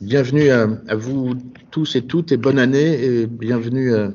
Bienvenue 0.00 0.48
à, 0.48 0.66
vous 0.94 1.34
tous 1.70 1.94
et 1.94 2.06
toutes 2.06 2.32
et 2.32 2.38
bonne 2.38 2.58
année 2.58 3.04
et 3.04 3.26
bienvenue 3.26 3.94
à 3.94 4.10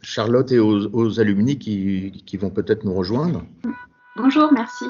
Charlotte 0.00 0.52
et 0.52 0.60
aux, 0.60 1.18
alumni 1.18 1.58
qui, 1.58 2.36
vont 2.36 2.50
peut-être 2.50 2.84
nous 2.84 2.94
rejoindre. 2.94 3.44
Bonjour, 4.14 4.52
merci. 4.52 4.84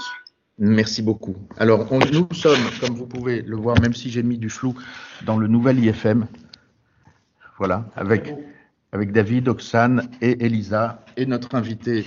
Merci 0.59 1.01
beaucoup. 1.01 1.35
Alors, 1.57 1.89
nous 2.13 2.29
sommes, 2.33 2.61
comme 2.79 2.95
vous 2.95 3.07
pouvez 3.07 3.41
le 3.41 3.57
voir, 3.57 3.81
même 3.81 3.95
si 3.95 4.11
j'ai 4.11 4.23
mis 4.23 4.37
du 4.37 4.51
flou, 4.51 4.75
dans 5.25 5.39
le 5.39 5.47
nouvel 5.47 5.83
IFM. 5.83 6.27
Voilà, 7.57 7.89
avec, 7.97 8.35
avec 8.93 9.13
David, 9.13 9.49
Oxane 9.49 10.11
et 10.21 10.45
Elisa, 10.45 11.07
et 11.17 11.25
notre 11.25 11.55
invité 11.55 12.05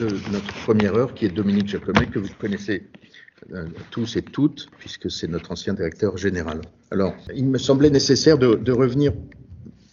de 0.00 0.08
notre 0.32 0.52
première 0.64 0.96
heure, 0.96 1.14
qui 1.14 1.26
est 1.26 1.30
Dominique 1.30 1.68
Jacomet, 1.68 2.06
que 2.06 2.18
vous 2.18 2.28
connaissez 2.40 2.88
euh, 2.94 2.98
tous 3.90 4.16
et 4.16 4.22
toutes, 4.22 4.68
puisque 4.78 5.10
c'est 5.10 5.28
notre 5.28 5.52
ancien 5.52 5.74
directeur 5.74 6.16
général. 6.16 6.60
Alors, 6.90 7.14
il 7.34 7.46
me 7.46 7.58
semblait 7.58 7.90
nécessaire 7.90 8.38
de, 8.38 8.72
revenir 8.72 9.12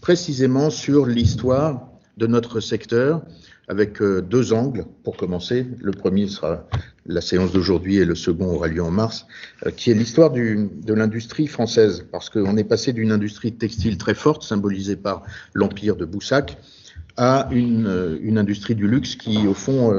précisément 0.01 0.69
sur 0.69 1.05
l'histoire 1.05 1.89
de 2.17 2.27
notre 2.27 2.59
secteur 2.59 3.23
avec 3.67 4.01
euh, 4.01 4.21
deux 4.21 4.53
angles 4.53 4.85
pour 5.03 5.17
commencer. 5.17 5.65
Le 5.81 5.91
premier 5.91 6.27
sera 6.27 6.67
la 7.07 7.19
séance 7.19 7.51
d'aujourd'hui 7.51 7.97
et 7.97 8.05
le 8.05 8.13
second 8.13 8.45
aura 8.45 8.67
lieu 8.67 8.83
en 8.83 8.91
mars, 8.91 9.25
euh, 9.65 9.71
qui 9.71 9.89
est 9.89 9.95
l'histoire 9.95 10.31
de 10.31 10.93
l'industrie 10.93 11.47
française, 11.47 12.05
parce 12.11 12.29
qu'on 12.29 12.57
est 12.57 12.63
passé 12.63 12.93
d'une 12.93 13.11
industrie 13.11 13.53
textile 13.53 13.97
très 13.97 14.13
forte, 14.13 14.43
symbolisée 14.43 14.95
par 14.95 15.23
l'empire 15.53 15.95
de 15.95 16.05
Boussac, 16.05 16.57
à 17.17 17.47
une, 17.51 18.37
industrie 18.37 18.75
du 18.75 18.87
luxe 18.87 19.15
qui, 19.15 19.47
au 19.47 19.53
fond, 19.53 19.91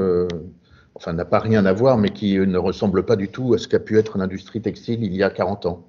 enfin 0.97 1.13
n'a 1.13 1.25
pas 1.25 1.39
rien 1.39 1.65
à 1.65 1.73
voir, 1.73 1.97
mais 1.97 2.09
qui 2.09 2.37
ne 2.39 2.57
ressemble 2.57 3.05
pas 3.05 3.15
du 3.15 3.29
tout 3.29 3.53
à 3.53 3.59
ce 3.59 3.67
qu'a 3.67 3.79
pu 3.79 3.97
être 3.97 4.17
l'industrie 4.17 4.61
textile 4.61 5.03
il 5.03 5.15
y 5.15 5.23
a 5.23 5.29
40 5.29 5.67
ans. 5.67 5.87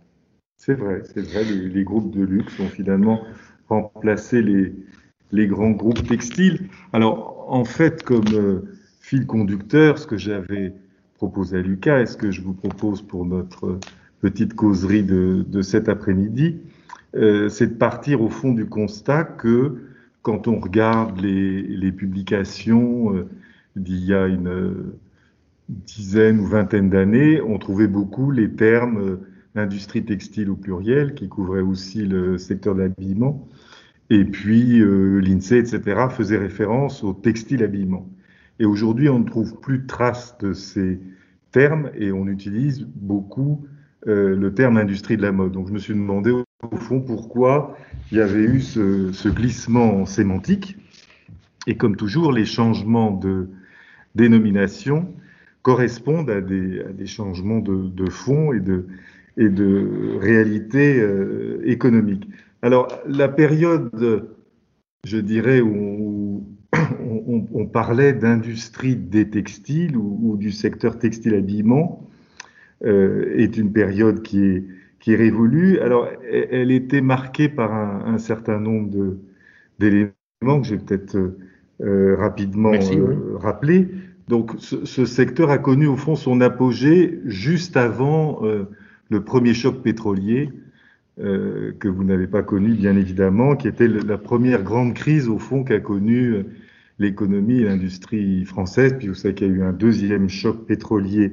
C'est 0.58 0.74
vrai, 0.74 1.02
c'est 1.04 1.22
vrai, 1.22 1.44
les, 1.44 1.84
groupes 1.84 2.14
de 2.14 2.22
luxe 2.22 2.60
ont 2.60 2.68
finalement 2.68 3.22
remplacé 3.68 4.42
les, 4.42 4.74
les 5.32 5.46
grands 5.46 5.70
groupes 5.70 6.06
textiles. 6.06 6.68
Alors, 6.92 7.46
en 7.48 7.64
fait, 7.64 8.02
comme 8.02 8.34
euh, 8.34 8.60
fil 9.00 9.26
conducteur, 9.26 9.98
ce 9.98 10.06
que 10.06 10.18
j'avais 10.18 10.74
proposé 11.16 11.58
à 11.58 11.62
Lucas 11.62 12.00
et 12.00 12.06
ce 12.06 12.16
que 12.16 12.30
je 12.30 12.42
vous 12.42 12.52
propose 12.52 13.00
pour 13.00 13.24
notre 13.24 13.78
petite 14.20 14.54
causerie 14.54 15.04
de, 15.04 15.44
de 15.48 15.62
cet 15.62 15.88
après-midi, 15.88 16.58
euh, 17.14 17.48
c'est 17.48 17.68
de 17.68 17.74
partir 17.74 18.20
au 18.20 18.28
fond 18.28 18.52
du 18.52 18.66
constat 18.66 19.24
que 19.24 19.76
quand 20.22 20.48
on 20.48 20.60
regarde 20.60 21.18
les, 21.20 21.62
les 21.62 21.92
publications, 21.92 23.14
euh, 23.14 23.28
d'il 23.76 24.04
y 24.04 24.12
a 24.12 24.26
une 24.26 24.92
dizaine 25.68 26.40
ou 26.40 26.46
vingtaine 26.46 26.90
d'années, 26.90 27.40
on 27.42 27.58
trouvait 27.58 27.88
beaucoup 27.88 28.30
les 28.30 28.50
termes 28.50 28.98
euh, 28.98 29.16
industrie 29.54 30.04
textile 30.04 30.50
au 30.50 30.56
pluriel, 30.56 31.14
qui 31.14 31.28
couvrait 31.28 31.60
aussi 31.60 32.06
le 32.06 32.38
secteur 32.38 32.74
de 32.74 32.82
l'habillement, 32.82 33.48
et 34.10 34.24
puis 34.24 34.80
euh, 34.80 35.20
l'INSEE, 35.20 35.58
etc., 35.58 36.06
faisait 36.10 36.38
référence 36.38 37.04
au 37.04 37.12
textile 37.12 37.62
habillement. 37.62 38.08
Et 38.60 38.64
aujourd'hui, 38.64 39.08
on 39.08 39.18
ne 39.18 39.24
trouve 39.24 39.60
plus 39.60 39.78
de 39.78 39.86
traces 39.86 40.36
de 40.38 40.52
ces 40.52 41.00
termes 41.52 41.90
et 41.94 42.12
on 42.12 42.26
utilise 42.26 42.86
beaucoup 42.94 43.66
euh, 44.06 44.36
le 44.36 44.54
terme 44.54 44.76
industrie 44.76 45.16
de 45.16 45.22
la 45.22 45.32
mode. 45.32 45.52
Donc 45.52 45.68
je 45.68 45.72
me 45.72 45.78
suis 45.78 45.94
demandé 45.94 46.30
au 46.30 46.76
fond 46.76 47.00
pourquoi 47.00 47.76
il 48.10 48.18
y 48.18 48.20
avait 48.20 48.44
eu 48.44 48.60
ce 48.60 49.28
glissement 49.28 50.06
sémantique. 50.06 50.76
Et 51.66 51.76
comme 51.76 51.96
toujours, 51.96 52.32
les 52.32 52.46
changements 52.46 53.12
de 53.12 53.48
dénomination 54.14 55.12
correspondent 55.62 56.30
à 56.30 56.40
des, 56.40 56.80
à 56.80 56.92
des 56.92 57.06
changements 57.06 57.58
de, 57.58 57.88
de, 57.88 58.10
fond 58.10 58.52
et 58.52 58.60
de, 58.60 58.86
et 59.36 59.48
de 59.48 60.16
réalité 60.20 61.00
euh, 61.00 61.60
économique. 61.64 62.28
Alors, 62.62 62.88
la 63.06 63.28
période, 63.28 64.28
je 65.04 65.18
dirais, 65.18 65.60
où 65.60 66.44
on, 66.72 67.46
on, 67.52 67.66
parlait 67.66 68.12
d'industrie 68.12 68.96
des 68.96 69.28
textiles 69.28 69.96
ou, 69.96 70.18
ou, 70.22 70.36
du 70.36 70.50
secteur 70.50 70.98
textile-habillement, 70.98 72.08
euh, 72.84 73.34
est 73.36 73.56
une 73.56 73.72
période 73.72 74.22
qui 74.22 74.44
est, 74.44 74.64
qui 75.00 75.12
est 75.12 75.16
révolue. 75.16 75.78
Alors, 75.80 76.08
elle, 76.30 76.70
était 76.70 77.00
marquée 77.00 77.48
par 77.48 77.72
un, 77.72 78.14
un 78.14 78.18
certain 78.18 78.60
nombre 78.60 79.16
d'éléments 79.78 80.12
que 80.60 80.64
j'ai 80.64 80.78
peut-être 80.78 81.16
euh, 81.80 82.16
rapidement 82.16 82.72
euh, 82.72 83.36
rappelé. 83.36 83.88
Donc 84.28 84.52
ce, 84.58 84.84
ce, 84.84 85.04
secteur 85.06 85.50
a 85.50 85.58
connu 85.58 85.86
au 85.86 85.96
fond 85.96 86.14
son 86.14 86.40
apogée 86.40 87.20
juste 87.24 87.76
avant 87.76 88.44
euh, 88.44 88.64
le 89.10 89.24
premier 89.24 89.54
choc 89.54 89.82
pétrolier 89.82 90.50
euh, 91.20 91.72
que 91.80 91.88
vous 91.88 92.04
n'avez 92.04 92.28
pas 92.28 92.42
connu 92.44 92.74
bien 92.74 92.96
évidemment, 92.96 93.56
qui 93.56 93.66
était 93.66 93.88
la 93.88 94.18
première 94.18 94.62
grande 94.62 94.94
crise 94.94 95.28
au 95.28 95.40
fond 95.40 95.64
qu'a 95.64 95.80
connue 95.80 96.28
euh, 96.28 96.44
l'économie 97.00 97.60
et 97.60 97.64
l'industrie 97.64 98.44
française. 98.44 98.94
Puis 98.98 99.08
vous 99.08 99.14
savez 99.14 99.34
qu'il 99.34 99.48
y 99.48 99.50
a 99.50 99.54
eu 99.54 99.62
un 99.62 99.72
deuxième 99.72 100.28
choc 100.28 100.64
pétrolier 100.66 101.32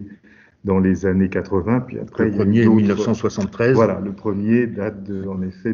dans 0.64 0.80
les 0.80 1.06
années 1.06 1.30
80. 1.30 1.82
Puis 1.82 2.00
après, 2.00 2.26
le 2.26 2.32
premier, 2.32 2.66
1973. 2.66 3.76
Voilà, 3.76 4.02
le 4.04 4.14
premier 4.14 4.66
date 4.66 5.04
de, 5.04 5.28
en 5.28 5.44
effet, 5.44 5.72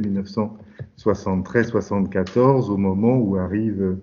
1973-74, 0.98 2.70
au 2.70 2.76
moment 2.76 3.18
où 3.18 3.38
arrive 3.38 3.96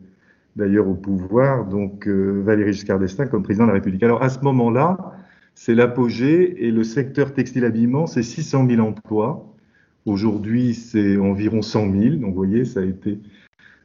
d'ailleurs 0.56 0.88
au 0.88 0.94
pouvoir, 0.94 1.66
donc 1.66 2.06
euh, 2.08 2.42
Valéry 2.44 2.72
Giscard 2.72 2.98
d'Estaing 2.98 3.26
comme 3.26 3.42
président 3.42 3.64
de 3.64 3.68
la 3.68 3.74
République. 3.74 4.02
Alors 4.02 4.22
à 4.22 4.28
ce 4.28 4.40
moment-là, 4.40 5.14
c'est 5.54 5.74
l'apogée 5.74 6.66
et 6.66 6.70
le 6.70 6.84
secteur 6.84 7.32
textile-habillement, 7.34 8.06
c'est 8.06 8.22
600 8.22 8.68
000 8.68 8.80
emplois. 8.80 9.54
Aujourd'hui, 10.06 10.74
c'est 10.74 11.16
environ 11.16 11.62
100 11.62 11.92
000. 11.92 12.14
Donc 12.16 12.30
vous 12.30 12.36
voyez, 12.36 12.64
ça 12.64 12.80
a 12.80 12.84
été 12.84 13.18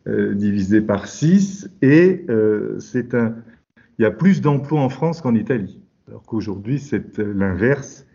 euh, 0.07 0.33
divisé 0.33 0.81
par 0.81 1.07
6 1.07 1.69
et 1.81 2.25
euh, 2.29 2.79
c'est 2.79 3.13
un, 3.13 3.35
il 3.97 4.03
y 4.03 4.05
a 4.05 4.11
plus 4.11 4.41
d'emplois 4.41 4.81
en 4.81 4.89
France 4.89 5.21
qu'en 5.21 5.35
Italie. 5.35 5.81
Alors 6.07 6.23
qu'aujourd'hui, 6.23 6.79
c'est 6.79 7.17
l'inverse. 7.17 8.05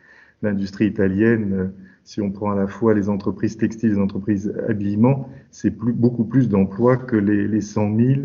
L'industrie 0.43 0.87
italienne, 0.87 1.73
si 2.09 2.23
on 2.23 2.31
prend 2.31 2.53
à 2.53 2.57
la 2.57 2.67
fois 2.67 2.95
les 2.95 3.11
entreprises 3.11 3.59
textiles 3.59 3.91
et 3.91 3.93
les 3.93 4.01
entreprises 4.01 4.55
habillement, 4.67 5.29
c'est 5.51 5.77
beaucoup 5.77 6.25
plus 6.25 6.49
d'emplois 6.49 6.97
que 6.97 7.17
les, 7.17 7.47
les 7.47 7.61
100 7.61 7.97
000 7.97 8.21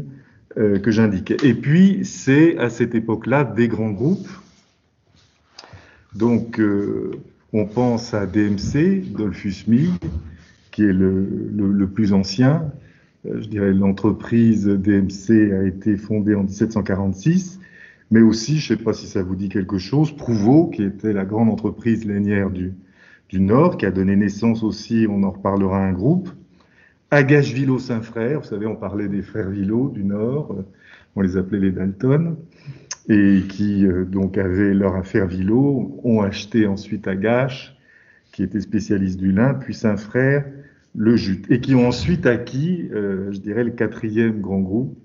euh, 0.55 0.79
que 0.79 0.89
j'indiquais. 0.89 1.35
Et 1.43 1.53
puis, 1.53 2.05
c'est 2.05 2.57
à 2.59 2.69
cette 2.69 2.95
époque-là 2.95 3.43
des 3.43 3.67
grands 3.67 3.91
groupes. 3.91 4.29
Donc, 6.15 6.61
euh, 6.61 7.11
on 7.51 7.65
pense 7.65 8.13
à 8.13 8.25
DMC, 8.25 9.11
Dolphus 9.11 9.65
Mill, 9.67 9.89
qui 10.71 10.83
est 10.83 10.93
le 10.93 11.85
plus 11.93 12.13
ancien. 12.13 12.71
Euh, 13.25 13.41
je 13.41 13.49
dirais 13.49 13.73
l'entreprise 13.73 14.65
DMC 14.65 15.51
a 15.51 15.67
été 15.67 15.97
fondée 15.97 16.35
en 16.35 16.43
1746, 16.43 17.59
mais 18.11 18.21
aussi, 18.21 18.59
je 18.59 18.71
ne 18.71 18.77
sais 18.77 18.83
pas 18.85 18.93
si 18.93 19.07
ça 19.07 19.21
vous 19.23 19.35
dit 19.35 19.49
quelque 19.49 19.77
chose, 19.77 20.15
Prouveau, 20.15 20.67
qui 20.67 20.83
était 20.83 21.11
la 21.11 21.25
grande 21.25 21.49
entreprise 21.49 22.05
lainière 22.05 22.49
du, 22.49 22.71
du 23.33 23.41
Nord, 23.41 23.77
qui 23.77 23.87
a 23.87 23.91
donné 23.91 24.15
naissance 24.15 24.61
aussi, 24.61 25.07
on 25.09 25.23
en 25.23 25.31
reparlera, 25.31 25.83
un 25.83 25.91
groupe. 25.91 26.29
Agache 27.09 27.51
Villot 27.51 27.79
Saint-Frère, 27.79 28.41
vous 28.41 28.45
savez, 28.45 28.67
on 28.67 28.75
parlait 28.75 29.07
des 29.07 29.23
frères 29.23 29.49
Villot 29.49 29.89
du 29.89 30.03
Nord, 30.03 30.51
euh, 30.51 30.61
on 31.15 31.21
les 31.21 31.35
appelait 31.35 31.59
les 31.59 31.71
Dalton, 31.71 32.37
et 33.09 33.41
qui 33.49 33.87
euh, 33.87 34.05
donc 34.05 34.37
avaient 34.37 34.75
leur 34.75 34.95
affaire 34.95 35.25
Villot, 35.25 35.99
ont 36.03 36.21
acheté 36.21 36.67
ensuite 36.67 37.07
Agache, 37.07 37.75
qui 38.31 38.43
était 38.43 38.61
spécialiste 38.61 39.19
du 39.19 39.31
lin, 39.31 39.55
puis 39.55 39.73
Saint-Frère, 39.73 40.45
le 40.93 41.15
jute, 41.15 41.49
et 41.49 41.59
qui 41.59 41.73
ont 41.73 41.87
ensuite 41.87 42.27
acquis, 42.27 42.87
euh, 42.93 43.31
je 43.31 43.39
dirais, 43.39 43.63
le 43.63 43.71
quatrième 43.71 44.41
grand 44.41 44.59
groupe, 44.59 44.95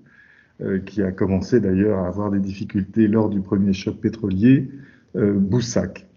qui 0.85 1.01
a 1.01 1.13
commencé 1.13 1.61
d'ailleurs 1.61 1.99
à 1.99 2.07
avoir 2.07 2.31
des 2.31 2.39
difficultés 2.39 3.07
lors 3.07 3.29
du 3.29 3.39
premier 3.39 3.71
choc 3.71 3.95
pétrolier, 3.95 4.69
Boussac. 5.15 6.08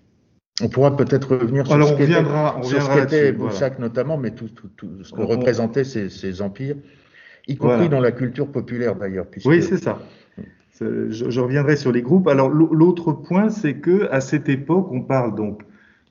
On 0.62 0.68
pourra 0.68 0.96
peut-être 0.96 1.36
revenir 1.36 1.66
sur 1.66 1.88
ce 1.88 2.96
qu'était 2.96 3.32
Boussac 3.32 3.78
notamment, 3.78 4.16
mais 4.16 4.30
tout, 4.30 4.48
ce 5.02 5.12
que 5.12 5.20
représentaient 5.20 5.84
ces, 5.84 6.42
empires, 6.42 6.76
y 7.48 7.56
compris 7.56 7.88
dans 7.88 8.00
la 8.00 8.12
culture 8.12 8.46
populaire 8.46 8.96
d'ailleurs. 8.96 9.26
Oui, 9.44 9.62
c'est 9.62 9.78
ça. 9.78 9.98
Je, 10.80 11.40
reviendrai 11.40 11.76
sur 11.76 11.92
les 11.92 12.02
groupes. 12.02 12.28
Alors 12.28 12.48
l'autre 12.48 13.12
point, 13.12 13.50
c'est 13.50 13.74
que 13.74 14.08
à 14.10 14.20
cette 14.20 14.48
époque, 14.48 14.88
on 14.90 15.00
parle 15.00 15.34
donc 15.34 15.62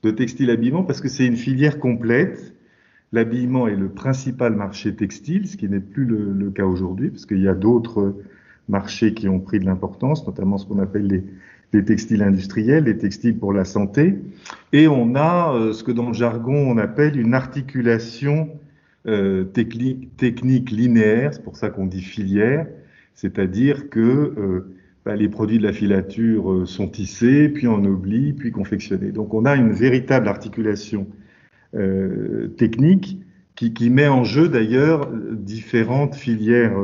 de 0.02 0.10
textile 0.10 0.50
habillement 0.50 0.82
parce 0.82 1.00
que 1.00 1.08
c'est 1.08 1.26
une 1.26 1.36
filière 1.36 1.78
complète. 1.78 2.54
L'habillement 3.12 3.68
est 3.68 3.76
le 3.76 3.90
principal 3.90 4.54
marché 4.54 4.94
textile, 4.94 5.46
ce 5.46 5.58
qui 5.58 5.68
n'est 5.68 5.80
plus 5.80 6.06
le, 6.06 6.32
le 6.32 6.50
cas 6.50 6.64
aujourd'hui, 6.64 7.10
parce 7.10 7.26
qu'il 7.26 7.42
y 7.42 7.48
a 7.48 7.54
d'autres 7.54 8.14
marchés 8.70 9.12
qui 9.12 9.28
ont 9.28 9.38
pris 9.38 9.60
de 9.60 9.66
l'importance, 9.66 10.26
notamment 10.26 10.56
ce 10.56 10.66
qu'on 10.66 10.78
appelle 10.78 11.06
les, 11.06 11.24
des 11.72 11.84
textiles 11.84 12.22
industriels, 12.22 12.84
des 12.84 12.98
textiles 12.98 13.38
pour 13.38 13.52
la 13.52 13.64
santé, 13.64 14.18
et 14.72 14.88
on 14.88 15.14
a 15.14 15.54
euh, 15.54 15.72
ce 15.72 15.82
que 15.82 15.92
dans 15.92 16.08
le 16.08 16.14
jargon 16.14 16.54
on 16.54 16.76
appelle 16.78 17.18
une 17.18 17.34
articulation 17.34 18.50
euh, 19.06 19.44
technique, 19.44 20.70
linéaire, 20.70 21.34
c'est 21.34 21.42
pour 21.42 21.56
ça 21.56 21.70
qu'on 21.70 21.86
dit 21.86 22.02
filière, 22.02 22.66
c'est-à-dire 23.14 23.88
que 23.88 24.00
euh, 24.00 24.74
bah, 25.04 25.16
les 25.16 25.28
produits 25.28 25.58
de 25.58 25.64
la 25.64 25.72
filature 25.72 26.68
sont 26.68 26.88
tissés, 26.88 27.48
puis 27.48 27.66
en 27.66 27.82
puis 28.36 28.52
confectionnés. 28.52 29.10
Donc 29.10 29.34
on 29.34 29.44
a 29.44 29.56
une 29.56 29.72
véritable 29.72 30.28
articulation 30.28 31.06
technique 32.58 33.18
qui, 33.56 33.90
met 33.90 34.06
en 34.06 34.24
jeu 34.24 34.48
d'ailleurs 34.48 35.10
différentes 35.32 36.14
filières 36.14 36.76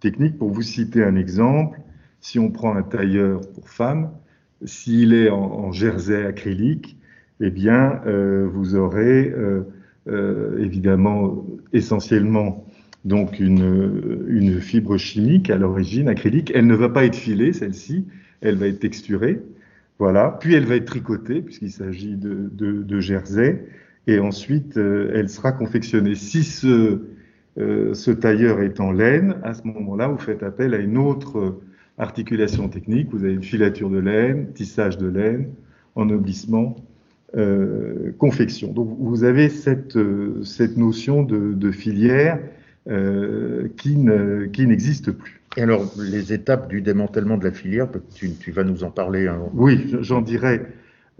techniques. 0.00 0.38
Pour 0.38 0.50
vous 0.50 0.62
citer 0.62 1.04
un 1.04 1.14
exemple, 1.14 1.78
si 2.24 2.38
on 2.38 2.50
prend 2.50 2.74
un 2.74 2.82
tailleur 2.82 3.42
pour 3.52 3.68
femme, 3.68 4.10
s'il 4.64 5.12
est 5.12 5.28
en, 5.28 5.42
en, 5.42 5.72
jersey 5.72 6.24
acrylique, 6.24 6.96
eh 7.40 7.50
bien, 7.50 8.00
euh, 8.06 8.48
vous 8.50 8.76
aurez 8.76 9.28
euh, 9.28 9.60
euh, 10.08 10.56
évidemment 10.58 11.44
essentiellement 11.74 12.64
donc 13.04 13.38
une, 13.40 14.24
une 14.26 14.58
fibre 14.62 14.96
chimique 14.96 15.50
à 15.50 15.58
l'origine 15.58 16.08
acrylique. 16.08 16.50
Elle 16.54 16.66
ne 16.66 16.74
va 16.74 16.88
pas 16.88 17.04
être 17.04 17.14
filée, 17.14 17.52
celle-ci, 17.52 18.06
elle 18.40 18.56
va 18.56 18.68
être 18.68 18.80
texturée. 18.80 19.42
Voilà. 19.98 20.38
Puis 20.40 20.54
elle 20.54 20.64
va 20.64 20.76
être 20.76 20.86
tricotée, 20.86 21.42
puisqu'il 21.42 21.72
s'agit 21.72 22.16
de, 22.16 22.48
de, 22.50 22.82
de, 22.82 23.00
jersey. 23.00 23.66
Et 24.06 24.18
ensuite, 24.18 24.78
euh, 24.78 25.12
elle 25.14 25.28
sera 25.28 25.52
confectionnée. 25.52 26.14
Si 26.14 26.42
ce, 26.42 27.02
euh, 27.58 27.92
ce 27.92 28.10
tailleur 28.10 28.62
est 28.62 28.80
en 28.80 28.92
laine, 28.92 29.36
à 29.42 29.52
ce 29.52 29.62
moment-là, 29.64 30.08
vous 30.08 30.18
faites 30.18 30.42
appel 30.42 30.72
à 30.72 30.78
une 30.78 30.96
autre 30.96 31.60
articulation 31.98 32.68
technique. 32.68 33.08
Vous 33.10 33.24
avez 33.24 33.34
une 33.34 33.42
filature 33.42 33.90
de 33.90 33.98
laine, 33.98 34.52
tissage 34.52 34.98
de 34.98 35.06
laine, 35.06 35.48
ennoblissement, 35.94 36.76
euh, 37.36 38.12
confection. 38.18 38.72
Donc 38.72 38.96
vous 38.98 39.24
avez 39.24 39.48
cette, 39.48 39.96
euh, 39.96 40.42
cette 40.44 40.76
notion 40.76 41.22
de, 41.22 41.52
de 41.52 41.70
filière 41.70 42.38
euh, 42.88 43.68
qui 43.76 43.96
n'existe 43.96 45.06
qui 45.06 45.16
plus. 45.16 45.40
Et 45.56 45.62
alors, 45.62 45.84
les 45.96 46.32
étapes 46.32 46.68
du 46.68 46.82
démantèlement 46.82 47.38
de 47.38 47.44
la 47.44 47.52
filière, 47.52 47.88
tu, 48.14 48.32
tu 48.32 48.50
vas 48.50 48.64
nous 48.64 48.82
en 48.82 48.90
parler. 48.90 49.28
Hein. 49.28 49.38
Oui, 49.54 49.94
j'en 50.00 50.20
dirai, 50.20 50.62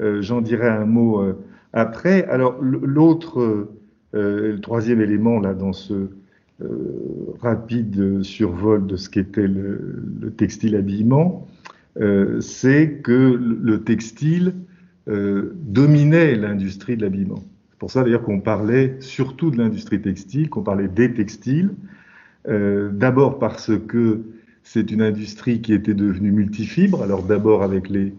euh, 0.01 0.23
j'en 0.23 0.41
dirai 0.41 0.69
un 0.69 0.87
mot 0.87 1.21
euh, 1.21 1.39
après. 1.73 2.25
Alors, 2.25 2.61
l'autre, 2.61 3.69
le 4.13 4.61
troisième 4.61 5.01
élément 5.01 5.41
là 5.41 5.55
dans 5.55 5.73
ce 5.73 6.11
rapide 7.41 8.23
survol 8.23 8.87
de 8.87 8.97
ce 8.97 9.09
qu'était 9.09 9.49
le, 9.49 10.03
le, 10.21 10.31
textile 10.31 10.77
habillement, 10.77 11.49
c'est 12.41 13.01
que 13.03 13.13
le 13.13 13.83
textile 13.83 14.55
euh, 15.07 15.53
dominait 15.61 16.35
l'industrie 16.35 16.97
de 16.97 17.03
l'habillement. 17.03 17.45
C'est 17.69 17.79
pour 17.79 17.91
ça 17.91 18.03
d'ailleurs 18.03 18.23
qu'on 18.23 18.41
parlait 18.41 18.97
surtout 19.01 19.51
de 19.51 19.59
l'industrie 19.59 20.01
textile, 20.01 20.49
qu'on 20.49 20.63
parlait 20.63 20.89
des 20.89 21.13
textiles, 21.13 21.73
euh, 22.49 22.89
d'abord 22.91 23.39
parce 23.39 23.71
que 23.87 24.23
c'est 24.63 24.91
une 24.91 25.03
industrie 25.03 25.61
qui 25.61 25.75
était 25.75 25.93
devenue 25.93 26.33
multifibre, 26.33 27.03
alors 27.03 27.23
d'abord 27.23 27.63
avec 27.63 27.91
les, 27.91 28.15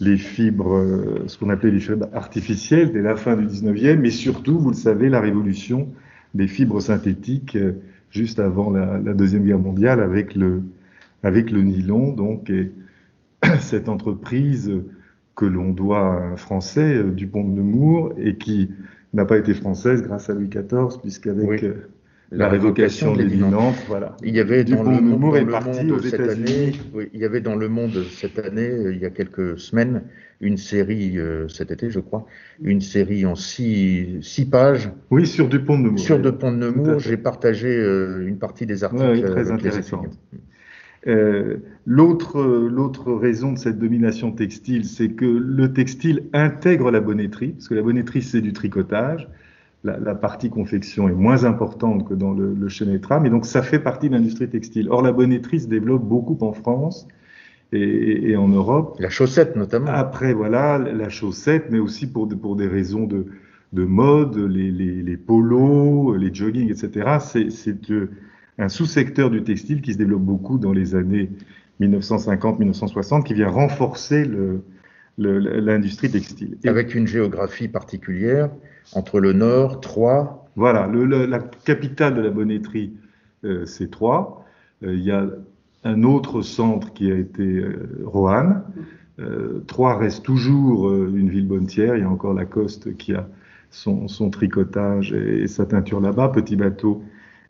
les 0.00 0.18
fibres, 0.18 0.74
euh, 0.74 1.22
ce 1.28 1.38
qu'on 1.38 1.50
appelait 1.50 1.70
les 1.70 1.78
fibres 1.78 2.08
artificielles 2.12 2.92
dès 2.92 3.02
la 3.02 3.14
fin 3.14 3.36
du 3.36 3.46
19e, 3.46 3.98
mais 3.98 4.10
surtout, 4.10 4.58
vous 4.58 4.70
le 4.70 4.76
savez, 4.76 5.08
la 5.08 5.20
révolution 5.20 5.86
des 6.34 6.48
fibres 6.48 6.80
synthétiques 6.80 7.56
euh, 7.56 7.72
juste 8.10 8.38
avant 8.38 8.70
la, 8.70 8.98
la, 8.98 9.14
Deuxième 9.14 9.44
Guerre 9.44 9.58
mondiale 9.58 10.00
avec 10.00 10.34
le, 10.34 10.62
avec 11.22 11.50
le 11.50 11.62
nylon, 11.62 12.12
donc, 12.12 12.50
et 12.50 12.72
cette 13.60 13.88
entreprise 13.88 14.72
que 15.34 15.44
l'on 15.46 15.70
doit 15.70 16.14
à 16.14 16.26
un 16.32 16.36
Français, 16.36 16.96
euh, 16.96 17.10
Dupont 17.10 17.44
de 17.44 17.54
Nemours, 17.56 18.12
et 18.18 18.36
qui 18.36 18.70
n'a 19.12 19.24
pas 19.24 19.38
été 19.38 19.54
française 19.54 20.02
grâce 20.02 20.30
à 20.30 20.34
Louis 20.34 20.48
XIV, 20.48 21.00
puisqu'avec 21.02 21.48
oui. 21.48 21.58
euh, 21.62 21.88
la, 22.30 22.46
la, 22.46 22.48
révocation 22.48 23.14
des 23.14 23.28
voilà. 23.88 24.16
Il 24.22 24.34
y 24.34 24.40
avait 24.40 24.64
Dupont 24.64 24.84
dans 24.84 24.90
le, 24.90 24.96
de 24.96 25.02
Nemours 25.02 25.32
dans 25.32 25.38
est 25.38 25.44
le 25.44 25.50
parti 25.50 25.84
monde 25.84 25.92
aux 25.92 26.02
cette 26.02 26.20
année, 26.20 26.68
États-Unis. 26.68 26.80
oui, 26.94 27.08
il 27.12 27.20
y 27.20 27.24
avait 27.24 27.40
dans 27.40 27.56
le 27.56 27.68
monde 27.68 28.04
cette 28.10 28.38
année, 28.38 28.70
il 28.92 28.98
y 28.98 29.04
a 29.04 29.10
quelques 29.10 29.58
semaines, 29.58 30.02
une 30.40 30.56
série, 30.56 31.18
euh, 31.18 31.48
cet 31.48 31.70
été 31.70 31.90
je 31.90 32.00
crois, 32.00 32.26
une 32.62 32.80
série 32.80 33.26
en 33.26 33.34
six, 33.34 34.18
six 34.22 34.46
pages. 34.46 34.90
Oui, 35.10 35.26
sur 35.26 35.48
Dupont 35.48 35.78
de 35.78 35.84
Nemours. 35.84 35.98
Sur 35.98 36.18
Dupont 36.18 36.52
de 36.52 36.58
Nemours, 36.58 37.00
j'ai 37.00 37.16
partagé 37.16 37.68
euh, 37.68 38.26
une 38.26 38.38
partie 38.38 38.66
des 38.66 38.84
articles. 38.84 39.10
Oui, 39.10 39.22
très 39.22 39.50
intéressant. 39.50 40.02
Euh, 41.06 41.58
L'autre 41.86 43.12
raison 43.12 43.52
de 43.52 43.58
cette 43.58 43.78
domination 43.78 44.32
textile, 44.32 44.86
c'est 44.86 45.10
que 45.10 45.26
le 45.26 45.72
textile 45.72 46.24
intègre 46.32 46.90
la 46.90 47.00
bonneterie, 47.00 47.50
parce 47.50 47.68
que 47.68 47.74
la 47.74 47.82
bonneterie, 47.82 48.22
c'est 48.22 48.40
du 48.40 48.52
tricotage. 48.52 49.28
La, 49.84 49.98
la, 49.98 50.14
partie 50.14 50.48
confection 50.48 51.10
est 51.10 51.14
moins 51.14 51.44
importante 51.44 52.08
que 52.08 52.14
dans 52.14 52.32
le, 52.32 52.54
le 52.54 53.20
mais 53.20 53.28
donc 53.28 53.44
ça 53.44 53.60
fait 53.60 53.78
partie 53.78 54.08
de 54.08 54.14
l'industrie 54.14 54.48
textile. 54.48 54.88
Or, 54.88 55.02
la 55.02 55.12
bonneterie 55.12 55.60
se 55.60 55.68
développe 55.68 56.02
beaucoup 56.02 56.38
en 56.40 56.54
France 56.54 57.06
et, 57.72 58.30
et, 58.30 58.36
en 58.36 58.48
Europe. 58.48 58.96
La 58.98 59.10
chaussette, 59.10 59.56
notamment. 59.56 59.90
Après, 59.90 60.32
voilà, 60.32 60.78
la 60.78 61.08
chaussette, 61.08 61.66
mais 61.70 61.78
aussi 61.78 62.06
pour, 62.06 62.28
pour 62.28 62.56
des 62.56 62.68
raisons 62.68 63.04
de, 63.04 63.26
de 63.72 63.84
mode, 63.84 64.36
les, 64.36 64.70
les, 64.70 65.02
les, 65.02 65.16
polos, 65.16 66.16
les 66.16 66.32
jogging, 66.32 66.70
etc. 66.70 67.18
C'est 67.20 67.76
un 68.58 68.68
sous-secteur 68.68 69.30
du 69.30 69.42
textile 69.42 69.82
qui 69.82 69.92
se 69.92 69.98
développe 69.98 70.22
beaucoup 70.22 70.58
dans 70.58 70.72
les 70.72 70.94
années 70.94 71.30
1950-1960, 71.80 73.24
qui 73.24 73.34
vient 73.34 73.48
renforcer 73.48 74.24
l'industrie 75.18 76.10
textile. 76.10 76.56
Et 76.62 76.68
Avec 76.68 76.94
une 76.94 77.06
géographie 77.06 77.68
particulière, 77.68 78.50
entre 78.92 79.20
le 79.20 79.32
nord, 79.32 79.80
Troyes. 79.80 80.40
Voilà, 80.56 80.86
le, 80.86 81.04
le, 81.04 81.26
la 81.26 81.40
capitale 81.40 82.14
de 82.14 82.20
la 82.20 82.30
bonneterie, 82.30 82.92
euh, 83.44 83.66
c'est 83.66 83.90
Troyes. 83.90 84.44
Euh, 84.84 84.94
il 84.94 85.02
y 85.02 85.10
a 85.10 85.26
un 85.84 86.02
autre 86.02 86.42
centre 86.42 86.92
qui 86.92 87.10
a 87.12 87.16
été 87.16 87.42
euh, 87.42 88.02
Roanne. 88.04 88.62
Troyes 89.68 89.96
reste 89.96 90.24
toujours 90.24 90.92
une 90.92 91.28
ville 91.28 91.46
bonnetière. 91.46 91.94
Il 91.94 92.00
y 92.00 92.04
a 92.04 92.10
encore 92.10 92.34
Lacoste 92.34 92.96
qui 92.96 93.14
a 93.14 93.28
son, 93.70 94.08
son 94.08 94.28
tricotage 94.28 95.12
et, 95.12 95.42
et 95.42 95.46
sa 95.46 95.66
teinture 95.66 96.00
là-bas. 96.00 96.30
Petit 96.30 96.56
bateau 96.56 97.04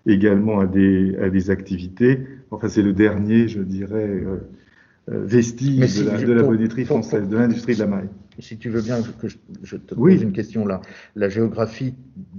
également 0.05 0.61
à 0.61 0.67
des, 0.67 1.17
à 1.17 1.31
des 1.31 1.49
activités. 1.49 2.27
Enfin, 2.51 2.69
c'est 2.69 2.83
le 2.83 2.93
dernier, 2.93 3.49
je 3.49 3.63
dirais, 3.63 4.23
euh, 4.27 4.37
vestige 5.09 5.87
si, 5.87 6.05
de 6.05 6.11
la, 6.11 6.23
de 6.23 6.33
la 6.35 6.43
bonneterie 6.43 6.85
française, 6.85 7.27
de 7.31 7.37
l'industrie 7.39 7.77
de 7.77 7.81
la 7.81 7.87
maille. 7.87 8.11
Si 8.41 8.59
tu 8.59 8.69
veux 8.69 8.83
bien 8.83 8.99
que 9.19 9.29
je, 9.29 9.39
je 9.63 9.77
te 9.79 9.95
oui. 9.97 10.17
pose 10.17 10.23
une 10.23 10.33
question 10.33 10.67
là. 10.67 10.83
La 11.17 11.31
géographie 11.31 11.95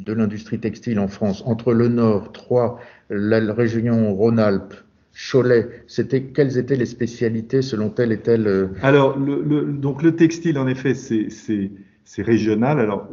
de 0.06 0.13
l'industrie 0.13 0.59
textile 0.59 1.00
en 1.00 1.07
France, 1.07 1.42
entre 1.47 1.74
le 1.74 1.88
Nord, 1.88 2.31
Troyes, 2.31 2.77
la, 3.09 3.39
la 3.39 3.53
région 3.56 4.13
Rhône-Alpes, 4.13 4.75
Cholet, 5.16 5.70
c'était 5.88 6.24
quelles 6.24 6.58
étaient 6.58 6.76
les 6.76 6.86
spécialités 6.86 7.62
selon 7.62 7.90
telle 7.90 8.12
et 8.12 8.20
telle. 8.20 8.48
Euh... 8.48 8.68
Alors, 8.82 9.18
le, 9.18 9.64
donc 9.72 10.04
le 10.04 10.16
textile, 10.16 10.60
en 10.60 10.68
effet, 10.68 10.94
c'est 10.94 12.22
régional. 12.22 12.82
Alors, 12.82 13.10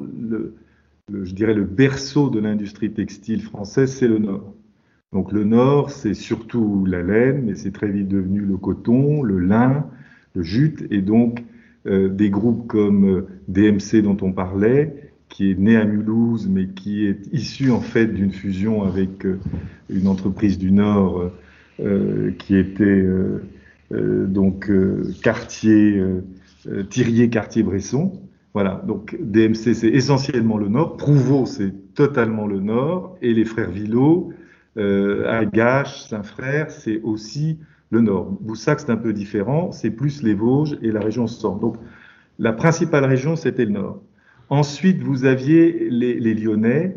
je 1.08 1.32
dirais 1.32 1.54
le 1.54 1.62
berceau 1.62 2.28
de 2.28 2.40
l'industrie 2.40 2.90
textile 2.92 3.40
française, 3.40 3.92
c'est 3.92 4.08
le 4.08 4.18
Nord. 4.18 4.52
Donc 5.12 5.30
le 5.30 5.44
Nord, 5.44 5.90
c'est 5.90 6.14
surtout 6.14 6.84
la 6.86 7.02
laine, 7.02 7.44
mais 7.46 7.54
c'est 7.54 7.70
très 7.70 7.88
vite 7.88 8.08
devenu 8.08 8.40
le 8.40 8.56
coton, 8.56 9.22
le 9.22 9.38
lin, 9.38 9.86
le 10.34 10.42
jute, 10.42 10.84
et 10.90 11.02
donc 11.02 11.44
euh, 11.86 12.08
des 12.08 12.30
groupes 12.30 12.66
comme 12.66 13.04
euh, 13.04 13.26
DMC 13.46 14.02
dont 14.02 14.16
on 14.22 14.32
parlait, 14.32 15.12
qui 15.28 15.52
est 15.52 15.58
né 15.58 15.76
à 15.76 15.84
Mulhouse, 15.84 16.48
mais 16.48 16.66
qui 16.66 17.06
est 17.06 17.32
issu 17.32 17.70
en 17.70 17.80
fait 17.80 18.06
d'une 18.06 18.32
fusion 18.32 18.82
avec 18.82 19.26
une 19.88 20.08
entreprise 20.08 20.58
du 20.58 20.72
Nord 20.72 21.30
qui 21.78 22.56
était 22.56 22.84
euh, 22.84 23.42
euh, 23.92 24.26
donc 24.26 24.70
quartier 25.22 26.02
Thirier 26.90 27.28
quartier 27.28 27.62
Bresson. 27.62 28.12
Voilà, 28.54 28.82
donc 28.86 29.16
DMC 29.18 29.74
c'est 29.74 29.88
essentiellement 29.88 30.58
le 30.58 30.68
Nord, 30.68 30.98
Prouveau 30.98 31.46
c'est 31.46 31.72
totalement 31.94 32.46
le 32.46 32.60
Nord, 32.60 33.16
et 33.22 33.32
les 33.32 33.46
frères 33.46 33.70
Villot, 33.70 34.34
euh, 34.76 35.26
Agache, 35.26 36.02
Saint-Frère, 36.02 36.70
c'est 36.70 37.00
aussi 37.00 37.58
le 37.90 38.02
Nord. 38.02 38.30
Boussac 38.40 38.80
c'est 38.80 38.90
un 38.90 38.96
peu 38.96 39.14
différent, 39.14 39.72
c'est 39.72 39.90
plus 39.90 40.22
les 40.22 40.34
Vosges 40.34 40.76
et 40.82 40.92
la 40.92 41.00
région 41.00 41.26
Centre. 41.26 41.60
Donc 41.60 41.76
la 42.38 42.52
principale 42.52 43.06
région 43.06 43.36
c'était 43.36 43.64
le 43.64 43.72
Nord. 43.72 44.02
Ensuite 44.50 45.00
vous 45.00 45.24
aviez 45.24 45.88
les, 45.88 46.20
les 46.20 46.34
Lyonnais, 46.34 46.96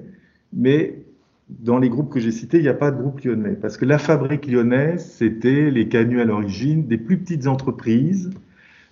mais 0.52 1.05
dans 1.50 1.78
les 1.78 1.90
groupes 1.90 2.12
que 2.12 2.20
j'ai 2.20 2.32
cités, 2.32 2.58
il 2.58 2.64
n'y 2.64 2.70
a 2.70 2.74
pas 2.74 2.92
de 2.92 3.00
groupe 3.00 3.22
lyonnais, 3.22 3.56
parce 3.60 3.78
que 3.78 3.86
la 3.86 3.98
fabrique 3.98 4.48
lyonnaise, 4.48 5.06
c'était 5.06 5.70
les 5.70 5.88
canuts 5.88 6.22
à 6.22 6.26
l'origine, 6.26 6.88
des 6.88 6.98
plus 6.98 7.18
petites 7.18 7.48
entreprises 7.48 8.32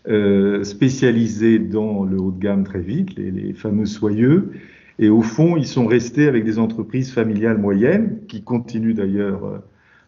euh, 0.07 0.63
spécialisés 0.63 1.59
dans 1.59 2.03
le 2.03 2.19
haut 2.19 2.31
de 2.31 2.39
gamme 2.39 2.63
très 2.63 2.81
vite, 2.81 3.15
les, 3.15 3.53
fameux 3.53 3.85
soyeux. 3.85 4.51
Et 4.99 5.09
au 5.09 5.21
fond, 5.21 5.57
ils 5.57 5.65
sont 5.65 5.87
restés 5.87 6.27
avec 6.27 6.43
des 6.43 6.59
entreprises 6.59 7.11
familiales 7.11 7.57
moyennes, 7.57 8.19
qui 8.27 8.43
continuent 8.43 8.93
d'ailleurs, 8.93 9.45
euh, 9.45 9.57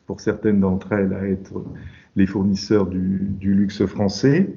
pour 0.06 0.22
certaines 0.22 0.60
d'entre 0.60 0.92
elles, 0.94 1.14
à 1.14 1.28
être 1.28 1.64
les 2.16 2.28
fournisseurs 2.28 2.86
du, 2.86 3.22
du 3.40 3.56
luxe 3.56 3.86
français. 3.86 4.50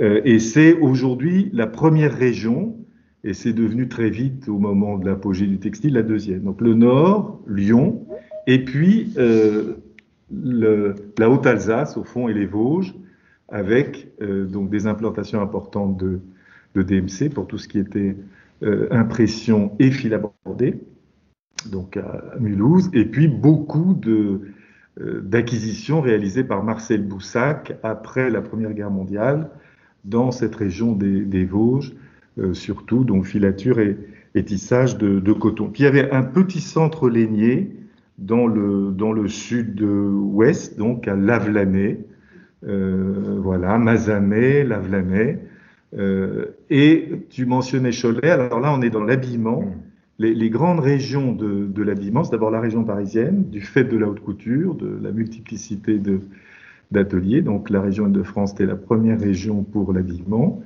Euh, 0.00 0.20
et 0.24 0.38
c'est 0.38 0.74
aujourd'hui 0.74 1.50
la 1.52 1.66
première 1.66 2.16
région, 2.16 2.76
et 3.26 3.34
c'est 3.34 3.52
devenu 3.52 3.88
très 3.88 4.08
vite, 4.08 4.48
au 4.48 4.58
moment 4.58 4.98
de 4.98 5.04
l'apogée 5.04 5.48
du 5.48 5.58
textile, 5.58 5.94
la 5.94 6.04
deuxième. 6.04 6.44
Donc 6.44 6.60
le 6.60 6.74
Nord, 6.74 7.40
Lyon, 7.48 8.06
et 8.46 8.64
puis 8.64 9.12
euh, 9.18 9.74
la 10.30 11.28
Haute-Alsace, 11.28 11.96
au 11.96 12.04
fond, 12.04 12.28
et 12.28 12.34
les 12.34 12.46
Vosges, 12.46 12.94
avec 13.48 14.12
euh, 14.22 14.46
donc 14.46 14.70
des 14.70 14.86
implantations 14.86 15.42
importantes 15.42 15.98
de, 15.98 16.20
DMC 16.74 17.30
pour 17.32 17.46
tout 17.46 17.56
ce 17.56 17.68
qui 17.68 17.78
était 17.78 18.14
impression 18.90 19.72
et 19.78 19.90
fil 19.90 20.20
donc 21.72 21.96
à 21.96 22.34
Mulhouse, 22.38 22.90
et 22.92 23.06
puis 23.06 23.28
beaucoup 23.28 23.94
de 23.94 24.42
d'acquisitions 25.00 26.02
réalisées 26.02 26.44
par 26.44 26.62
Marcel 26.62 27.02
Boussac 27.02 27.78
après 27.82 28.28
la 28.28 28.42
Première 28.42 28.74
Guerre 28.74 28.90
mondiale 28.90 29.48
dans 30.04 30.30
cette 30.32 30.54
région 30.54 30.92
des, 30.92 31.44
Vosges, 31.46 31.94
surtout, 32.52 33.04
donc 33.04 33.24
filature 33.24 33.78
et, 33.80 33.96
tissage 34.44 34.98
de, 34.98 35.18
de, 35.18 35.32
coton. 35.32 35.68
Puis 35.68 35.82
il 35.82 35.86
y 35.86 35.88
avait 35.88 36.10
un 36.10 36.22
petit 36.22 36.60
centre 36.60 37.08
lainier 37.08 37.74
dans 38.18 38.46
le, 38.46 38.92
dans 38.92 39.12
le 39.12 39.28
sud-ouest, 39.28 40.78
donc 40.78 41.08
à 41.08 41.16
Lavelanet, 41.16 42.00
euh, 42.66 43.38
voilà, 43.40 43.78
Mazamet, 43.78 44.64
Lavelanet. 44.64 45.40
Euh, 45.96 46.46
et 46.68 47.10
tu 47.30 47.46
mentionnais 47.46 47.90
Cholet, 47.90 48.30
alors 48.30 48.60
là 48.60 48.72
on 48.72 48.82
est 48.82 48.90
dans 48.90 49.04
l'habillement. 49.04 49.62
Mm. 49.62 49.72
Les, 50.18 50.34
les, 50.34 50.48
grandes 50.48 50.80
régions 50.80 51.32
de, 51.32 51.66
de 51.66 51.82
l'habillement, 51.82 52.24
c'est 52.24 52.30
d'abord 52.30 52.50
la 52.50 52.60
région 52.60 52.84
parisienne, 52.84 53.44
du 53.50 53.60
fait 53.60 53.84
de 53.84 53.98
la 53.98 54.08
haute 54.08 54.20
couture, 54.20 54.74
de 54.74 54.98
la 55.02 55.12
multiplicité 55.12 56.00
d'ateliers. 56.90 57.42
Donc 57.42 57.68
la 57.68 57.82
région 57.82 58.08
de 58.08 58.22
france 58.22 58.52
était 58.52 58.64
la 58.64 58.76
première 58.76 59.20
région 59.20 59.62
pour 59.62 59.92
l'habillement, 59.92 60.62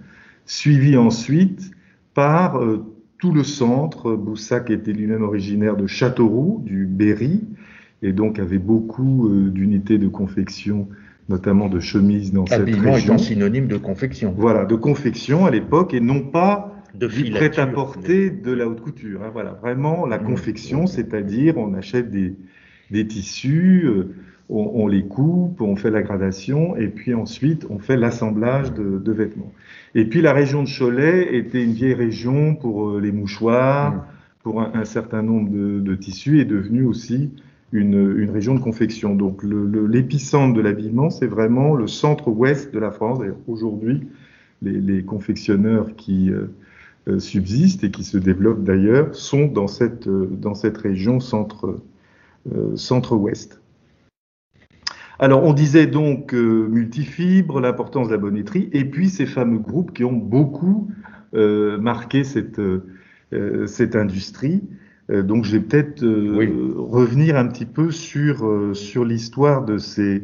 suivie 0.47 0.97
ensuite 0.97 1.71
par 2.15 2.59
euh, 2.59 2.85
tout 3.19 3.33
le 3.33 3.45
centre. 3.45 4.15
Boussac 4.15 4.71
était 4.71 4.93
lui-même 4.93 5.23
originaire 5.23 5.77
de 5.77 5.87
Châteauroux, 5.87 6.63
du 6.65 6.87
Berry, 6.87 7.43
et 8.03 8.13
donc 8.13 8.39
avait 8.39 8.59
beaucoup 8.59 9.29
euh, 9.29 9.51
d'unités 9.51 9.99
de 9.99 10.09
confection, 10.09 10.89
notamment 11.29 11.69
de 11.69 11.81
chemises 11.81 12.33
dans 12.33 12.47
cette 12.47 12.65
région. 12.65 12.97
étant 12.97 13.19
synonyme 13.19 13.69
de 13.69 13.77
confection. 13.77 14.35
Voilà, 14.37 14.65
de 14.65 14.75
confection 14.75 15.47
à 15.47 15.51
l'époque, 15.51 15.95
et 15.95 16.01
non 16.01 16.21
pas 16.21 16.75
de 16.95 17.07
du 17.07 17.31
prêt-à-porter 17.31 18.31
de 18.31 18.53
la 18.53 18.69
haute 18.69 18.81
couture. 18.81 19.23
Hein, 19.23 19.31
voilà, 19.33 19.53
vraiment 19.53 20.07
la 20.07 20.19
mmh. 20.19 20.25
confection, 20.25 20.87
c'est-à-dire 20.87 21.57
on 21.57 21.75
achète 21.75 22.11
des, 22.11 22.35
des 22.91 23.07
tissus, 23.07 23.85
euh, 23.87 24.15
on, 24.49 24.89
les 24.89 25.05
coupe, 25.05 25.61
on 25.61 25.77
fait 25.77 25.91
la 25.91 26.03
gradation, 26.03 26.77
et 26.77 26.89
puis 26.89 27.15
ensuite 27.15 27.67
on 27.71 27.79
fait 27.79 27.97
l'assemblage 27.97 28.73
de, 28.73 29.13
vêtements. 29.13 29.53
Et 29.95 30.05
puis 30.05 30.23
la 30.23 30.33
région 30.33 30.63
de 30.63 30.69
Cholet 30.69 31.37
était 31.37 31.63
une 31.63 31.73
vieille 31.73 31.95
région 31.95 32.55
pour 32.55 32.91
euh, 32.91 33.01
les 33.01 33.13
mouchoirs, 33.13 33.95
mm. 33.95 34.03
pour 34.43 34.63
un, 34.63 34.85
certain 34.85 35.23
nombre 35.23 35.51
de, 35.51 35.95
tissus, 35.97 36.41
et 36.41 36.45
devenue 36.45 36.85
aussi 36.85 37.31
une, 37.73 38.31
région 38.31 38.55
de 38.55 38.61
confection. 38.61 39.15
Donc 39.15 39.43
l'épicentre 39.43 40.55
de 40.55 40.61
l'habillement, 40.61 41.11
c'est 41.11 41.27
vraiment 41.27 41.75
le 41.75 41.87
centre-ouest 41.87 42.73
de 42.73 42.79
la 42.79 42.91
France. 42.91 43.19
D'ailleurs, 43.19 43.37
aujourd'hui, 43.49 44.09
les, 44.63 45.03
confectionneurs 45.03 45.95
qui 45.97 46.31
euh, 46.31 46.47
euh, 47.09 47.19
subsistent 47.19 47.85
et 47.85 47.91
qui 47.91 48.05
se 48.05 48.19
développent 48.19 48.65
d'ailleurs 48.65 49.15
sont 49.15 49.47
dans 49.47 49.67
cette, 49.67 50.09
dans 50.09 50.55
cette 50.55 50.79
région 50.79 51.21
centre, 51.21 51.81
centre-ouest. 52.75 53.60
Alors, 55.23 55.45
on 55.45 55.53
disait 55.53 55.87
donc 55.87 56.33
euh, 56.33 56.67
multifibre, 56.67 57.61
l'importance 57.61 58.09
de 58.09 58.12
la 58.12 58.19
bonnetterie, 58.19 58.71
et 58.73 58.87
puis 58.87 59.11
ces 59.11 59.27
fameux 59.27 59.59
groupes 59.59 59.93
qui 59.93 60.03
ont 60.03 60.15
beaucoup 60.15 60.91
euh, 61.35 61.77
marqué 61.77 62.25
cette, 62.25 62.59
euh, 62.59 63.67
cette 63.67 63.97
industrie. 63.97 64.62
donc, 65.11 65.45
je 65.45 65.59
vais 65.59 65.61
peut-être 65.61 66.03
revenir 66.03 67.37
un 67.37 67.49
petit 67.49 67.67
peu 67.67 67.91
sur, 67.91 68.71
sur 68.75 69.05
l'histoire 69.05 69.65
de 69.65 69.77
ces, 69.77 70.23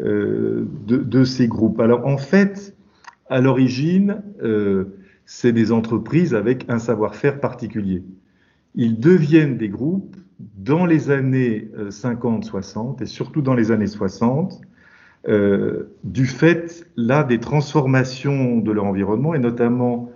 de, 0.00 0.66
de, 0.88 1.24
ces 1.24 1.46
groupes. 1.46 1.78
Alors, 1.78 2.04
en 2.06 2.16
fait, 2.16 2.74
à 3.28 3.40
l'origine, 3.40 4.22
c'est 5.26 5.52
des 5.52 5.70
entreprises 5.70 6.34
avec 6.34 6.64
un 6.68 6.78
savoir-faire 6.78 7.40
particulier. 7.40 8.02
Ils 8.74 8.98
deviennent 8.98 9.58
des 9.58 9.68
groupes 9.68 10.16
dans 10.56 10.86
les 10.86 11.10
années 11.10 11.68
50-60 11.88 13.00
euh, 13.00 13.02
et 13.02 13.06
surtout 13.06 13.42
dans 13.42 13.54
les 13.54 13.70
années 13.70 13.86
60, 13.86 14.60
euh, 15.28 15.94
du 16.02 16.26
fait 16.26 16.86
là 16.96 17.22
des 17.22 17.38
transformations 17.38 18.58
de 18.58 18.72
leur 18.72 18.84
environnement 18.84 19.34
et 19.34 19.38
notamment 19.38 20.10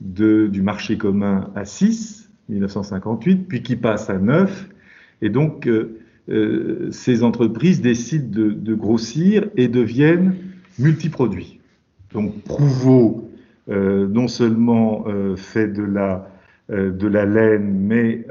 de, 0.00 0.48
du 0.48 0.62
marché 0.62 0.98
commun 0.98 1.50
à 1.54 1.64
6, 1.64 2.30
1958, 2.48 3.48
puis 3.48 3.62
qui 3.62 3.76
passe 3.76 4.10
à 4.10 4.18
9. 4.18 4.68
Et 5.22 5.30
donc, 5.30 5.66
euh, 5.66 6.88
ces 6.90 7.22
entreprises 7.22 7.80
décident 7.80 8.28
de, 8.30 8.74
grossir 8.74 9.48
et 9.56 9.68
deviennent 9.68 10.34
multiproduits. 10.78 11.60
Donc, 12.12 12.42
Prouveau, 12.44 13.30
non 13.68 14.28
seulement 14.28 15.04
fait 15.36 15.68
de 15.68 15.82
la, 15.82 16.30
de 16.68 17.06
la 17.06 17.24
laine, 17.24 17.86
mais 17.86 18.24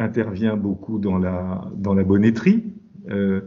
intervient 0.00 0.56
beaucoup 0.56 0.98
dans 0.98 1.18
la, 1.18 1.64
dans 1.76 1.94
la 1.94 2.04
bonnetterie. 2.04 2.64
Euh, 3.10 3.42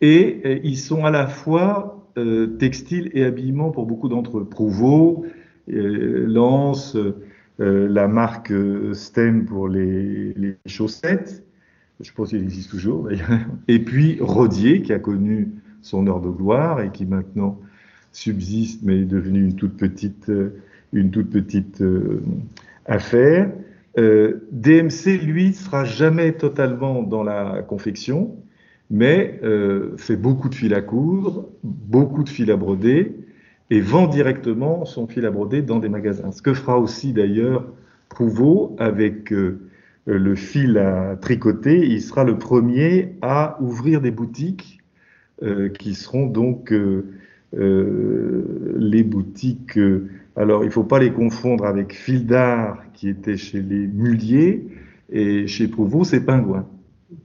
et, 0.00 0.60
ils 0.64 0.78
sont 0.78 1.04
à 1.04 1.10
la 1.10 1.26
fois 1.26 2.08
euh, 2.16 2.46
textiles 2.46 3.10
et 3.14 3.24
habillement 3.24 3.70
pour 3.70 3.86
beaucoup 3.86 4.08
d'entre 4.08 4.38
eux. 4.38 4.44
Prouveau, 4.44 5.26
euh, 5.70 6.26
Lance, 6.26 6.96
la 7.58 8.06
marque 8.06 8.52
Stem 8.92 9.44
pour 9.44 9.68
les, 9.68 10.32
les, 10.34 10.56
chaussettes, 10.66 11.44
je 12.00 12.12
pense 12.12 12.28
qu'il 12.28 12.40
existe 12.40 12.70
toujours 12.70 13.02
d'ailleurs, 13.04 13.40
et 13.66 13.80
puis 13.80 14.18
Rodier 14.20 14.82
qui 14.82 14.92
a 14.92 15.00
connu 15.00 15.48
son 15.82 16.06
heure 16.06 16.20
de 16.20 16.28
gloire 16.28 16.80
et 16.80 16.90
qui 16.92 17.04
maintenant 17.04 17.58
subsiste 18.12 18.82
mais 18.84 19.00
est 19.00 19.04
devenu 19.04 19.40
une 19.40 19.56
toute 19.56 19.76
petite, 19.76 20.30
une 20.92 21.10
toute 21.10 21.30
petite 21.30 21.82
affaire. 22.86 23.50
Euh, 23.98 24.46
DMC, 24.52 25.18
lui, 25.24 25.52
sera 25.52 25.84
jamais 25.84 26.32
totalement 26.32 27.02
dans 27.02 27.24
la 27.24 27.62
confection, 27.62 28.36
mais 28.90 29.40
euh, 29.42 29.96
fait 29.96 30.16
beaucoup 30.16 30.48
de 30.48 30.54
fil 30.54 30.72
à 30.74 30.80
coudre, 30.80 31.48
beaucoup 31.64 32.22
de 32.22 32.28
fil 32.28 32.52
à 32.52 32.56
broder, 32.56 33.16
et 33.70 33.80
vend 33.80 34.06
directement 34.06 34.84
son 34.84 35.08
fil 35.08 35.26
à 35.26 35.32
broder 35.32 35.62
dans 35.62 35.80
des 35.80 35.88
magasins. 35.88 36.30
Ce 36.30 36.42
que 36.42 36.54
fera 36.54 36.78
aussi 36.78 37.12
d'ailleurs 37.12 37.66
Prouveau 38.08 38.74
avec 38.78 39.32
euh, 39.32 39.58
le 40.06 40.34
fil 40.34 40.78
à 40.78 41.16
tricoter. 41.16 41.86
Il 41.86 42.00
sera 42.00 42.24
le 42.24 42.38
premier 42.38 43.16
à 43.20 43.58
ouvrir 43.60 44.00
des 44.00 44.10
boutiques 44.10 44.76
qui 45.78 45.94
seront 45.94 46.26
donc 46.26 46.74
les 47.52 49.04
boutiques 49.04 49.78
alors, 50.38 50.62
il 50.62 50.66
ne 50.66 50.72
faut 50.72 50.84
pas 50.84 51.00
les 51.00 51.10
confondre 51.10 51.64
avec 51.64 51.92
Fil 51.92 52.24
d'art, 52.24 52.84
qui 52.94 53.08
était 53.08 53.36
chez 53.36 53.60
les 53.60 53.88
Muliers, 53.88 54.68
et 55.10 55.48
chez 55.48 55.66
Prouveau, 55.66 56.04
c'est 56.04 56.20
Pingouin. 56.20 56.66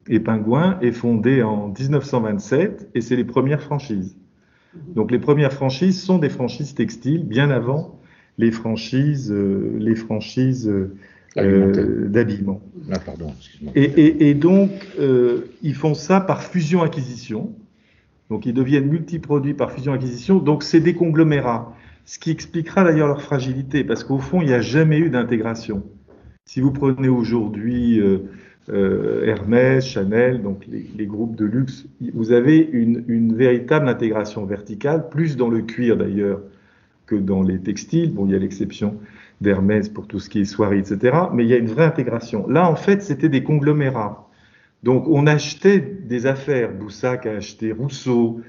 Et 0.08 0.20
Pingouin 0.20 0.80
est 0.82 0.92
fondé 0.92 1.44
en 1.44 1.68
1927, 1.68 2.90
et 2.96 3.02
c'est 3.02 3.16
les 3.16 3.24
premières 3.24 3.62
franchises. 3.62 4.18
Donc, 4.96 5.12
les 5.12 5.20
premières 5.20 5.54
franchises 5.54 6.02
sont 6.02 6.18
des 6.18 6.30
franchises 6.30 6.74
textiles, 6.74 7.24
bien 7.24 7.52
avant 7.52 8.00
les 8.40 8.50
franchises, 8.50 9.32
euh, 9.32 9.78
les 9.78 9.94
franchises 9.94 10.68
euh, 11.38 12.08
d'habillement. 12.08 12.62
Ah, 12.92 12.98
pardon, 12.98 13.32
et, 13.76 14.30
et, 14.30 14.34
donc, 14.34 14.72
euh, 15.00 15.52
ils 15.62 15.76
font 15.76 15.94
ça 15.94 16.20
par 16.20 16.42
fusion-acquisition. 16.42 17.54
Donc, 18.32 18.48
ils 18.48 18.54
deviennent 18.56 18.88
multiproduits 18.88 19.54
par 19.54 19.72
fusion-acquisition. 19.72 20.40
Donc, 20.40 20.64
c'est 20.64 20.80
des 20.80 20.96
conglomérats. 20.96 21.76
Ce 22.06 22.20
qui 22.20 22.32
expliquera 22.32 22.84
d'ailleurs 22.84 23.08
leur 23.08 23.22
fragilité, 23.22 23.84
parce 23.84 24.04
qu'au 24.04 24.20
fond, 24.20 24.42
il 24.42 24.48
n'y 24.48 24.54
a 24.54 24.62
jamais 24.62 25.00
eu 25.00 25.10
d'intégration. 25.10 25.84
Si 26.46 26.60
vous 26.60 26.72
prenez 26.72 27.08
aujourd'hui 27.08 28.00
euh, 28.02 28.30
euh, 28.70 29.26
Hermès, 29.26 29.86
Chanel, 29.86 30.42
donc 30.42 30.66
les, 30.68 31.06
groupes 31.06 31.36
de 31.36 31.46
luxe, 31.46 31.86
vous 32.14 32.34
avez 32.34 32.58
une, 32.58 33.34
véritable 33.34 33.88
intégration 33.88 34.46
verticale, 34.46 35.10
plus 35.10 35.38
dans 35.38 35.50
le 35.50 35.62
cuir 35.62 35.96
d'ailleurs 35.96 36.42
que 37.06 37.16
dans 37.16 37.42
les 37.42 37.60
textiles. 37.60 38.14
Bon, 38.14 38.26
il 38.26 38.34
y 38.34 38.36
a 38.36 38.40
l'exception 38.40 38.98
d'Hermès 39.40 39.88
pour 39.88 40.06
tout 40.08 40.20
ce 40.20 40.30
qui 40.30 40.42
est 40.42 40.46
soirée, 40.46 40.80
etc. 40.80 41.18
Mais 41.34 41.44
il 41.44 41.50
y 41.50 41.54
a 41.54 41.58
une 41.58 41.68
vraie 41.68 41.86
intégration. 41.86 42.48
Là, 42.48 42.70
en 42.70 42.76
fait, 42.76 43.02
c'était 43.02 43.30
des 43.30 43.44
conglomérats. 43.44 44.30
Donc, 44.84 45.08
on 45.08 45.26
achetait 45.28 45.80
des 45.80 46.26
affaires. 46.26 46.74
Boussac 46.74 47.26
a 47.26 47.38
acheté 47.38 47.72
Rousseau, 47.72 48.42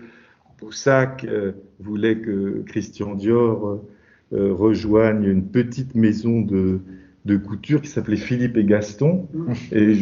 Boussac 0.64 1.24
euh, 1.24 1.52
voulait 1.78 2.18
que 2.18 2.62
Christian 2.66 3.14
Dior 3.14 3.68
euh, 3.68 3.82
euh, 4.32 4.54
rejoigne 4.54 5.24
une 5.24 5.44
petite 5.44 5.94
maison 5.94 6.40
de, 6.40 6.80
couture 7.36 7.82
qui 7.82 7.88
s'appelait 7.88 8.16
Philippe 8.16 8.56
et 8.56 8.64
Gaston. 8.64 9.28
Et 9.72 9.94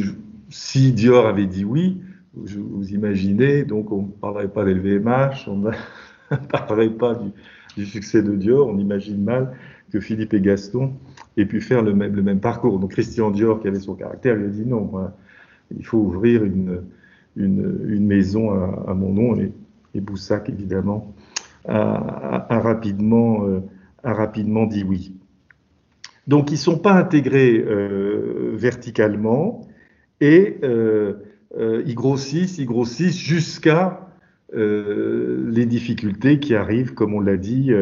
si 0.50 0.92
Dior 0.92 1.26
avait 1.26 1.46
dit 1.46 1.64
oui, 1.64 2.00
vous 2.34 2.92
imaginez, 2.92 3.64
donc 3.64 3.90
on 3.90 4.02
ne 4.02 4.08
parlerait 4.08 4.48
pas 4.48 4.64
d'LVMH, 4.64 5.48
on 5.48 5.56
ne 5.56 5.70
parlerait 6.50 6.90
pas 6.90 7.20
du, 7.76 7.84
succès 7.84 8.22
de 8.22 8.34
Dior, 8.36 8.68
on 8.68 8.78
imagine 8.78 9.22
mal 9.22 9.52
que 9.92 9.98
Philippe 10.00 10.32
et 10.32 10.40
Gaston 10.40 10.92
aient 11.36 11.44
pu 11.44 11.60
faire 11.60 11.82
le 11.82 11.92
même, 11.92 12.14
le 12.14 12.22
même 12.22 12.40
parcours. 12.40 12.78
Donc 12.78 12.92
Christian 12.92 13.30
Dior, 13.30 13.60
qui 13.60 13.68
avait 13.68 13.80
son 13.80 13.94
caractère, 13.94 14.36
lui 14.36 14.46
a 14.46 14.48
dit 14.48 14.64
non, 14.64 14.92
il 15.76 15.84
faut 15.84 15.98
ouvrir 15.98 16.44
une, 16.44 16.82
une, 17.36 18.06
maison 18.06 18.52
à, 18.52 18.90
à, 18.90 18.94
mon 18.94 19.12
nom. 19.12 19.36
Et 19.36 19.52
et 19.94 20.00
Boussac, 20.00 20.48
évidemment, 20.48 21.14
a, 21.68 22.58
rapidement, 22.58 23.46
euh, 23.46 23.60
a 24.02 24.12
rapidement 24.12 24.66
dit 24.66 24.84
oui. 24.84 25.16
Donc 26.26 26.50
ils 26.50 26.54
ne 26.54 26.58
sont 26.58 26.78
pas 26.78 26.92
intégrés 26.92 27.58
euh, 27.58 28.52
verticalement 28.54 29.66
et 30.20 30.58
euh, 30.62 31.14
ils 31.84 31.94
grossissent, 31.94 32.58
ils 32.58 32.66
grossissent 32.66 33.18
jusqu'à 33.18 34.08
les 34.54 35.64
difficultés 35.64 36.38
qui 36.38 36.54
arrivent, 36.54 36.92
comme 36.92 37.14
on 37.14 37.20
l'a 37.20 37.38
dit, 37.38 37.72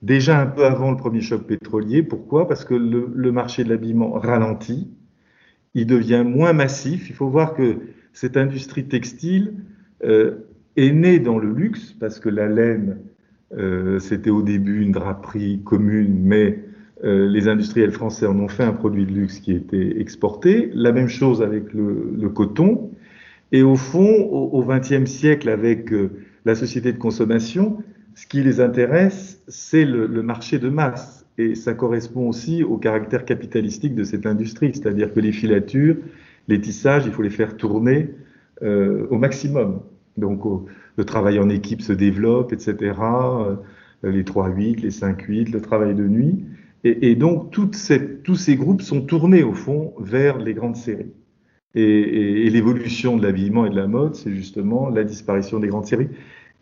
déjà 0.00 0.40
un 0.40 0.46
peu 0.46 0.64
avant 0.64 0.92
le 0.92 0.96
premier 0.96 1.20
choc 1.20 1.42
pétrolier. 1.42 2.04
Pourquoi? 2.04 2.46
Parce 2.46 2.64
que 2.64 2.74
le 2.74 3.32
marché 3.32 3.64
de 3.64 3.68
l'habillement 3.68 4.12
ralentit, 4.12 4.92
il 5.74 5.88
devient 5.88 6.22
moins 6.24 6.52
massif. 6.52 7.10
Il 7.10 7.16
faut 7.16 7.28
voir 7.28 7.52
que 7.54 7.78
cette 8.12 8.36
industrie 8.36 8.86
textile 8.86 9.54
est 10.76 10.92
née 10.92 11.18
dans 11.18 11.38
le 11.38 11.52
luxe, 11.52 11.92
parce 11.92 12.20
que 12.20 12.28
la 12.28 12.48
laine, 12.48 12.98
c'était 14.00 14.30
au 14.30 14.42
début 14.42 14.82
une 14.82 14.90
draperie 14.90 15.60
commune, 15.64 16.18
mais 16.22 16.58
euh, 17.04 17.28
les 17.28 17.48
industriels 17.48 17.90
français 17.90 18.26
en 18.26 18.38
ont 18.38 18.48
fait 18.48 18.62
un 18.62 18.72
produit 18.72 19.04
de 19.04 19.12
luxe 19.12 19.40
qui 19.40 19.52
était 19.52 20.00
exporté. 20.00 20.70
La 20.74 20.92
même 20.92 21.08
chose 21.08 21.42
avec 21.42 21.72
le, 21.74 22.28
coton. 22.28 22.90
Et 23.52 23.62
au 23.62 23.76
fond, 23.76 24.08
au 24.30 24.64
XXe 24.64 25.10
siècle, 25.10 25.48
avec 25.48 25.92
euh, 25.92 26.10
la 26.44 26.54
société 26.54 26.92
de 26.92 26.98
consommation, 26.98 27.78
ce 28.14 28.26
qui 28.26 28.42
les 28.42 28.60
intéresse, 28.60 29.42
c'est 29.48 29.84
le, 29.84 30.08
marché 30.22 30.58
de 30.58 30.68
masse. 30.68 31.26
Et 31.36 31.54
ça 31.54 31.74
correspond 31.74 32.28
aussi 32.28 32.62
au 32.62 32.78
caractère 32.78 33.24
capitalistique 33.24 33.94
de 33.94 34.04
cette 34.04 34.24
industrie. 34.24 34.70
C'est-à-dire 34.72 35.12
que 35.12 35.20
les 35.20 35.32
filatures, 35.32 35.96
les 36.48 36.60
tissages, 36.60 37.06
il 37.06 37.12
faut 37.12 37.22
les 37.22 37.30
faire 37.30 37.56
tourner 37.56 38.10
euh, 38.62 39.06
au 39.10 39.18
maximum. 39.18 39.80
Donc 40.16 40.42
le 40.96 41.04
travail 41.04 41.38
en 41.38 41.48
équipe 41.48 41.82
se 41.82 41.92
développe, 41.92 42.52
etc. 42.52 42.92
les 44.02 44.22
3-8, 44.22 44.80
les 44.82 44.90
5-8, 44.90 45.52
le 45.52 45.60
travail 45.60 45.94
de 45.94 46.06
nuit. 46.06 46.44
Et, 46.84 47.14
donc, 47.14 47.50
toute 47.50 47.76
cette, 47.76 48.22
tous 48.22 48.36
ces 48.36 48.56
groupes 48.56 48.82
sont 48.82 49.00
tournés, 49.00 49.42
au 49.42 49.54
fond, 49.54 49.94
vers 49.98 50.36
les 50.36 50.52
grandes 50.52 50.76
séries. 50.76 51.12
Et, 51.74 52.50
l'évolution 52.50 53.16
de 53.16 53.22
l'habillement 53.22 53.64
et 53.64 53.70
de 53.70 53.76
la 53.76 53.86
mode, 53.86 54.14
c'est 54.14 54.34
justement 54.34 54.90
la 54.90 55.02
disparition 55.02 55.58
des 55.58 55.68
grandes 55.68 55.86
séries. 55.86 56.10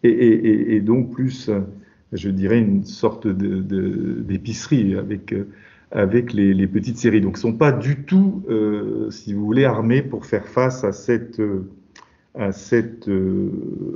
Et, 0.04 0.80
donc, 0.80 1.10
plus, 1.10 1.50
je 2.12 2.28
dirais, 2.28 2.60
une 2.60 2.84
sorte 2.84 3.26
d'épicerie 3.26 4.94
avec, 4.94 5.34
avec 5.90 6.32
les, 6.32 6.68
petites 6.68 6.98
séries. 6.98 7.20
Donc, 7.20 7.34
ne 7.34 7.40
sont 7.40 7.54
pas 7.54 7.72
du 7.72 8.04
tout, 8.04 8.44
euh, 8.48 9.10
si 9.10 9.34
vous 9.34 9.44
voulez, 9.44 9.64
armés 9.64 10.02
pour 10.02 10.24
faire 10.24 10.46
face 10.46 10.84
à 10.84 10.92
cette, 10.92 11.42
à 12.34 12.52
cette, 12.52 13.10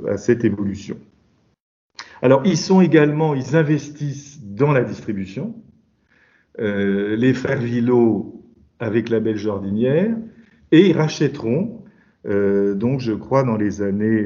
à 0.07 0.17
cette 0.17 0.43
évolution. 0.43 0.97
Alors, 2.21 2.41
ils 2.45 2.57
sont 2.57 2.81
également, 2.81 3.35
ils 3.35 3.55
investissent 3.55 4.39
dans 4.41 4.71
la 4.71 4.83
distribution. 4.83 5.53
Euh, 6.59 7.15
les 7.15 7.33
frères 7.33 7.61
Villot 7.61 8.41
avec 8.79 9.09
la 9.09 9.19
belle 9.19 9.37
jardinière, 9.37 10.15
et 10.71 10.89
ils 10.89 10.97
rachèteront, 10.97 11.83
euh, 12.27 12.73
donc 12.73 12.99
je 12.99 13.13
crois 13.13 13.43
dans 13.43 13.57
les 13.57 13.81
années 13.83 14.25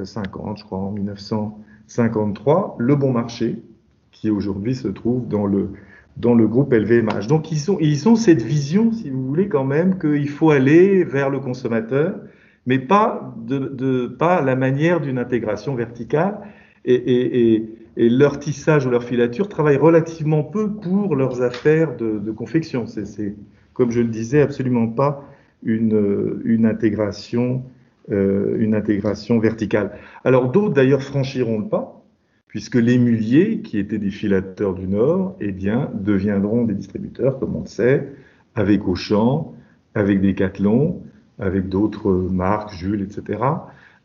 50, 0.00 0.48
euh, 0.48 0.54
je 0.56 0.64
crois 0.64 0.78
en 0.78 0.92
1953, 0.92 2.76
le 2.78 2.94
Bon 2.94 3.12
Marché, 3.12 3.56
qui 4.12 4.30
aujourd'hui 4.30 4.76
se 4.76 4.88
trouve 4.88 5.26
dans 5.26 5.46
le, 5.46 5.70
dans 6.16 6.34
le 6.34 6.46
groupe 6.46 6.72
LVMH. 6.72 7.26
Donc 7.26 7.50
ils, 7.50 7.58
sont, 7.58 7.78
ils 7.80 8.08
ont 8.08 8.16
cette 8.16 8.42
vision, 8.42 8.92
si 8.92 9.10
vous 9.10 9.26
voulez, 9.26 9.48
quand 9.48 9.64
même, 9.64 9.98
qu'il 9.98 10.28
faut 10.28 10.50
aller 10.50 11.02
vers 11.02 11.30
le 11.30 11.40
consommateur, 11.40 12.14
mais 12.66 12.78
pas, 12.78 13.34
de, 13.38 13.58
de 13.58 14.06
pas 14.06 14.42
la 14.42 14.56
manière 14.56 15.00
d'une 15.00 15.18
intégration 15.18 15.74
verticale. 15.74 16.38
Et, 16.84 16.94
et, 16.94 17.54
et, 17.54 17.76
et 17.96 18.08
leur 18.08 18.38
tissage 18.38 18.86
ou 18.86 18.90
leur 18.90 19.04
filature 19.04 19.48
travaillent 19.48 19.78
relativement 19.78 20.44
peu 20.44 20.70
pour 20.70 21.16
leurs 21.16 21.42
affaires 21.42 21.96
de, 21.96 22.30
confection. 22.30 22.86
C'est, 22.86 23.34
comme 23.72 23.90
je 23.90 24.00
le 24.00 24.08
disais, 24.08 24.42
absolument 24.42 24.88
pas 24.88 25.24
une, 25.62 26.40
une 26.44 26.66
intégration, 26.66 27.64
euh, 28.12 28.56
une 28.58 28.74
intégration 28.74 29.38
verticale. 29.38 29.92
Alors 30.24 30.50
d'autres 30.50 30.74
d'ailleurs 30.74 31.02
franchiront 31.02 31.60
le 31.60 31.68
pas, 31.68 32.02
puisque 32.48 32.76
les 32.76 32.98
muliers, 32.98 33.60
qui 33.60 33.78
étaient 33.78 33.98
des 33.98 34.10
filateurs 34.10 34.74
du 34.74 34.86
Nord, 34.86 35.36
eh 35.40 35.52
bien, 35.52 35.90
deviendront 35.94 36.64
des 36.64 36.74
distributeurs, 36.74 37.38
comme 37.38 37.56
on 37.56 37.62
le 37.62 37.66
sait, 37.66 38.08
avec 38.54 38.86
Auchan, 38.86 39.54
avec 39.94 40.20
Decathlon, 40.20 41.02
avec 41.38 41.68
d'autres 41.68 42.10
marques, 42.10 42.72
Jules, 42.74 43.02
etc. 43.02 43.38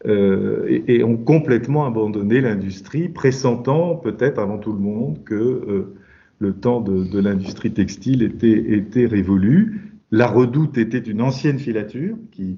Euh, 0.08 0.82
et, 0.88 1.04
ont 1.04 1.17
complètement 1.17 1.86
abandonné 1.86 2.41
l'industrie, 2.41 3.08
pressentant 3.08 3.96
peut-être 3.96 4.39
avant 4.39 4.58
tout 4.58 4.74
le 4.74 4.80
monde 4.80 5.24
que 5.24 5.36
euh, 5.36 5.94
le 6.39 6.54
temps 6.54 6.82
de, 6.82 7.20
l'industrie 7.20 7.72
textile 7.72 8.24
était, 8.24 8.74
était 8.74 9.06
révolu. 9.06 9.91
La 10.10 10.26
redoute 10.26 10.80
était 10.80 10.98
une 10.98 11.22
ancienne 11.22 11.60
filature 11.60 12.17
qui 12.32 12.58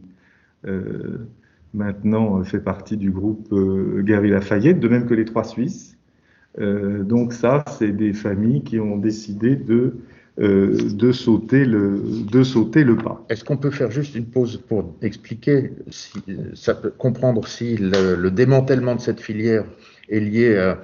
euh, 0.66 1.28
maintenant 1.74 2.42
fait 2.46 2.62
partie 2.62 2.96
du 2.96 3.12
groupe 3.12 3.54
Gary 4.04 4.30
Lafayette, 4.30 4.80
de 4.80 4.88
même 4.88 5.06
que 5.06 5.14
les 5.14 5.26
trois 5.26 5.44
Suisses. 5.44 5.98
donc 6.58 7.34
ça, 7.34 7.66
c'est 7.78 7.92
des 7.92 8.14
familles 8.14 8.64
qui 8.64 8.80
ont 8.80 8.98
décidé 8.98 9.56
de 9.56 9.98
euh, 10.40 10.90
de, 10.92 11.12
sauter 11.12 11.64
le, 11.64 12.02
de 12.32 12.44
sauter 12.44 12.84
le 12.84 12.98
pas. 12.98 13.24
Est-ce 13.30 13.44
qu'on 13.44 13.58
peut 13.58 13.70
faire 13.70 13.92
juste 13.92 14.16
une 14.16 14.26
pause 14.26 14.58
pour 14.68 14.96
expliquer, 15.04 15.70
si, 15.92 16.12
ça 16.56 16.74
peut 16.74 16.90
comprendre 16.90 17.48
si 17.48 17.78
le, 17.78 18.30
démantèlement 18.32 18.96
de 18.96 19.02
cette 19.02 19.22
filière 19.22 19.64
est 20.10 20.20
lié 20.20 20.58
à 20.58 20.82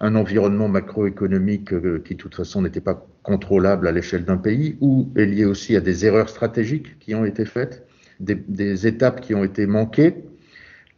un 0.00 0.14
environnement 0.14 0.68
macroéconomique 0.68 1.72
euh, 1.72 2.02
qui, 2.04 2.16
de 2.16 2.20
toute 2.20 2.34
façon, 2.34 2.60
n'était 2.60 2.82
pas 2.82 3.06
contrôlable 3.22 3.88
à 3.88 3.92
l'échelle 3.92 4.26
d'un 4.26 4.36
pays, 4.36 4.76
ou 4.82 5.08
est 5.16 5.24
lié 5.24 5.46
aussi 5.46 5.74
à 5.74 5.80
des 5.80 6.04
erreurs 6.04 6.28
stratégiques 6.28 6.98
qui 6.98 7.14
ont 7.14 7.24
été 7.24 7.46
faites, 7.46 7.86
des, 8.20 8.86
étapes 8.86 9.22
qui 9.22 9.34
ont 9.34 9.44
été 9.44 9.66
manquées? 9.66 10.16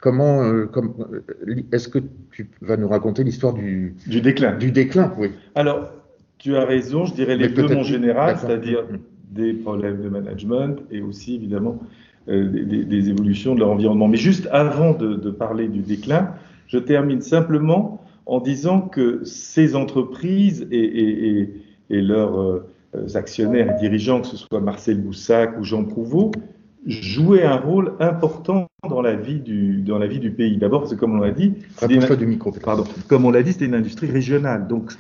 Comment, 0.01 0.43
euh, 0.43 0.69
est-ce 1.71 1.87
que 1.87 2.01
tu 2.33 2.51
vas 2.61 2.77
nous 2.77 2.88
raconter 2.88 3.23
l'histoire 3.23 3.55
du, 3.55 3.95
du 4.09 4.21
déclin 4.21 4.57
Du 4.57 4.73
déclin, 4.73 5.12
oui. 5.17 5.31
Alors, 5.55 5.93
tu 6.38 6.57
as 6.57 6.64
raison, 6.64 7.05
je 7.05 7.14
dirais 7.14 7.37
les 7.37 7.48
deux 7.48 7.74
en 7.74 7.83
général, 7.83 8.37
c'est-à-dire 8.38 8.85
des 9.31 9.53
problèmes 9.53 10.03
de 10.03 10.09
management 10.09 10.79
et 10.90 11.03
aussi 11.03 11.35
évidemment 11.35 11.79
euh, 12.29 12.48
des, 12.48 13.11
évolutions 13.11 13.55
de 13.55 13.61
leur 13.61 13.70
environnement. 13.70 14.09
Mais 14.09 14.16
juste 14.16 14.48
avant 14.53 14.92
de, 14.92 15.31
parler 15.31 15.68
du 15.68 15.81
déclin, 15.81 16.35
je 16.66 16.79
termine 16.79 17.20
simplement 17.20 18.03
en 18.27 18.40
disant 18.40 18.81
que 18.81 19.20
ces 19.24 19.74
entreprises 19.74 20.66
et, 20.70 21.51
leurs 21.90 22.40
euh, 22.40 22.66
actionnaires 23.14 23.74
et 23.74 23.81
dirigeants, 23.81 24.20
que 24.20 24.27
ce 24.27 24.37
soit 24.37 24.61
Marcel 24.61 25.01
Boussac 25.01 25.59
ou 25.59 25.64
Jean 25.64 25.85
Prouveau, 25.85 26.31
jouaient 26.87 27.44
un 27.44 27.57
rôle 27.57 27.94
important 27.98 28.68
dans 28.88 29.03
la 29.03 29.14
vie 29.14 29.40
du, 29.40 29.83
dans 29.83 29.98
la 29.98 30.07
vie 30.07 30.20
du 30.20 30.31
pays. 30.31 30.57
D'abord, 30.57 30.83
parce 30.83 30.94
que 30.94 31.01
comme 31.01 31.14
on 31.14 31.20
l'a 31.20 31.33
dit, 31.33 31.55
du 31.88 32.27
micro, 32.27 32.53
pardon, 32.53 32.85
comme 33.09 33.24
on 33.24 33.31
l'a 33.31 33.42
dit, 33.42 33.53
c'était 33.53 33.66
une 33.66 33.74
industrie 33.74 34.11
régionale. 34.11 34.68
Donc, 34.68 34.92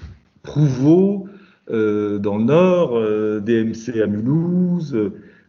Prouveau 0.42 1.27
euh, 1.70 2.18
dans 2.18 2.38
le 2.38 2.44
Nord, 2.44 2.96
euh, 2.96 3.40
DMC 3.40 4.00
à 4.02 4.06
Mulhouse, 4.06 4.96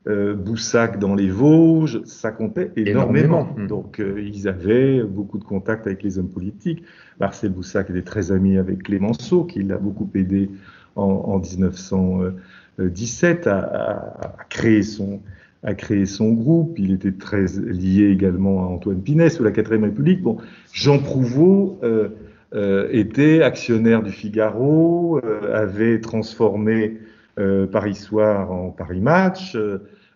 euh, 0.08 0.34
Boussac 0.34 1.00
dans 1.00 1.16
les 1.16 1.30
Vosges, 1.30 2.02
ça 2.06 2.32
comptait 2.32 2.72
énormément. 2.76 3.54
Hmm. 3.56 3.68
Donc 3.68 4.02
ils 4.02 4.48
avaient 4.48 5.04
beaucoup 5.04 5.38
de 5.38 5.44
contacts 5.44 5.86
avec 5.88 6.04
les 6.04 6.20
hommes 6.20 6.30
politiques. 6.30 6.84
Marcel 7.20 7.52
Boussac 7.52 7.90
était 7.90 8.02
très 8.02 8.32
ami 8.32 8.58
avec 8.58 8.84
Clémenceau, 8.84 9.44
qui 9.44 9.64
l'a 9.64 9.78
beaucoup 9.78 10.10
aidé 10.16 10.50
en, 10.96 11.40
1917 11.40 13.48
à, 13.48 14.38
créer 14.50 14.84
son, 14.84 15.22
à 15.64 15.74
créer 15.74 16.06
son 16.06 16.32
groupe. 16.32 16.78
Il 16.78 16.92
était 16.92 17.12
très 17.12 17.46
lié 17.58 18.10
également 18.10 18.64
à 18.64 18.68
Antoine 18.68 19.02
Pinès 19.02 19.40
ou 19.40 19.44
la 19.44 19.52
4ème 19.52 19.84
République. 19.84 20.22
Bon, 20.22 20.38
Jean 20.74 21.00
Prouveau 21.00 21.80
euh, 21.84 22.10
était 22.54 23.44
actionnaire 23.44 24.02
du 24.02 24.12
Figaro, 24.12 25.20
euh, 25.24 25.56
avait 25.56 26.00
transformé 26.00 27.00
euh, 27.40 27.68
Paris 27.68 27.96
Soir 27.96 28.52
en 28.52 28.70
Paris 28.70 29.02
Match, 29.02 29.58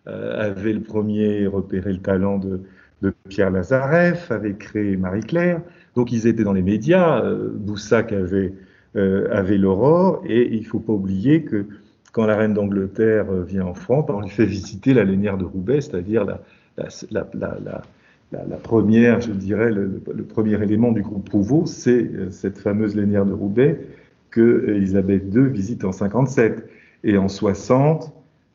avait 0.06 0.74
le 0.74 0.80
premier 0.80 1.46
repéré 1.46 1.92
le 1.92 2.00
talent 2.00 2.38
de, 2.38 2.60
Pierre 3.28 3.50
Lazareff, 3.50 4.30
avait 4.30 4.54
créé 4.54 4.96
Marie-Claire. 4.96 5.60
Donc 5.94 6.10
ils 6.10 6.26
étaient 6.26 6.44
dans 6.44 6.52
les 6.52 6.62
médias. 6.62 7.22
Boussac 7.54 8.12
avait, 8.12 8.52
l'Aurore. 8.94 10.22
Et 10.26 10.54
il 10.54 10.64
faut 10.66 10.78
pas 10.78 10.92
oublier 10.92 11.42
que 11.42 11.66
quand 12.12 12.26
la 12.26 12.36
reine 12.36 12.54
d'Angleterre 12.54 13.30
vient 13.46 13.66
en 13.66 13.74
France, 13.74 14.06
on 14.08 14.20
lui 14.20 14.30
fait 14.30 14.46
visiter 14.46 14.94
la 14.94 15.04
lénière 15.04 15.36
de 15.36 15.44
Roubaix, 15.44 15.82
c'est-à-dire 15.82 16.24
la, 16.26 17.82
la, 18.48 18.56
première, 18.56 19.20
je 19.20 19.32
dirais, 19.32 19.70
le, 19.70 20.00
premier 20.28 20.62
élément 20.62 20.92
du 20.92 21.02
groupe 21.02 21.28
Prouveau, 21.28 21.66
c'est 21.66 22.04
euh, 22.04 22.30
cette 22.30 22.58
fameuse 22.58 22.96
lénière 22.96 23.26
de 23.26 23.32
Roubaix 23.32 23.80
que 24.30 24.68
Elisabeth 24.68 25.24
II 25.32 25.48
visite 25.48 25.84
en 25.84 25.92
57. 25.92 26.68
Et 27.04 27.18
en 27.18 27.28
60, 27.28 28.12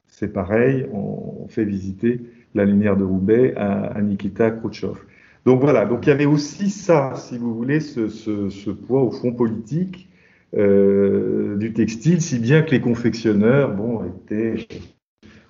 c'est 0.08 0.34
pareil, 0.34 0.88
on, 0.94 1.48
fait 1.48 1.66
visiter 1.66 2.22
la 2.54 2.66
lénière 2.66 2.98
de 2.98 3.04
Roubaix 3.04 3.56
à, 3.56 4.00
Nikita 4.02 4.52
Khrouchtchev. 4.52 5.00
Donc 5.46 5.62
voilà, 5.62 5.86
donc 5.86 6.06
il 6.06 6.10
y 6.10 6.12
avait 6.12 6.26
aussi 6.26 6.70
ça, 6.70 7.14
si 7.16 7.38
vous 7.38 7.56
voulez, 7.56 7.80
ce, 7.80 8.70
poids 8.70 9.02
au 9.02 9.12
fond 9.12 9.32
politique 9.32 10.10
du 10.54 11.74
textile, 11.74 12.22
si 12.22 12.40
bien 12.40 12.62
que 12.62 12.72
les 12.72 12.82
confectionneurs 12.82 13.74
bon, 13.74 14.04
étaient 14.04 14.68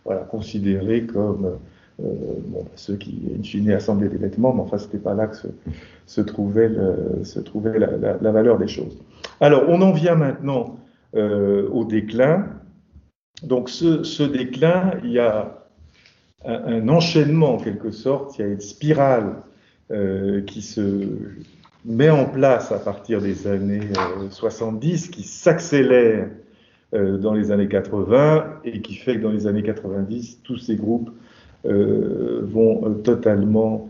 voilà, 0.06 0.22
considérés 0.22 1.06
comme 1.06 1.58
bon, 2.00 2.66
ceux 2.76 2.96
qui, 2.96 3.22
in 3.38 3.44
fine, 3.44 3.72
assemblaient 3.72 4.10
des 4.10 4.18
vêtements, 4.18 4.54
mais 4.54 4.62
enfin, 4.62 4.78
ce 4.78 4.86
n'était 4.86 4.98
pas 5.00 5.14
là 5.14 5.28
que 5.28 5.36
se, 6.06 6.22
trouvait, 6.22 6.70
la, 6.70 8.32
valeur 8.32 8.58
des 8.58 8.68
choses. 8.68 8.98
Alors, 9.42 9.64
on 9.68 9.82
en 9.82 9.92
vient 9.92 10.16
maintenant 10.16 10.78
au 11.14 11.86
déclin. 11.86 12.48
Donc, 13.44 13.70
ce, 13.70 14.24
déclin, 14.24 14.94
il 15.04 15.12
y 15.12 15.20
a 15.20 15.60
un, 16.46 16.88
enchaînement 16.90 17.56
en 17.56 17.58
quelque 17.58 17.92
sorte, 17.92 18.38
il 18.38 18.42
y 18.42 18.46
a 18.46 18.48
une 18.48 18.62
spirale 18.62 19.36
euh, 19.92 20.42
qui 20.42 20.62
se 20.62 21.08
met 21.86 22.10
en 22.10 22.26
place 22.26 22.72
à 22.72 22.80
partir 22.80 23.22
des 23.22 23.48
années 23.48 23.90
70, 24.30 25.08
euh, 25.08 25.12
qui 25.12 25.24
s'accélère 25.24 26.28
euh, 26.94 27.18
dans 27.18 27.34
les 27.34 27.52
années 27.52 27.68
80 27.68 28.60
et 28.66 28.82
qui 28.82 28.96
fait 28.96 29.16
que 29.16 29.22
dans 29.22 29.32
les 29.32 29.48
années 29.48 29.64
90, 29.64 30.42
tous 30.44 30.58
ces 30.58 30.76
groupes 30.76 31.10
vont 31.66 32.94
totalement 33.04 33.90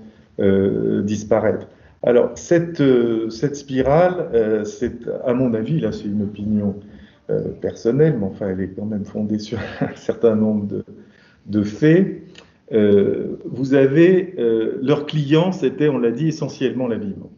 disparaître. 1.03 1.67
Alors, 2.03 2.31
cette, 2.35 2.81
cette 3.29 3.55
spirale, 3.55 4.63
c'est, 4.65 5.07
à 5.25 5.33
mon 5.33 5.53
avis, 5.53 5.79
là 5.79 5.91
c'est 5.91 6.05
une 6.05 6.23
opinion 6.23 6.75
personnelle, 7.61 8.15
mais 8.19 8.25
enfin 8.25 8.49
elle 8.49 8.61
est 8.61 8.69
quand 8.69 8.85
même 8.85 9.05
fondée 9.05 9.39
sur 9.39 9.59
un 9.81 9.95
certain 9.95 10.35
nombre 10.35 10.67
de, 10.67 10.83
de 11.45 11.63
faits, 11.63 12.21
euh, 12.71 13.37
vous 13.45 13.73
avez 13.73 14.35
euh, 14.37 14.77
leurs 14.81 15.05
clients, 15.05 15.51
c'était, 15.51 15.89
on 15.89 15.97
l'a 15.97 16.11
dit, 16.11 16.27
essentiellement 16.27 16.87
l'habillement. 16.87 17.31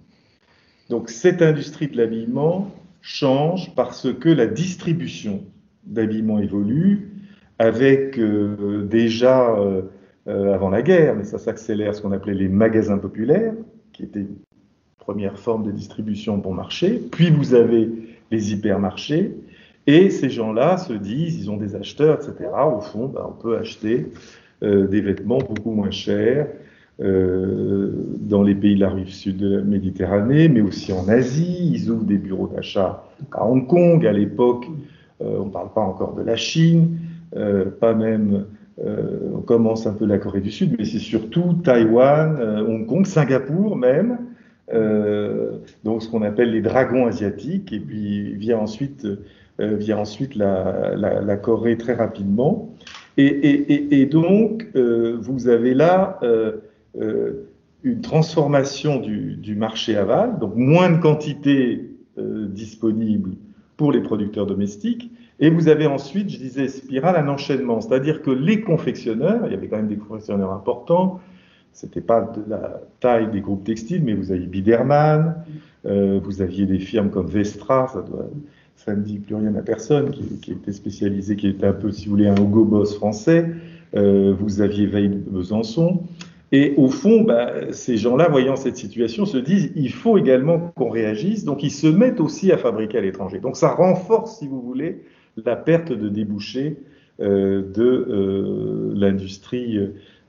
Donc 0.89 1.09
cette 1.09 1.41
industrie 1.41 1.87
de 1.87 1.95
l'habillement 1.95 2.71
change 3.01 3.73
parce 3.75 4.13
que 4.13 4.29
la 4.29 4.45
distribution 4.45 5.43
d'habillement 5.85 6.39
évolue, 6.39 7.09
avec 7.59 8.19
euh, 8.19 8.85
déjà 8.89 9.55
avant 10.27 10.69
la 10.69 10.81
guerre, 10.81 11.15
mais 11.15 11.23
ça 11.23 11.39
s'accélère, 11.39 11.95
ce 11.95 12.01
qu'on 12.01 12.11
appelait 12.11 12.35
les 12.35 12.47
magasins 12.47 12.97
populaires, 12.97 13.53
qui 13.91 14.03
étaient 14.03 14.19
une 14.19 14.37
première 14.99 15.39
forme 15.39 15.63
de 15.63 15.71
distribution 15.71 16.37
bon 16.37 16.53
marché. 16.53 17.01
Puis 17.11 17.31
vous 17.31 17.53
avez 17.53 17.89
les 18.29 18.53
hypermarchés, 18.53 19.35
et 19.87 20.09
ces 20.09 20.29
gens-là 20.29 20.77
se 20.77 20.93
disent, 20.93 21.39
ils 21.39 21.49
ont 21.49 21.57
des 21.57 21.75
acheteurs, 21.75 22.15
etc. 22.15 22.49
Au 22.75 22.81
fond, 22.81 23.07
ben, 23.07 23.25
on 23.27 23.41
peut 23.41 23.57
acheter 23.57 24.11
euh, 24.63 24.87
des 24.87 25.01
vêtements 25.01 25.39
beaucoup 25.39 25.71
moins 25.71 25.89
chers 25.89 26.47
euh, 26.99 27.91
dans 28.19 28.43
les 28.43 28.53
pays 28.53 28.75
de 28.75 28.81
la 28.81 28.91
rive 28.91 29.09
sud 29.09 29.37
de 29.37 29.55
la 29.57 29.63
Méditerranée, 29.63 30.49
mais 30.49 30.61
aussi 30.61 30.93
en 30.93 31.07
Asie. 31.07 31.71
Ils 31.73 31.89
ouvrent 31.89 32.03
des 32.03 32.17
bureaux 32.17 32.47
d'achat 32.47 33.03
à 33.31 33.45
Hong 33.45 33.65
Kong. 33.65 34.05
À 34.05 34.11
l'époque, 34.11 34.67
euh, 35.21 35.39
on 35.39 35.45
ne 35.45 35.51
parle 35.51 35.73
pas 35.73 35.81
encore 35.81 36.13
de 36.13 36.21
la 36.21 36.35
Chine, 36.35 36.99
pas 37.79 37.93
même 37.93 38.45
on 38.83 39.41
commence 39.41 39.85
un 39.85 39.93
peu 39.93 40.05
la 40.05 40.17
Corée 40.17 40.41
du 40.41 40.51
Sud, 40.51 40.75
mais 40.77 40.85
c'est 40.85 40.99
surtout 40.99 41.53
Taïwan, 41.63 42.65
Hong 42.67 42.87
Kong, 42.87 43.05
Singapour 43.05 43.75
même, 43.75 44.17
donc 45.83 46.01
ce 46.01 46.09
qu'on 46.09 46.23
appelle 46.23 46.51
les 46.51 46.61
dragons 46.61 47.05
asiatiques, 47.05 47.71
et 47.73 47.79
puis 47.79 48.33
vient 48.35 48.57
ensuite, 48.57 49.07
vient 49.59 49.99
ensuite 49.99 50.35
la, 50.35 51.37
Corée 51.37 51.77
très 51.77 51.93
rapidement. 51.93 52.73
Et, 53.17 54.05
donc, 54.05 54.67
euh, 54.75 55.17
vous 55.19 55.47
avez 55.47 55.73
là 55.73 56.19
euh, 56.23 56.57
euh, 56.99 57.47
une 57.83 58.01
transformation 58.01 58.99
du, 58.99 59.55
marché 59.55 59.95
aval, 59.95 60.39
donc 60.39 60.55
moins 60.55 60.89
de 60.89 60.97
quantité 60.97 61.87
disponible 62.17 63.31
pour 63.77 63.91
les 63.91 64.01
producteurs 64.01 64.45
domestiques. 64.45 65.11
Et 65.41 65.49
vous 65.49 65.67
avez 65.67 65.87
ensuite, 65.87 66.29
je 66.29 66.37
disais, 66.37 66.67
spirale, 66.67 67.15
un 67.17 67.27
enchaînement. 67.27 67.81
C'est-à-dire 67.81 68.21
que 68.21 68.31
les 68.31 68.61
confectionneurs, 68.61 69.41
il 69.45 69.51
y 69.51 69.55
avait 69.55 69.67
quand 69.67 69.77
même 69.77 69.87
des 69.87 69.97
confectionneurs 69.97 70.53
importants, 70.53 71.19
c'était 71.73 72.01
pas 72.01 72.21
de 72.21 72.49
la 72.49 72.81
taille 72.99 73.29
des 73.31 73.41
groupes 73.41 73.63
textiles, 73.63 74.03
mais 74.03 74.13
vous 74.13 74.31
aviez 74.31 74.45
Biderman, 74.45 75.35
vous 75.85 76.41
aviez 76.41 76.65
des 76.65 76.79
firmes 76.79 77.09
comme 77.09 77.27
Vestra, 77.27 77.87
ça 78.85 78.95
ne 78.95 79.01
dit 79.01 79.19
plus 79.19 79.35
rien 79.35 79.53
à 79.55 79.61
personne, 79.61 80.11
qui, 80.11 80.51
était 80.51 80.71
spécialisé, 80.71 81.35
qui 81.35 81.47
était 81.47 81.67
un 81.67 81.73
peu, 81.73 81.91
si 81.91 82.05
vous 82.05 82.11
voulez, 82.11 82.27
un 82.27 82.35
Hugo 82.35 82.65
Boss 82.65 82.95
français. 82.95 83.45
Euh, 83.95 84.33
vous 84.37 84.61
aviez 84.61 84.87
Veil 84.87 85.09
de 85.09 85.17
Besançon. 85.17 86.01
Et 86.51 86.73
au 86.77 86.89
fond, 86.89 87.21
bah, 87.21 87.71
ces 87.71 87.97
gens-là, 87.97 88.27
voyant 88.29 88.55
cette 88.55 88.77
situation, 88.77 89.25
se 89.25 89.37
disent 89.37 89.71
il 89.75 89.91
faut 89.91 90.17
également 90.17 90.71
qu'on 90.75 90.89
réagisse. 90.89 91.45
Donc, 91.45 91.61
ils 91.61 91.71
se 91.71 91.87
mettent 91.87 92.19
aussi 92.19 92.51
à 92.51 92.57
fabriquer 92.57 92.97
à 92.97 93.01
l'étranger. 93.01 93.39
Donc, 93.39 93.55
ça 93.55 93.69
renforce, 93.69 94.39
si 94.39 94.47
vous 94.47 94.61
voulez, 94.61 95.03
la 95.45 95.55
perte 95.55 95.91
de 95.91 96.09
débouchés 96.09 96.77
euh, 97.19 97.61
de 97.61 97.83
euh, 97.83 98.93
l'industrie. 98.95 99.79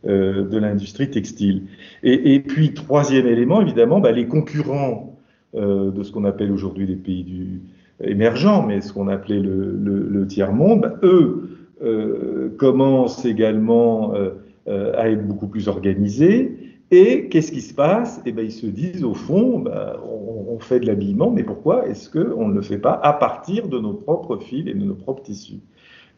de 0.04 0.58
l'industrie 0.58 1.10
textile. 1.10 1.62
Et, 2.02 2.40
puis, 2.40 2.74
troisième 2.74 3.28
élément, 3.28 3.60
évidemment, 3.60 4.00
bah, 4.00 4.10
les 4.10 4.26
concurrents 4.26 5.16
de 5.54 6.02
ce 6.02 6.10
qu'on 6.10 6.24
appelle 6.24 6.50
aujourd'hui 6.50 6.88
les 6.88 6.96
pays 6.96 7.22
du, 7.22 7.60
émergents, 8.04 8.66
mais 8.66 8.80
ce 8.80 8.92
qu'on 8.92 9.08
appelait 9.08 9.40
le, 9.40 10.26
tiers-monde, 10.28 10.98
eux 11.02 11.48
euh, 11.82 12.50
commencent 12.58 13.24
également 13.24 14.14
euh, 14.14 14.30
euh, 14.68 14.92
à 14.96 15.08
être 15.08 15.26
beaucoup 15.26 15.48
plus 15.48 15.68
organisés. 15.68 16.61
Et 16.92 17.28
qu'est-ce 17.28 17.50
qui 17.50 17.62
se 17.62 17.72
passe? 17.72 18.20
Eh 18.26 18.32
bien, 18.32 18.44
ils 18.44 18.52
se 18.52 18.66
disent, 18.66 19.02
au 19.02 19.14
fond, 19.14 19.60
ben, 19.60 19.96
on, 20.04 20.58
fait 20.60 20.78
de 20.78 20.86
l'habillement, 20.86 21.30
mais 21.30 21.42
pourquoi 21.42 21.88
est-ce 21.88 22.08
qu'on 22.08 22.46
ne 22.46 22.54
le 22.54 22.62
fait 22.62 22.78
pas 22.78 22.92
à 23.02 23.14
partir 23.14 23.66
de 23.66 23.80
nos 23.80 23.94
propres 23.94 24.36
fils 24.36 24.68
et 24.68 24.74
de 24.74 24.84
nos 24.84 24.94
propres 24.94 25.22
tissus? 25.22 25.58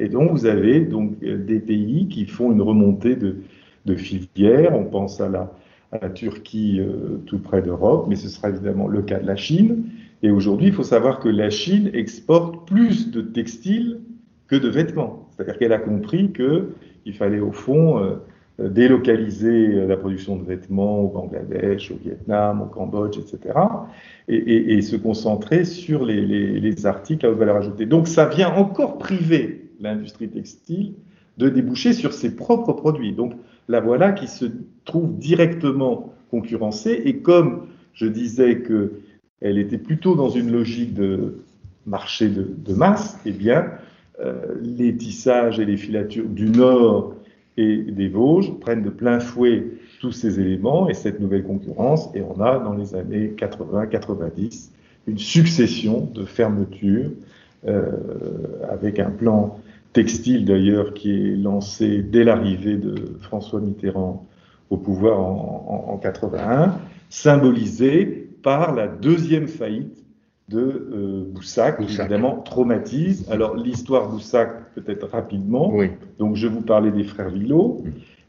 Et 0.00 0.08
donc, 0.08 0.32
vous 0.32 0.44
avez 0.44 0.80
donc 0.80 1.18
des 1.20 1.60
pays 1.60 2.08
qui 2.08 2.26
font 2.26 2.52
une 2.52 2.60
remontée 2.60 3.16
de, 3.16 3.36
de 3.86 3.94
filières. 3.94 4.74
On 4.74 4.84
pense 4.84 5.20
à 5.20 5.28
la, 5.28 5.50
Turquie, 6.10 6.80
tout 7.26 7.38
près 7.38 7.62
d'Europe, 7.62 8.06
mais 8.08 8.16
ce 8.16 8.28
sera 8.28 8.48
évidemment 8.48 8.88
le 8.88 9.00
cas 9.00 9.20
de 9.20 9.26
la 9.28 9.36
Chine. 9.36 9.84
Et 10.24 10.30
aujourd'hui, 10.32 10.66
il 10.66 10.72
faut 10.72 10.82
savoir 10.82 11.20
que 11.20 11.28
la 11.28 11.50
Chine 11.50 11.88
exporte 11.94 12.66
plus 12.66 13.12
de 13.12 13.20
textiles 13.20 14.00
que 14.48 14.56
de 14.56 14.68
vêtements. 14.68 15.28
C'est-à-dire 15.30 15.56
qu'elle 15.56 15.72
a 15.72 15.78
compris 15.78 16.32
qu'il 16.32 17.14
fallait 17.14 17.38
au 17.38 17.52
fond 17.52 17.98
euh, 17.98 18.16
délocaliser 18.58 19.86
la 19.86 19.96
production 19.96 20.36
de 20.36 20.44
vêtements 20.44 21.00
au 21.00 21.08
Bangladesh, 21.08 21.90
au 21.90 21.96
Vietnam, 21.96 22.62
au 22.62 22.66
Cambodge, 22.66 23.18
etc. 23.18 23.58
Et, 24.28 24.80
se 24.80 24.96
concentrer 24.96 25.64
sur 25.64 26.04
les, 26.04 26.86
articles 26.86 27.26
à 27.26 27.30
haute 27.30 27.38
valeur 27.38 27.56
ajoutée. 27.56 27.86
Donc 27.86 28.06
ça 28.06 28.26
vient 28.26 28.52
encore 28.54 28.98
priver 28.98 29.70
l'industrie 29.80 30.28
textile 30.28 30.94
de 31.36 31.48
déboucher 31.48 31.92
sur 31.92 32.12
ses 32.12 32.36
propres 32.36 32.72
produits. 32.72 33.12
Donc 33.12 33.32
la 33.68 33.80
voilà 33.80 34.12
qui 34.12 34.28
se 34.28 34.44
trouve 34.84 35.18
directement 35.18 36.14
concurrencée. 36.30 37.02
Et 37.04 37.18
comme 37.18 37.66
je 37.92 38.06
disais 38.06 38.58
que 38.58 39.00
elle 39.40 39.58
était 39.58 39.78
plutôt 39.78 40.14
dans 40.14 40.30
une 40.30 40.50
logique 40.50 40.94
de 40.94 41.40
marché 41.86 42.28
de, 42.28 42.72
masse, 42.72 43.18
eh 43.26 43.32
bien, 43.32 43.66
euh, 44.20 44.54
les 44.62 44.96
tissages 44.96 45.60
et 45.60 45.64
les 45.66 45.76
filatures 45.76 46.28
du 46.28 46.48
Nord 46.48 47.14
et 47.56 47.76
des 47.76 48.08
Vosges 48.08 48.58
prennent 48.60 48.82
de 48.82 48.90
plein 48.90 49.20
fouet 49.20 49.64
tous 50.00 50.12
ces 50.12 50.40
éléments 50.40 50.88
et 50.88 50.94
cette 50.94 51.20
nouvelle 51.20 51.44
concurrence, 51.44 52.10
et 52.14 52.20
on 52.20 52.40
a 52.40 52.58
dans 52.58 52.74
les 52.74 52.94
années 52.94 53.32
80-90 53.36 54.70
une 55.06 55.18
succession 55.18 56.08
de 56.14 56.24
fermetures 56.24 57.10
euh, 57.66 57.92
avec 58.68 58.98
un 58.98 59.10
plan 59.10 59.58
textile 59.92 60.44
d'ailleurs 60.44 60.94
qui 60.94 61.12
est 61.12 61.36
lancé 61.36 62.02
dès 62.02 62.24
l'arrivée 62.24 62.76
de 62.76 62.94
François 63.20 63.60
Mitterrand 63.60 64.26
au 64.70 64.76
pouvoir 64.76 65.20
en, 65.20 65.86
en, 65.88 65.92
en 65.92 65.98
81, 65.98 66.78
symbolisé 67.08 68.28
par 68.42 68.74
la 68.74 68.88
deuxième 68.88 69.46
faillite 69.46 70.03
de 70.48 70.58
euh, 70.60 71.24
Boussac, 71.32 71.78
qui 71.78 71.98
évidemment 71.98 72.36
traumatise. 72.36 73.26
Alors 73.30 73.56
l'histoire 73.56 74.08
Boussac, 74.10 74.74
peut-être 74.74 75.08
rapidement. 75.08 75.72
Donc 76.18 76.36
je 76.36 76.46
vous 76.46 76.60
parlais 76.60 76.90
des 76.90 77.04
frères 77.04 77.30
Villot. 77.30 77.82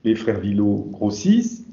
Les 0.04 0.16
frères 0.16 0.40
Villot 0.40 0.88
grossissent, 0.92 1.66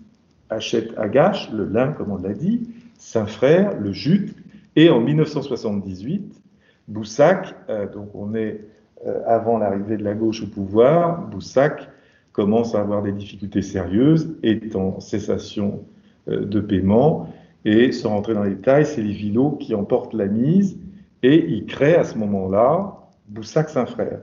achètent 0.51 0.97
à 0.99 1.09
Gache, 1.09 1.51
le 1.53 1.67
lin, 1.67 1.93
comme 1.93 2.11
on 2.11 2.17
l'a 2.17 2.33
dit, 2.33 2.69
Saint-Frère, 2.99 3.79
le 3.79 3.93
jute. 3.93 4.35
Et 4.75 4.89
en 4.91 5.01
1978, 5.01 6.41
Boussac, 6.89 7.55
euh, 7.69 7.89
donc 7.89 8.09
on 8.15 8.35
est 8.35 8.65
euh, 9.07 9.21
avant 9.27 9.59
l'arrivée 9.59 9.97
de 9.97 10.05
la 10.05 10.15
gauche 10.15 10.43
au 10.43 10.47
pouvoir, 10.47 11.29
Boussac 11.29 11.89
commence 12.33 12.75
à 12.75 12.81
avoir 12.81 13.03
des 13.03 13.13
difficultés 13.13 13.63
sérieuses, 13.63 14.35
est 14.43 14.75
en 14.75 14.99
cessation 15.01 15.85
de 16.29 16.61
paiement 16.61 17.29
et 17.65 17.93
sans 17.93 18.11
rentrer 18.11 18.35
dans 18.35 18.43
les 18.43 18.55
détails, 18.55 18.87
c'est 18.87 19.03
les 19.03 19.13
Villot 19.13 19.53
qui 19.53 19.75
emportent 19.75 20.15
la 20.15 20.27
mise 20.27 20.79
et 21.23 21.37
ils 21.37 21.67
créent 21.67 21.97
à 21.97 22.05
ce 22.05 22.19
moment-là 22.19 22.99
Boussac-Saint-Frère. 23.29 24.21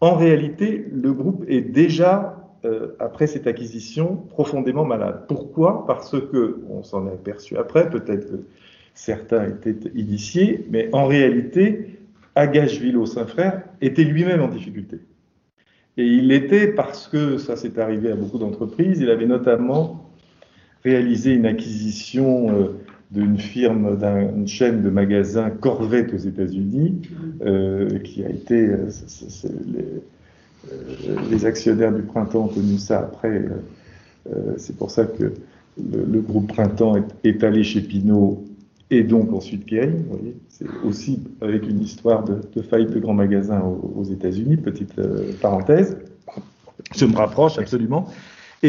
En 0.00 0.14
réalité, 0.14 0.86
le 0.92 1.12
groupe 1.12 1.44
est 1.48 1.62
déjà, 1.62 2.48
euh, 2.64 2.88
après 2.98 3.26
cette 3.26 3.46
acquisition, 3.46 4.16
profondément 4.28 4.84
malade. 4.84 5.24
Pourquoi? 5.26 5.86
Parce 5.86 6.20
que, 6.30 6.60
on 6.68 6.82
s'en 6.82 7.06
est 7.08 7.12
aperçu 7.12 7.56
après, 7.56 7.88
peut-être 7.90 8.30
que 8.30 8.40
certains 8.94 9.48
étaient 9.48 9.90
initiés, 9.94 10.66
mais 10.70 10.88
en 10.92 11.06
réalité, 11.06 11.98
Agashvilo 12.34 13.06
Saint-Frère 13.06 13.62
était 13.80 14.04
lui-même 14.04 14.42
en 14.42 14.48
difficulté. 14.48 15.00
Et 15.96 16.04
il 16.04 16.28
l'était 16.28 16.68
parce 16.68 17.08
que, 17.08 17.38
ça 17.38 17.56
s'est 17.56 17.78
arrivé 17.78 18.12
à 18.12 18.16
beaucoup 18.16 18.38
d'entreprises, 18.38 19.00
il 19.00 19.10
avait 19.10 19.26
notamment 19.26 20.05
réalisé 20.86 21.34
une 21.34 21.46
acquisition 21.46 22.48
euh, 22.50 22.78
d'une 23.10 23.38
firme, 23.38 23.98
d'une 23.98 24.46
chaîne 24.46 24.82
de 24.82 24.90
magasins 24.90 25.50
Corvette 25.50 26.14
aux 26.14 26.18
États-Unis, 26.32 27.02
euh, 27.44 27.98
qui 27.98 28.24
a 28.24 28.30
été. 28.30 28.68
Euh, 28.68 28.88
les, 31.30 31.44
actionnaires 31.44 31.92
du 31.92 32.02
printemps 32.02 32.44
ont 32.46 32.48
connu 32.48 32.78
ça 32.78 32.98
après. 32.98 33.44
c'est 34.56 34.76
pour 34.76 34.90
ça 34.90 35.04
que 35.04 35.32
le, 35.78 36.20
groupe 36.20 36.48
Printemps 36.48 36.96
est, 37.22 37.44
allé 37.44 37.62
chez 37.62 37.82
Pinot 37.82 38.44
et 38.90 39.04
donc 39.04 39.32
ensuite 39.32 39.64
Kering. 39.64 40.02
C'est 40.48 40.66
aussi 40.84 41.20
avec 41.40 41.68
une 41.68 41.80
histoire 41.82 42.24
de, 42.24 42.62
faillite 42.62 42.90
de 42.90 42.98
grands 42.98 43.14
magasins 43.14 43.60
aux, 43.60 44.02
États-Unis, 44.02 44.56
petite 44.56 45.00
parenthèse. 45.40 45.98
Je 46.96 47.06
me 47.06 47.14
rapproche 47.14 47.58
absolument. 47.58 48.08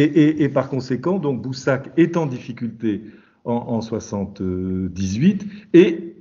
Et, 0.03 0.49
par 0.49 0.69
conséquent, 0.69 1.19
donc 1.19 1.41
Boussac 1.41 1.91
est 1.97 2.17
en 2.17 2.25
difficulté 2.25 3.01
en, 3.45 3.53
en 3.53 3.81
78 3.81 5.45
et 5.73 6.15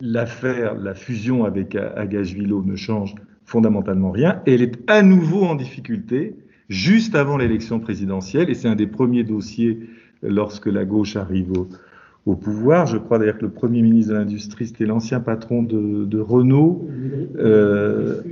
l'affaire, 0.00 0.74
la 0.74 0.94
fusion 0.94 1.44
avec 1.44 1.74
Agashvilo 1.74 2.62
ne 2.62 2.76
change 2.76 3.14
fondamentalement 3.44 4.10
rien. 4.10 4.42
Et 4.46 4.54
elle 4.54 4.62
est 4.62 4.90
à 4.90 5.02
nouveau 5.02 5.44
en 5.44 5.54
difficulté 5.54 6.36
juste 6.68 7.14
avant 7.14 7.36
l'élection 7.36 7.78
présidentielle, 7.78 8.50
et 8.50 8.54
c'est 8.54 8.68
un 8.68 8.74
des 8.74 8.86
premiers 8.86 9.24
dossiers 9.24 9.88
lorsque 10.22 10.66
la 10.66 10.84
gauche 10.84 11.16
arrive 11.16 11.52
au, 11.52 11.68
pouvoir. 12.34 12.86
Je 12.86 12.98
crois 12.98 13.18
d'ailleurs 13.18 13.38
que 13.38 13.44
le 13.44 13.50
Premier 13.50 13.82
ministre 13.82 14.12
de 14.12 14.18
l'Industrie, 14.18 14.66
c'était 14.66 14.86
l'ancien 14.86 15.20
patron 15.20 15.62
de, 15.62 16.18
Renault. 16.18 16.88
Euh, 17.38 18.22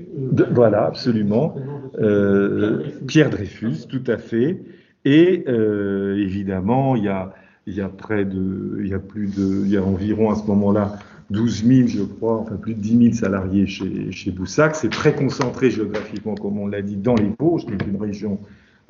voilà, 0.50 0.86
absolument. 0.86 1.54
Euh, 2.00 2.82
Pierre 3.06 3.30
Dreyfus, 3.30 3.86
tout 3.88 4.02
à 4.06 4.18
fait. 4.18 4.60
Et 5.04 5.44
euh, 5.48 6.16
évidemment, 6.16 6.96
il 6.96 7.04
y 7.04 7.08
a, 7.08 7.32
y 7.66 7.80
a 7.80 7.88
de, 7.88 8.82
y 8.84 8.94
a 8.94 8.98
de, 8.98 9.78
environ 9.78 10.30
à 10.30 10.34
ce 10.34 10.46
moment-là 10.46 10.94
12 11.30 11.64
000, 11.64 11.88
je 11.88 12.02
crois, 12.02 12.38
enfin 12.38 12.56
plus 12.56 12.74
de 12.74 12.80
10 12.80 12.98
000 12.98 13.14
salariés 13.14 13.66
chez, 13.66 14.10
chez 14.10 14.30
Boussac. 14.30 14.74
C'est 14.76 14.90
très 14.90 15.14
concentré 15.14 15.70
géographiquement, 15.70 16.34
comme 16.34 16.58
on 16.58 16.66
l'a 16.66 16.82
dit, 16.82 16.96
dans 16.96 17.14
les 17.14 17.30
Vosges, 17.38 17.64
qui 17.66 17.72
est 17.72 17.86
une 17.86 18.00
région 18.00 18.40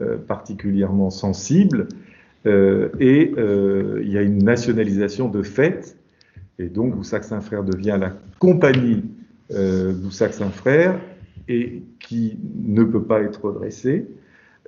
euh, 0.00 0.16
particulièrement 0.16 1.10
sensible. 1.10 1.86
Euh, 2.46 2.90
et 3.00 3.34
euh, 3.38 4.02
il 4.02 4.12
y 4.12 4.18
a 4.18 4.22
une 4.22 4.44
nationalisation 4.44 5.28
de 5.28 5.42
fait. 5.42 5.96
Et 6.58 6.68
donc, 6.68 6.94
Boussac-Saint-Frère 6.94 7.64
devient 7.64 7.96
la 7.98 8.12
compagnie 8.38 9.02
Boussac-Saint-Frère 9.50 11.00
et 11.48 11.82
qui 12.00 12.38
ne 12.62 12.84
peut 12.84 13.02
pas 13.02 13.22
être 13.22 13.44
redressée. 13.44 14.06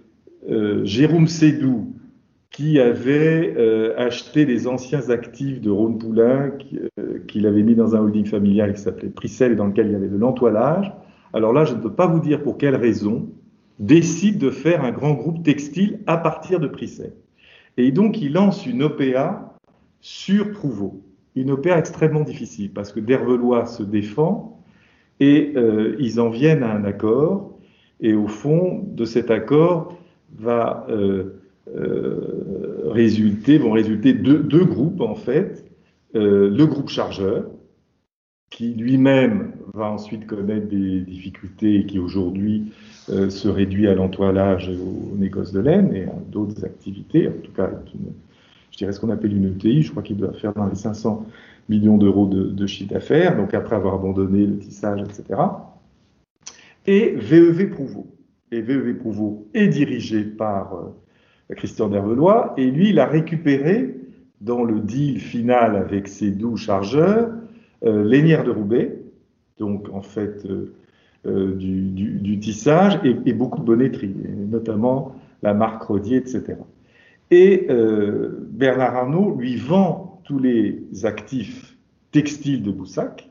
Jérôme 0.84 1.28
Sédou, 1.28 1.94
qui 2.58 2.80
avait 2.80 3.54
euh, 3.58 3.94
acheté 3.98 4.46
les 4.46 4.68
anciens 4.68 5.10
actifs 5.10 5.62
de 5.62 5.70
Rhône 5.70 6.00
Poulain, 6.00 6.52
euh, 7.00 7.20
qu'il 7.28 7.46
avait 7.46 7.62
mis 7.62 7.76
dans 7.76 7.96
un 7.96 8.00
holding 8.00 8.26
familial 8.26 8.74
qui 8.74 8.82
s'appelait 8.82 9.10
Pricel 9.10 9.56
dans 9.56 9.68
lequel 9.68 9.88
il 9.88 9.92
y 9.92 9.96
avait 9.96 10.08
de 10.08 10.18
l'entoilage. 10.18 10.92
Alors 11.34 11.54
là, 11.54 11.66
je 11.66 11.76
ne 11.76 11.80
peux 11.80 11.92
pas 11.92 12.08
vous 12.08 12.20
dire 12.20 12.42
pour 12.42 12.58
quelle 12.58 12.76
raison, 12.76 13.30
décide 13.80 14.38
de 14.38 14.50
faire 14.50 14.84
un 14.84 14.92
grand 14.92 15.14
groupe 15.14 15.44
textile 15.44 16.00
à 16.08 16.18
partir 16.18 16.60
de 16.60 16.68
Pricel. 16.68 17.14
Et 17.78 17.92
donc, 17.92 18.22
il 18.22 18.34
lance 18.34 18.66
une 18.66 18.84
OPA 18.84 19.56
sur 20.02 20.52
Prouveau. 20.52 21.02
Une 21.36 21.52
OPA 21.52 21.78
extrêmement 21.78 22.24
difficile 22.24 22.72
parce 22.72 22.92
que 22.92 23.00
Dervelois 23.00 23.66
se 23.66 23.84
défend 23.84 24.60
et 25.20 25.54
euh, 25.56 25.96
ils 26.00 26.20
en 26.20 26.30
viennent 26.30 26.64
à 26.64 26.74
un 26.74 26.84
accord. 26.84 27.58
Et 28.00 28.14
au 28.14 28.28
fond 28.28 28.84
de 28.88 29.06
cet 29.06 29.32
accord 29.32 29.96
va 30.36 30.86
euh, 30.90 31.42
résulter, 32.86 33.58
vont 33.58 33.72
résulter 33.72 34.14
deux, 34.14 34.40
deux, 34.40 34.66
groupes 34.66 35.02
en 35.02 35.16
fait. 35.16 35.66
Euh, 36.16 36.50
le 36.50 36.66
groupe 36.66 36.90
chargeur, 36.90 37.46
qui 38.50 38.74
lui-même 38.74 39.52
va 39.74 39.92
ensuite 39.92 40.26
connaître 40.26 40.68
des 40.68 41.02
difficultés 41.02 41.76
et 41.76 41.86
qui 41.86 42.00
aujourd'hui 42.00 42.72
euh, 43.10 43.30
se 43.30 43.48
réduit 43.48 43.88
à 43.88 43.94
l'entoilage 43.94 44.70
et 44.70 44.78
au 44.78 45.16
négoce 45.18 45.52
de 45.52 45.60
laine 45.60 45.94
et 45.94 46.06
à 46.06 46.16
d'autres 46.30 46.64
activités, 46.64 47.28
en 47.28 47.42
tout 47.44 47.52
cas, 47.52 47.70
je 48.72 48.78
dirais 48.78 48.92
ce 48.92 49.00
qu'on 49.00 49.10
appelle 49.10 49.36
une 49.36 49.52
ETI, 49.52 49.84
je 49.84 49.92
crois 49.92 50.04
qu'il 50.04 50.18
doit 50.18 50.34
faire 50.34 50.54
dans 50.54 50.68
les 50.68 50.76
500 50.76 51.26
millions 51.68 51.98
d'euros 51.98 52.28
de, 52.28 52.68
chiffre 52.68 52.94
d'affaires, 52.94 53.36
donc 53.36 53.54
après 53.54 53.76
avoir 53.76 53.96
abandonné 53.96 54.46
le 54.46 54.58
tissage, 54.58 55.02
etc. 55.02 55.42
Et 56.86 57.16
VEV 57.16 57.70
Prouveau. 57.70 58.08
Et 58.52 58.62
VEV 58.62 58.94
Prouveau 58.94 59.48
est 59.54 59.68
dirigé 59.68 60.24
par 60.24 60.74
Christian 61.56 61.90
Dervelois, 61.90 62.54
et 62.56 62.72
lui, 62.72 62.90
il 62.90 63.00
a 63.00 63.06
récupéré 63.06 63.96
dans 64.40 64.64
le 64.64 64.80
deal 64.80 65.20
final 65.20 65.76
avec 65.76 66.08
ses 66.08 66.32
doux 66.32 66.56
chargeurs 66.56 67.30
euh, 67.84 68.04
de 68.44 68.52
Roubaix, 68.52 69.00
donc 69.60 69.90
en 69.94 70.02
fait 70.02 70.46
euh, 70.46 70.74
euh, 71.26 71.56
du, 71.56 72.40
tissage 72.40 73.00
et, 73.04 73.34
beaucoup 73.34 73.60
de 73.60 73.66
bonnetterie, 73.66 74.14
notamment 74.50 75.16
la 75.44 75.54
marque 75.54 75.84
Rodier, 75.84 76.18
etc. 76.18 76.56
Et 77.32 77.68
euh, 77.70 78.48
Bernard 78.52 78.96
Arnault 78.96 79.36
lui 79.38 79.56
vend 79.56 80.22
tous 80.24 80.40
les 80.40 80.84
actifs 81.04 81.78
textiles 82.12 82.64
de 82.64 82.72
Boussac, 82.72 83.30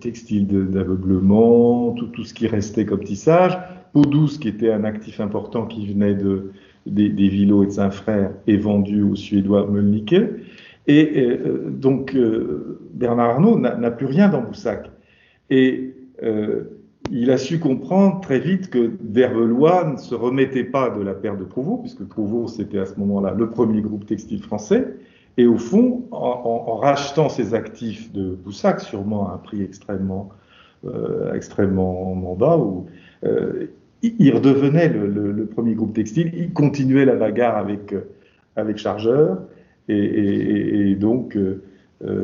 textiles 0.00 0.46
d'aveuglement, 0.46 1.92
tout, 1.92 2.08
tout, 2.08 2.24
ce 2.24 2.34
qui 2.34 2.46
restait 2.46 2.84
comme 2.84 3.02
tissage, 3.02 3.58
Peau 3.94 4.02
douce, 4.02 4.38
qui 4.38 4.48
était 4.48 4.72
un 4.72 4.84
actif 4.84 5.20
important 5.20 5.66
qui 5.66 5.86
venait 5.86 6.14
de, 6.14 6.50
des, 6.84 7.08
des 7.08 7.26
et 7.26 7.46
de 7.46 7.70
Saint-Frère, 7.70 8.32
est 8.46 8.56
vendu 8.56 9.02
au 9.02 9.14
Suédois 9.14 9.66
Mölnlycke. 9.66 10.16
Et 10.86 11.38
donc, 11.68 12.14
Bernard 12.92 13.30
Arnault 13.30 13.58
n'a 13.58 13.90
plus 13.90 14.06
rien 14.06 14.28
dans 14.28 14.42
Boussac. 14.42 14.90
Et 15.48 15.94
il 17.10 17.30
a 17.30 17.36
su 17.36 17.58
comprendre 17.58 18.20
très 18.20 18.38
vite 18.38 18.70
que 18.70 18.92
d'Hervelois 19.00 19.84
ne 19.84 19.96
se 19.96 20.14
remettait 20.14 20.64
pas 20.64 20.90
de 20.90 21.02
la 21.02 21.14
paire 21.14 21.36
de 21.36 21.44
Prouveau, 21.44 21.78
puisque 21.78 22.04
Prouveau, 22.04 22.48
c'était 22.48 22.78
à 22.78 22.86
ce 22.86 22.98
moment-là 22.98 23.34
le 23.36 23.50
premier 23.50 23.80
groupe 23.80 24.06
textile 24.06 24.42
français. 24.42 24.94
Et 25.36 25.46
au 25.46 25.58
fond, 25.58 26.04
en, 26.12 26.76
rachetant 26.76 27.28
ses 27.28 27.54
actifs 27.54 28.12
de 28.12 28.34
Boussac, 28.34 28.80
sûrement 28.80 29.28
à 29.28 29.34
un 29.34 29.38
prix 29.38 29.62
extrêmement, 29.62 30.30
euh, 30.86 31.34
extrêmement 31.34 32.36
bas, 32.38 32.58
euh, 33.24 33.66
il 34.02 34.34
redevenait 34.34 34.88
le, 34.88 35.46
premier 35.46 35.74
groupe 35.74 35.94
textile, 35.94 36.30
il 36.36 36.52
continuait 36.52 37.04
la 37.04 37.16
bagarre 37.16 37.56
avec, 37.56 37.92
euh, 37.92 38.02
avec 38.54 38.78
Chargeur, 38.78 39.38
et, 39.88 40.94
donc 40.94 41.36
euh, 41.36 41.60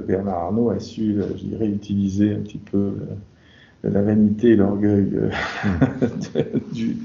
Bernard 0.06 0.38
Arnault 0.38 0.70
a 0.70 0.78
su, 0.78 1.16
je 1.36 1.44
dirais, 1.44 1.68
utiliser 1.68 2.34
un 2.34 2.40
petit 2.40 2.58
peu 2.58 2.94
la 3.82 4.02
vanité 4.02 4.50
et 4.50 4.56
l'orgueil 4.56 5.10
euh, 5.14 5.30
du, 6.72 6.96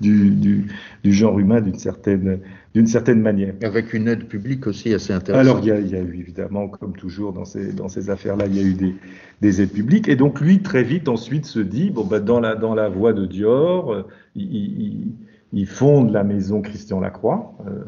du, 0.00 0.66
du, 1.02 1.12
genre 1.12 1.38
humain 1.38 1.60
d'une 1.60 1.78
certaine, 1.78 2.40
d'une 2.74 2.86
certaine 2.86 3.20
manière. 3.20 3.54
Avec 3.62 3.94
une 3.94 4.08
aide 4.08 4.26
publique 4.26 4.66
aussi 4.66 4.92
assez 4.92 5.12
intéressante. 5.12 5.46
Alors, 5.46 5.60
il 5.60 5.68
y 5.68 5.70
a, 5.70 5.80
il 5.80 5.88
y 5.88 5.96
a 5.96 6.00
eu 6.00 6.18
évidemment, 6.18 6.68
comme 6.68 6.92
toujours 6.92 7.32
dans 7.32 7.46
ces, 7.46 7.72
dans 7.72 7.88
ces 7.88 8.10
affaires-là, 8.10 8.46
il 8.46 8.56
y 8.56 8.60
a 8.60 8.62
eu 8.62 8.74
des, 8.74 8.94
des, 9.40 9.62
aides 9.62 9.72
publiques. 9.72 10.08
Et 10.08 10.16
donc, 10.16 10.40
lui, 10.40 10.60
très 10.60 10.82
vite, 10.82 11.08
ensuite, 11.08 11.46
se 11.46 11.60
dit, 11.60 11.90
bon, 11.90 12.04
bah, 12.04 12.20
dans, 12.20 12.40
la, 12.40 12.54
dans 12.56 12.74
la 12.74 12.88
voie 12.88 13.14
de 13.14 13.24
Dior, 13.24 13.92
euh, 13.92 14.02
il, 14.36 15.14
il, 15.52 15.66
fonde 15.66 16.12
la 16.12 16.24
maison 16.24 16.60
Christian 16.60 17.00
Lacroix. 17.00 17.54
Euh, 17.66 17.70
euh 17.70 17.84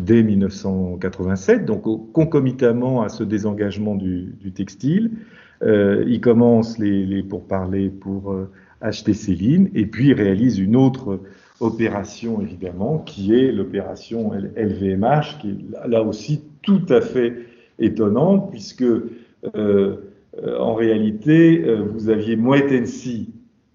dès 0.00 0.22
1987, 0.22 1.64
donc 1.64 1.82
concomitamment 2.12 3.02
à 3.02 3.08
ce 3.08 3.24
désengagement 3.24 3.94
du, 3.94 4.52
textile. 4.54 5.10
Euh, 5.62 6.04
il 6.06 6.20
commence 6.20 6.78
les, 6.78 7.22
pourparlers 7.22 7.88
pour 7.88 8.32
euh, 8.32 8.50
acheter 8.80 9.14
Céline, 9.14 9.70
et 9.74 9.86
puis 9.86 10.08
il 10.08 10.14
réalise 10.14 10.58
une 10.58 10.76
autre 10.76 11.20
opération, 11.60 12.42
évidemment, 12.42 12.98
qui 12.98 13.34
est 13.34 13.52
l'opération 13.52 14.32
LVMH, 14.32 15.38
qui 15.40 15.50
est 15.50 15.88
là 15.88 16.02
aussi 16.02 16.42
tout 16.62 16.82
à 16.88 17.00
fait 17.00 17.34
étonnante, 17.78 18.50
puisque 18.50 18.84
euh, 19.56 19.96
en 20.58 20.74
réalité, 20.74 21.64
vous 21.92 22.08
aviez 22.10 22.36
Moet 22.36 22.70
Hennessy, 22.70 23.30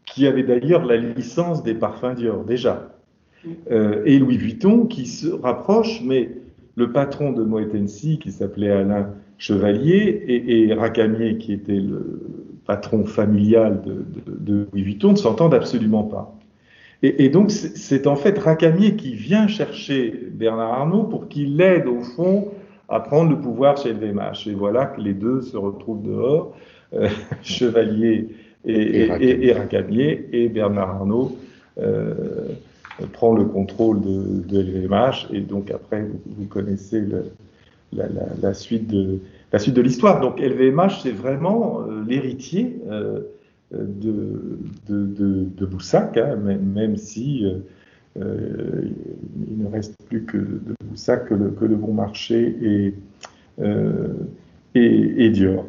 qui 0.06 0.28
avait 0.28 0.44
d'ailleurs 0.44 0.86
la 0.86 0.98
licence 0.98 1.64
des 1.64 1.74
parfums 1.74 2.16
Dior, 2.16 2.44
déjà, 2.44 2.99
et 4.06 4.20
Louis 4.20 4.38
Vuitton, 4.38 4.86
qui 4.86 5.06
se 5.06 5.28
rapproche, 5.28 6.02
mais 6.04 6.30
le 6.76 6.92
patron 6.92 7.32
de 7.32 7.44
Moet 7.44 7.74
Hennessy, 7.74 8.20
qui 8.20 8.32
s'appelait 8.32 8.72
Alain 8.72 9.10
Chevalier 9.38 10.24
et, 10.28 10.74
Racamier, 10.74 11.38
qui 11.38 11.54
était 11.54 11.80
le 11.80 12.22
patron 12.66 13.06
familial 13.06 13.82
de, 14.26 14.68
Louis 14.72 14.84
Vuitton, 14.84 15.12
ne 15.12 15.18
s'entendent 15.18 15.54
absolument 15.54 16.04
pas. 16.04 16.36
Et, 17.02 17.30
donc, 17.30 17.50
c'est 17.52 18.08
en 18.08 18.18
fait 18.18 18.38
Racamier 18.38 18.98
qui 18.98 19.14
vient 19.14 19.48
chercher 19.48 20.14
Bernard 20.34 20.74
Arnault 20.74 21.04
pour 21.04 21.30
qu'il 21.30 21.56
l'aide, 21.56 21.88
au 21.88 22.02
fond, 22.02 22.50
à 22.90 23.00
prendre 23.00 23.30
le 23.30 23.40
pouvoir 23.40 23.78
chez 23.78 23.94
LVMH. 23.94 24.48
Et 24.48 24.54
voilà 24.54 24.86
que 24.86 25.00
les 25.00 25.14
deux 25.14 25.42
se 25.42 25.56
retrouvent 25.56 26.04
dehors, 26.04 26.56
euh, 26.94 27.08
Chevalier 27.42 28.28
et, 28.66 29.54
Racamier, 29.54 30.28
et 30.34 30.50
Bernard 30.50 30.90
Arnault 30.90 31.38
euh, 31.78 32.50
prend 33.06 33.34
le 33.34 33.46
contrôle 33.46 34.02
de, 34.02 34.62
LVMH. 34.62 35.28
Et 35.32 35.42
donc, 35.42 35.72
après, 35.72 36.06
vous 36.26 36.46
connaissez 36.46 37.02
le, 37.02 37.26
la, 37.94 38.54
suite 38.54 38.88
de 38.88 39.20
la 39.52 39.60
suite 39.60 39.74
de 39.74 39.82
l'histoire. 39.82 40.22
Donc 40.22 40.40
LVMH, 40.40 41.02
c'est 41.04 41.12
vraiment 41.12 41.82
euh, 41.82 42.04
l'héritier 42.08 42.78
euh, 42.90 43.22
de, 43.72 44.60
de, 44.88 45.46
de, 45.56 45.66
Boussac, 45.66 46.18
hein, 46.18 46.36
même, 46.36 46.98
si 46.98 47.46
euh, 48.20 48.82
il 49.48 49.58
ne 49.58 49.68
reste 49.72 49.96
plus 50.08 50.24
que 50.24 50.38
de 50.38 50.74
Boussac 50.86 51.30
que 51.30 51.36
le, 51.36 51.50
que 51.52 51.66
le 51.66 51.76
bon 51.76 51.94
marché 51.94 52.56
et, 52.62 52.94
et, 54.76 55.26
et, 55.26 55.30
Dior. 55.30 55.66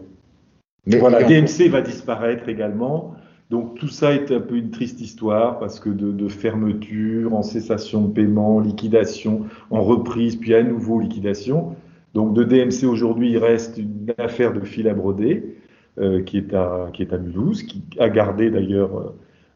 Mais 0.87 0.99
voilà, 0.99 1.23
DMC 1.23 1.69
va 1.69 1.83
disparaître 1.83 2.49
également. 2.49 3.15
Donc 3.51 3.75
tout 3.75 3.89
ça 3.89 4.15
est 4.15 4.31
un 4.31 4.41
peu 4.41 4.57
une 4.57 4.71
triste 4.71 5.01
histoire 5.01 5.59
parce 5.59 5.81
que 5.81 5.91
de, 5.91 6.13
de, 6.13 6.29
fermeture, 6.29 7.35
en 7.35 7.43
cessation 7.43 8.03
de 8.03 8.13
paiement, 8.13 8.61
liquidation, 8.61 9.47
en 9.71 9.83
reprise, 9.83 10.37
puis 10.37 10.55
à 10.55 10.63
nouveau 10.63 11.01
liquidation. 11.01 11.75
Donc 12.15 12.33
de 12.35 12.45
DMC 12.45 12.85
aujourd'hui, 12.87 13.33
il 13.33 13.39
reste 13.39 13.79
une 13.79 14.15
affaire 14.19 14.53
de 14.53 14.61
fil 14.61 14.89
à 14.89 14.95
broder 14.95 15.57
euh, 15.99 16.23
qui, 16.23 16.39
est 16.39 16.55
à, 16.55 16.91
qui 16.93 17.03
est 17.03 17.13
à 17.13 17.19
Mulhouse, 17.19 17.65
qui 17.65 17.83
a 17.99 18.09
gardé 18.09 18.51
d'ailleurs 18.51 18.97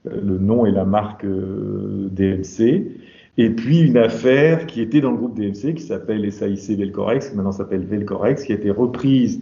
euh, 0.06 0.20
le 0.22 0.38
nom 0.38 0.66
et 0.66 0.72
la 0.72 0.84
marque 0.84 1.24
euh, 1.24 2.08
DMC. 2.10 2.90
Et 3.38 3.50
puis 3.50 3.80
une 3.80 3.96
affaire 3.96 4.66
qui 4.66 4.80
était 4.80 5.00
dans 5.00 5.12
le 5.12 5.18
groupe 5.18 5.36
DMC 5.36 5.74
qui 5.74 5.82
s'appelle 5.82 6.30
SAIC 6.30 6.78
Velcorex, 6.78 7.30
qui 7.30 7.36
maintenant 7.36 7.52
s'appelle 7.52 7.84
Velcorex, 7.84 8.42
qui 8.42 8.52
a 8.52 8.56
été 8.56 8.70
reprise 8.70 9.40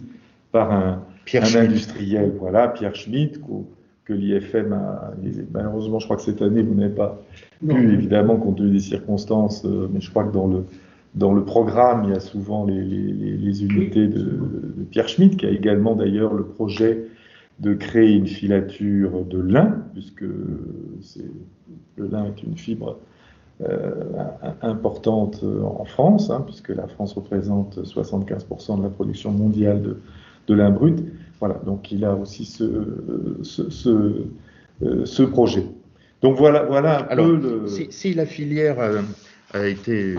par 0.51 0.71
un, 0.71 1.01
un 1.33 1.55
industriel, 1.55 2.33
voilà, 2.39 2.67
Pierre 2.67 2.95
Schmitt, 2.95 3.39
que, 4.05 4.13
l'IFM 4.13 4.73
a. 4.73 5.13
Malheureusement, 5.53 5.99
je 5.99 6.05
crois 6.05 6.17
que 6.17 6.23
cette 6.23 6.41
année, 6.41 6.61
vous 6.61 6.75
n'avez 6.75 6.93
pas 6.93 7.21
pu, 7.67 7.93
évidemment, 7.93 8.37
compte 8.37 8.57
tenu 8.57 8.71
des 8.71 8.79
circonstances, 8.79 9.63
mais 9.63 10.01
je 10.01 10.09
crois 10.09 10.23
que 10.25 10.33
dans 10.33 10.47
le, 10.47 10.65
dans 11.15 11.33
le 11.33 11.43
programme, 11.43 12.05
il 12.05 12.09
y 12.11 12.15
a 12.15 12.19
souvent 12.19 12.65
les, 12.65 12.83
les, 12.83 13.37
les 13.37 13.63
unités 13.63 14.07
de, 14.07 14.19
de, 14.19 14.83
Pierre 14.89 15.07
Schmitt, 15.07 15.37
qui 15.37 15.45
a 15.45 15.49
également 15.49 15.95
d'ailleurs 15.95 16.33
le 16.33 16.43
projet 16.43 17.05
de 17.59 17.73
créer 17.73 18.13
une 18.13 18.27
filature 18.27 19.23
de 19.23 19.39
lin, 19.39 19.77
puisque 19.93 20.21
le 20.21 22.07
lin 22.07 22.25
est 22.25 22.43
une 22.43 22.57
fibre 22.57 22.97
euh, 23.61 23.93
importante 24.61 25.43
en 25.43 25.85
France, 25.85 26.31
hein, 26.31 26.43
puisque 26.45 26.69
la 26.69 26.87
France 26.87 27.13
représente 27.13 27.77
75% 27.77 28.79
de 28.79 28.83
la 28.83 28.89
production 28.89 29.31
mondiale 29.31 29.81
de, 29.83 29.97
de 30.47 30.53
lin 30.55 30.71
brut. 30.71 31.03
Voilà, 31.45 31.59
donc 31.65 31.91
il 31.91 32.05
a 32.05 32.15
aussi 32.15 32.45
ce, 32.45 32.63
ce, 33.41 33.69
ce, 33.69 33.89
euh, 34.81 35.03
ce 35.03 35.23
projet. 35.23 35.65
Donc 36.21 36.37
voilà, 36.37 36.63
voilà 36.63 37.01
un 37.01 37.07
Alors, 37.09 37.25
peu 37.25 37.35
le... 37.35 37.67
Si, 37.67 37.87
si 37.89 38.13
la 38.13 38.25
filière 38.25 38.79
euh, 38.79 39.01
a 39.51 39.67
été 39.67 40.15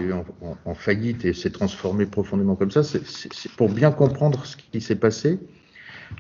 en, 0.66 0.74
faillite 0.74 1.24
et 1.24 1.32
s'est 1.32 1.48
transformé 1.48 2.04
profondément 2.04 2.56
comme 2.56 2.70
ça, 2.70 2.82
c'est 2.82 3.00
pour 3.56 3.70
bien 3.70 3.90
comprendre 3.90 4.44
ce 4.44 4.58
qui 4.58 4.82
s'est 4.82 4.96
passé 4.96 5.38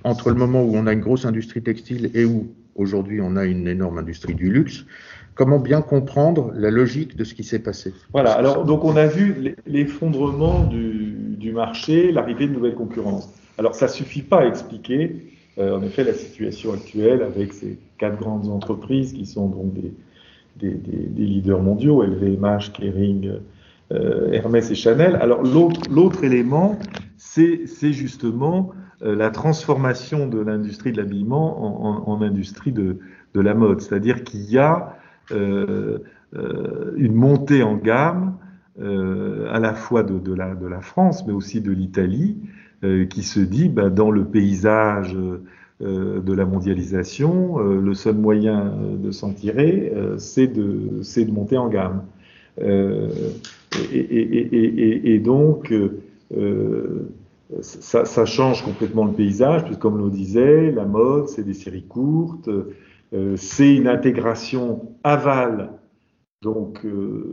entre 0.04 0.30
le 0.30 0.36
moment 0.36 0.62
où 0.62 0.74
on 0.74 0.86
a 0.86 0.94
une 0.94 1.00
grosse 1.00 1.26
industrie 1.26 1.62
textile 1.62 2.10
et 2.14 2.24
où 2.24 2.54
aujourd'hui 2.74 3.20
on 3.20 3.36
a 3.36 3.44
une 3.44 3.68
énorme 3.68 3.98
industrie 3.98 4.34
du 4.34 4.50
luxe. 4.50 4.86
Comment 5.34 5.58
bien 5.58 5.82
comprendre 5.82 6.50
la 6.54 6.70
logique 6.70 7.14
de 7.14 7.24
ce 7.24 7.34
qui 7.34 7.44
s'est 7.44 7.58
passé? 7.58 7.92
Voilà, 8.14 8.32
alors 8.32 8.64
donc 8.64 8.84
on 8.84 8.96
a 8.96 9.06
vu 9.06 9.54
l'effondrement 9.66 10.64
du, 10.64 11.36
du, 11.36 11.52
marché, 11.52 12.10
l'arrivée 12.10 12.46
de 12.46 12.54
nouvelles 12.54 12.74
concurrences. 12.74 13.28
Alors 13.58 13.74
ça 13.74 13.88
suffit 13.88 14.22
pas 14.22 14.40
à 14.40 14.46
expliquer 14.46 15.16
euh, 15.58 15.76
en 15.76 15.82
effet 15.82 16.04
la 16.04 16.14
situation 16.14 16.72
actuelle 16.72 17.22
avec 17.22 17.52
ces 17.52 17.78
quatre 17.98 18.18
grandes 18.18 18.48
entreprises 18.48 19.12
qui 19.12 19.26
sont 19.26 19.48
donc 19.48 19.72
des, 19.74 19.92
des, 20.56 21.24
leaders 21.24 21.62
mondiaux, 21.62 22.02
LVMH, 22.02 22.72
Kering, 22.72 23.32
euh, 23.92 24.32
Hermès 24.32 24.70
et 24.70 24.74
Chanel. 24.74 25.16
Alors 25.16 25.42
l'autre 25.42 26.24
élément, 26.24 26.78
c'est 27.16 27.92
justement 27.92 28.70
euh, 29.02 29.14
la 29.14 29.30
transformation 29.30 30.26
de 30.26 30.38
l'industrie 30.38 30.92
de 30.92 30.98
l'habillement 30.98 32.08
en, 32.08 32.22
industrie 32.22 32.72
de, 32.72 32.98
la 33.34 33.54
mode. 33.54 33.80
C'est-à-dire 33.80 34.24
qu'il 34.24 34.48
y 34.50 34.58
a 34.58 34.96
euh, 35.32 35.98
une 36.96 37.14
montée 37.14 37.62
en 37.62 37.76
gamme 37.76 38.36
à 38.80 39.60
la 39.60 39.74
fois 39.74 40.02
de, 40.02 40.34
la, 40.34 40.54
de, 40.54 40.66
la, 40.66 40.80
France, 40.80 41.24
mais 41.26 41.32
aussi 41.32 41.60
de 41.60 41.70
l'Italie, 41.70 42.38
qui 42.82 43.22
se 43.22 43.40
dit 43.40 43.68
bah, 43.68 43.88
dans 43.88 44.10
le 44.10 44.24
paysage 44.24 45.16
euh, 45.82 46.20
de 46.20 46.32
la 46.32 46.46
mondialisation, 46.46 47.58
euh, 47.58 47.80
le 47.80 47.94
seul 47.94 48.14
moyen 48.14 48.72
de 48.96 49.10
s'en 49.10 49.32
tirer, 49.32 49.92
euh, 49.92 50.18
c'est 50.18 50.46
de, 50.46 50.62
de, 50.62 51.30
monter 51.32 51.58
en 51.58 51.68
gamme. 51.68 52.04
Et, 53.92 55.18
donc, 55.18 55.74
ça, 57.60 58.04
ça, 58.04 58.24
change 58.24 58.62
complètement 58.64 59.04
le 59.04 59.12
paysage, 59.12 59.64
puisque 59.64 59.80
comme 59.80 60.00
on 60.00 60.04
le 60.04 60.10
disait, 60.10 60.70
la 60.70 60.84
mode, 60.84 61.26
c'est 61.26 61.42
des 61.42 61.54
séries 61.54 61.82
courtes, 61.88 62.48
c'est 63.34 63.74
une 63.74 63.88
intégration 63.88 64.92
aval. 65.02 65.70
Donc, 66.44 66.86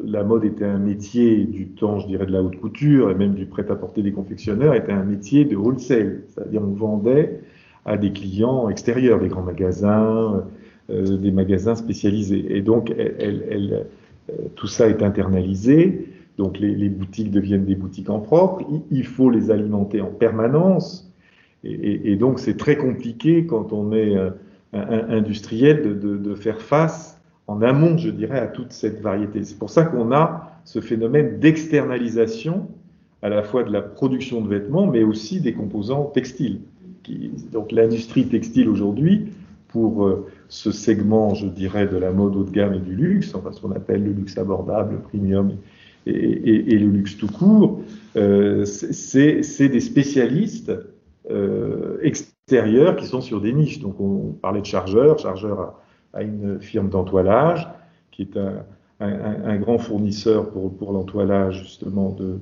la 0.05 0.23
mode 0.23 0.45
était 0.45 0.65
un 0.65 0.79
métier 0.79 1.43
du 1.43 1.67
temps, 1.67 1.99
je 1.99 2.07
dirais, 2.07 2.25
de 2.25 2.31
la 2.31 2.41
haute 2.41 2.55
couture, 2.55 3.11
et 3.11 3.13
même 3.13 3.33
du 3.33 3.45
prêt-à-porter 3.45 4.01
des 4.01 4.13
confectionneurs, 4.13 4.73
était 4.73 4.93
un 4.93 5.03
métier 5.03 5.43
de 5.43 5.57
wholesale, 5.57 6.23
c'est-à-dire 6.29 6.61
on 6.63 6.73
vendait 6.73 7.41
à 7.85 7.97
des 7.97 8.13
clients 8.13 8.69
extérieurs, 8.69 9.19
des 9.19 9.27
grands 9.27 9.41
magasins, 9.43 10.45
euh, 10.89 11.17
des 11.17 11.31
magasins 11.31 11.75
spécialisés. 11.75 12.55
Et 12.55 12.61
donc, 12.61 12.93
elle, 12.97 13.45
elle, 13.49 13.85
euh, 14.29 14.33
tout 14.55 14.67
ça 14.67 14.87
est 14.87 15.03
internalisé. 15.03 16.07
Donc 16.37 16.59
les, 16.59 16.89
boutiques 16.89 17.31
deviennent 17.31 17.65
des 17.65 17.75
boutiques 17.75 18.09
en 18.09 18.19
propre. 18.19 18.65
Il, 18.89 19.05
faut 19.05 19.29
les 19.29 19.51
alimenter 19.51 20.01
en 20.01 20.07
permanence. 20.07 21.11
Et, 21.63 22.15
donc 22.15 22.39
c'est 22.39 22.57
très 22.57 22.77
compliqué 22.77 23.45
quand 23.45 23.71
on 23.73 23.91
est 23.91 24.17
euh, 24.17 24.31
industriel 24.73 25.99
de, 25.99 26.33
faire 26.33 26.61
face 26.61 27.20
en 27.47 27.61
amont, 27.61 27.97
je 27.97 28.09
dirais, 28.09 28.39
à 28.39 28.47
toute 28.47 28.71
cette 28.71 29.01
variété. 29.01 29.43
C'est 29.43 29.57
pour 29.57 29.69
ça 29.69 29.83
qu'on 29.83 30.11
a 30.11 30.51
ce 30.63 30.79
phénomène 30.79 31.39
d'externalisation 31.39 32.67
à 33.21 33.29
la 33.29 33.43
fois 33.43 33.63
de 33.63 33.71
la 33.71 33.81
production 33.81 34.41
de 34.41 34.47
vêtements, 34.47 34.87
mais 34.87 35.03
aussi 35.03 35.41
des 35.41 35.53
composants 35.53 36.05
textiles. 36.05 36.61
donc 37.51 37.71
l'industrie 37.71 38.27
textile 38.27 38.69
aujourd'hui, 38.69 39.27
pour 39.71 40.05
euh, 40.05 40.27
ce 40.49 40.71
segment, 40.71 41.33
je 41.33 41.47
dirais, 41.47 41.87
de 41.87 41.97
la 41.97 42.11
mode 42.11 42.35
haut 42.35 42.43
de 42.43 42.51
gamme 42.51 42.73
et 42.73 42.79
du 42.79 42.95
luxe, 42.95 43.33
enfin 43.35 43.51
ce 43.51 43.61
qu'on 43.61 43.71
appelle 43.71 44.03
le 44.03 44.11
luxe 44.11 44.37
abordable, 44.37 44.95
le 44.95 44.99
premium 44.99 45.51
et, 46.07 46.77
le 46.77 46.87
luxe 46.87 47.17
tout 47.17 47.27
court, 47.27 47.81
euh, 48.15 48.65
c'est 48.65 49.69
des 49.69 49.79
spécialistes 49.79 50.71
euh, 51.29 51.99
extérieurs 52.01 52.95
qui 52.95 53.05
sont 53.05 53.21
sur 53.21 53.39
des 53.39 53.53
niches. 53.53 53.79
Donc 53.79 53.99
on, 53.99 54.33
parlait 54.41 54.61
de 54.61 54.65
chargeur, 54.65 55.19
chargeur 55.19 55.75
a, 56.13 56.23
une 56.23 56.59
firme 56.61 56.89
d'entoilage 56.89 57.67
qui 58.11 58.23
est 58.23 58.37
un, 58.99 59.57
grand 59.57 59.79
fournisseur 59.79 60.49
pour, 60.49 60.75
pour 60.75 60.91
l'entoilage 60.91 61.63
justement 61.63 62.11
de, 62.11 62.39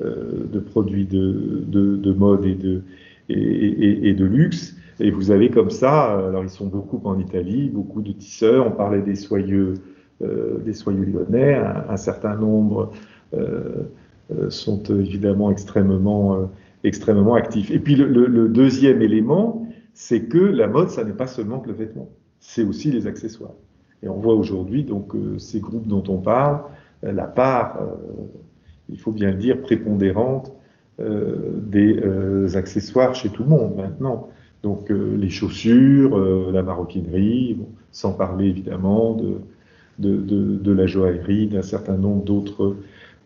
euh, 0.00 0.46
de 0.50 0.58
produits 0.58 1.04
de, 1.04 1.64
de, 1.66 2.12
mode 2.12 2.46
et 2.46 2.54
de, 2.54 2.82
et, 3.28 4.08
et, 4.08 4.14
de 4.14 4.24
luxe. 4.24 4.76
Et 5.00 5.10
vous 5.10 5.30
avez 5.30 5.50
comme 5.50 5.70
ça, 5.70 6.18
alors 6.28 6.42
ils 6.42 6.50
sont 6.50 6.66
beaucoup 6.66 7.00
en 7.04 7.18
Italie, 7.18 7.68
beaucoup 7.68 8.00
de 8.00 8.12
tisseurs, 8.12 8.66
on 8.66 8.70
parlait 8.70 9.02
des 9.02 9.14
soyeux 9.14 9.74
euh, 10.20 10.58
des 10.64 10.72
soyeux 10.72 11.04
lyonnais. 11.04 11.54
Un, 11.54 11.96
certain 11.96 12.34
nombre 12.34 12.90
euh, 13.34 13.84
euh, 14.32 14.50
sont 14.50 14.82
évidemment 14.82 15.52
extrêmement, 15.52 16.50
extrêmement 16.82 17.34
actifs. 17.34 17.70
Et 17.70 17.78
puis 17.78 17.94
le, 17.94 18.48
deuxième 18.48 19.00
élément, 19.00 19.64
c'est 19.94 20.22
que 20.22 20.38
la 20.38 20.66
mode, 20.66 20.90
ça 20.90 21.04
n'est 21.04 21.12
pas 21.12 21.28
seulement 21.28 21.60
que 21.60 21.68
le 21.68 21.74
vêtement, 21.74 22.08
c'est 22.40 22.64
aussi 22.64 22.90
les 22.90 23.06
accessoires. 23.06 23.54
Et 24.02 24.08
on 24.08 24.16
voit 24.16 24.34
aujourd'hui 24.34 24.84
donc 24.84 25.12
ces 25.38 25.60
groupes 25.60 25.86
dont 25.86 26.04
on 26.08 26.18
parle, 26.18 26.60
la 27.02 27.26
part, 27.26 27.80
il 28.88 28.98
faut 28.98 29.10
bien 29.10 29.30
le 29.30 29.36
dire, 29.36 29.60
prépondérante 29.60 30.52
des 31.00 32.56
accessoires 32.56 33.16
chez 33.16 33.28
tout 33.28 33.42
le 33.42 33.48
monde 33.48 33.74
maintenant. 33.76 34.28
Donc 34.62 34.90
les 34.90 35.30
chaussures, 35.30 36.16
la 36.52 36.62
maroquinerie, 36.62 37.58
sans 37.90 38.12
parler 38.12 38.46
évidemment 38.46 39.14
de, 39.14 39.40
de, 39.98 40.72
la 40.72 40.86
joaillerie, 40.86 41.48
d'un 41.48 41.62
certain 41.62 41.96
nombre 41.96 42.22
d'autres 42.22 42.76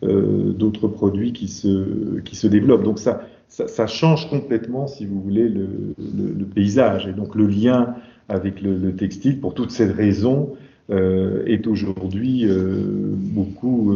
euh, 0.03 0.51
d'autres 0.51 0.89
produits 0.89 1.31
qui 1.31 1.47
se, 1.47 2.19
qui 2.21 2.35
se 2.35 2.47
développent. 2.47 2.83
Donc 2.83 2.99
ça, 2.99 3.21
ça, 3.47 3.87
change 3.87 4.29
complètement, 4.29 4.87
si 4.87 5.05
vous 5.05 5.21
voulez, 5.21 5.47
le, 5.47 5.95
le, 5.97 6.45
paysage. 6.45 7.07
Et 7.07 7.13
donc 7.13 7.35
le 7.35 7.47
lien 7.47 7.95
avec 8.29 8.61
le, 8.61 8.95
textile, 8.95 9.39
pour 9.39 9.53
toutes 9.53 9.71
ces 9.71 9.85
raisons, 9.85 10.53
euh, 10.89 11.45
est 11.45 11.67
aujourd'hui 11.67 12.45
euh, 12.45 13.13
beaucoup 13.15 13.93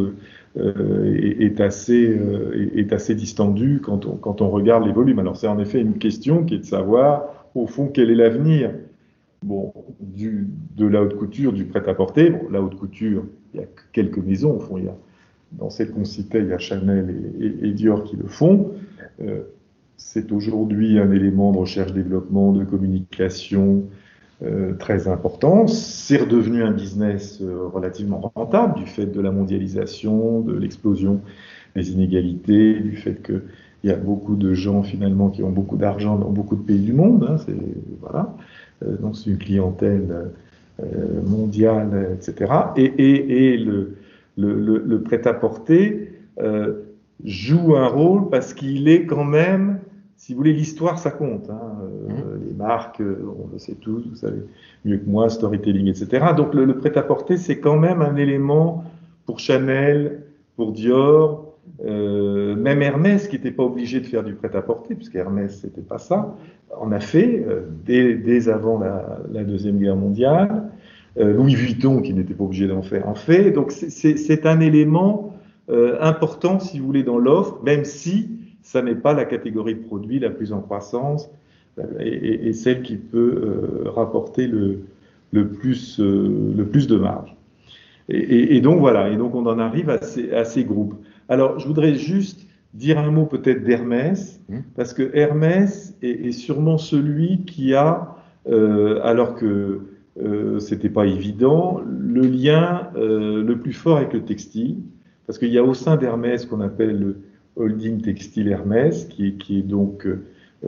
est, 0.56 1.42
est, 1.42 1.60
assez 1.60 2.18
est 2.74 2.92
assez 2.92 3.14
distendu 3.14 3.80
quand 3.82 4.06
on, 4.06 4.16
quand 4.16 4.40
on 4.40 4.48
regarde 4.50 4.86
les 4.86 4.92
volumes. 4.92 5.18
Alors 5.18 5.36
c'est 5.36 5.46
en 5.46 5.58
effet 5.58 5.80
une 5.80 5.98
question 5.98 6.44
qui 6.44 6.54
est 6.54 6.58
de 6.58 6.64
savoir 6.64 7.50
au 7.54 7.66
fond 7.66 7.88
quel 7.92 8.10
est 8.10 8.14
l'avenir 8.14 8.70
bon, 9.42 9.72
du, 10.00 10.48
de 10.76 10.86
la 10.86 11.02
haute 11.02 11.16
couture, 11.16 11.52
du 11.52 11.64
prêt-à-porter. 11.64 12.30
Bon, 12.30 12.48
la 12.50 12.62
haute 12.62 12.76
couture, 12.76 13.24
il 13.54 13.60
y 13.60 13.62
a 13.62 13.66
quelques 13.92 14.18
maisons, 14.18 14.56
au 14.56 14.60
fond, 14.60 14.78
il 14.78 14.84
y 14.84 14.88
a, 14.88 14.96
dans 15.52 15.70
celles 15.70 15.90
qu'on 15.90 16.04
citait, 16.04 16.40
il 16.40 16.48
y 16.48 16.52
a 16.52 16.58
Chanel 16.58 17.32
et, 17.40 17.72
Dior 17.72 18.04
qui 18.04 18.16
le 18.16 18.26
font. 18.26 18.72
Euh, 19.20 19.42
c'est 19.96 20.30
aujourd'hui 20.30 20.98
un 20.98 21.10
élément 21.10 21.52
de 21.52 21.58
recherche-développement, 21.58 22.52
de 22.52 22.64
communication 22.64 23.84
euh, 24.42 24.74
très 24.74 25.08
important. 25.08 25.66
C'est 25.66 26.18
redevenu 26.18 26.62
un 26.62 26.70
business 26.70 27.40
euh, 27.42 27.66
relativement 27.66 28.32
rentable 28.34 28.74
du 28.74 28.86
fait 28.86 29.06
de 29.06 29.20
la 29.20 29.30
mondialisation, 29.30 30.40
de 30.40 30.56
l'explosion 30.56 31.20
des 31.74 31.92
inégalités, 31.92 32.74
du 32.80 32.96
fait 32.96 33.22
qu'il 33.22 33.42
y 33.84 33.90
a 33.90 33.96
beaucoup 33.96 34.36
de 34.36 34.54
gens 34.54 34.82
finalement 34.82 35.30
qui 35.30 35.42
ont 35.42 35.50
beaucoup 35.50 35.76
d'argent 35.76 36.16
dans 36.16 36.30
beaucoup 36.30 36.56
de 36.56 36.62
pays 36.62 36.80
du 36.80 36.92
monde. 36.92 37.26
Hein, 37.28 37.36
voilà. 38.00 38.34
Euh, 38.84 38.96
donc 38.96 39.16
c'est 39.16 39.30
une 39.30 39.38
clientèle 39.38 40.30
euh, 40.80 40.84
mondiale, 41.26 42.10
etc. 42.14 42.52
Et, 42.76 43.56
le, 43.56 43.96
le, 44.36 45.02
prêt-à-porter 45.02 46.12
euh, 46.40 46.84
joue 47.24 47.74
un 47.74 47.88
rôle 47.88 48.28
parce 48.30 48.54
qu'il 48.54 48.88
est 48.88 49.04
quand 49.04 49.24
même, 49.24 49.77
si 50.18 50.32
vous 50.32 50.38
voulez, 50.38 50.52
l'histoire, 50.52 50.98
ça 50.98 51.12
compte. 51.12 51.48
Hein. 51.48 51.78
Mmh. 52.08 52.48
Les 52.48 52.54
marques, 52.54 53.00
on 53.00 53.52
le 53.52 53.58
sait 53.58 53.76
tous, 53.76 54.04
vous 54.08 54.16
savez 54.16 54.42
mieux 54.84 54.98
que 54.98 55.08
moi, 55.08 55.30
storytelling, 55.30 55.86
etc. 55.86 56.26
Donc 56.36 56.54
le, 56.54 56.76
prêt-à-porter, 56.76 57.36
c'est 57.36 57.60
quand 57.60 57.78
même 57.78 58.02
un 58.02 58.16
élément 58.16 58.84
pour 59.26 59.38
Chanel, 59.38 60.22
pour 60.56 60.72
Dior, 60.72 61.54
euh, 61.86 62.56
même 62.56 62.82
Hermès, 62.82 63.28
qui 63.28 63.36
n'était 63.36 63.52
pas 63.52 63.62
obligé 63.62 64.00
de 64.00 64.06
faire 64.06 64.24
du 64.24 64.34
prêt-à-porter, 64.34 64.96
puisque 64.96 65.14
Hermès, 65.14 65.60
c'était 65.60 65.82
pas 65.82 65.98
ça, 65.98 66.34
en 66.76 66.90
a 66.90 66.98
fait 66.98 67.44
euh, 67.46 67.68
dès, 67.86 68.48
avant 68.48 68.80
la, 68.80 69.44
Deuxième 69.44 69.78
Guerre 69.78 69.96
mondiale. 69.96 70.64
Euh, 71.18 71.32
Louis 71.32 71.54
Vuitton, 71.54 72.00
qui 72.00 72.12
n'était 72.12 72.34
pas 72.34 72.44
obligé 72.44 72.66
d'en 72.66 72.82
faire, 72.82 73.08
en 73.08 73.14
fait. 73.14 73.52
Donc 73.52 73.70
c'est 73.70 74.46
un 74.46 74.60
élément 74.60 75.34
important, 76.00 76.58
si 76.60 76.80
vous 76.80 76.86
voulez, 76.86 77.02
dans 77.02 77.18
l'offre, 77.18 77.60
même 77.62 77.84
si 77.84 78.37
ça 78.68 78.82
n'est 78.82 78.94
pas 78.94 79.14
la 79.14 79.24
catégorie 79.24 79.74
de 79.74 79.80
produits 79.80 80.18
la 80.18 80.28
plus 80.28 80.52
en 80.52 80.60
croissance 80.60 81.30
et, 82.00 82.52
celle 82.52 82.82
qui 82.82 82.96
peut 82.96 83.84
rapporter 83.86 84.46
le, 84.46 84.80
le, 85.32 85.48
plus, 85.48 85.98
le 85.98 86.64
plus 86.64 86.86
de 86.86 86.96
marge. 86.96 87.34
Et, 88.10 88.60
donc 88.60 88.80
voilà, 88.80 89.08
et 89.10 89.16
donc 89.16 89.34
on 89.34 89.46
en 89.46 89.58
arrive 89.58 89.88
à 89.88 90.02
ces, 90.02 90.32
à 90.32 90.44
ces 90.44 90.64
groupes. 90.64 90.94
Alors, 91.30 91.58
je 91.58 91.66
voudrais 91.66 91.94
juste 91.94 92.46
dire 92.74 92.98
un 92.98 93.10
mot 93.10 93.24
peut-être 93.24 93.64
d'Hermès, 93.64 94.38
mmh. 94.48 94.58
parce 94.76 94.92
que 94.92 95.10
Hermès 95.14 95.96
est, 96.02 96.32
sûrement 96.32 96.76
celui 96.76 97.44
qui 97.46 97.74
a, 97.74 98.16
euh, 98.50 99.00
alors 99.02 99.34
que 99.34 99.80
euh, 100.22 100.58
c'était 100.58 100.90
pas 100.90 101.06
évident, 101.06 101.80
le 101.86 102.22
lien 102.22 102.88
euh, 102.96 103.42
le 103.42 103.58
plus 103.58 103.72
fort 103.72 103.96
avec 103.96 104.12
le 104.12 104.24
textile, 104.24 104.76
parce 105.26 105.38
qu'il 105.38 105.50
y 105.50 105.58
a 105.58 105.64
au 105.64 105.74
sein 105.74 105.96
d'Hermès 105.96 106.44
qu'on 106.44 106.60
appelle 106.60 106.98
le 106.98 107.16
holding 107.58 108.00
textile 108.00 108.48
Hermès, 108.48 109.06
qui, 109.06 109.36
est 109.50 109.62
donc 109.62 110.06
euh, 110.06 110.22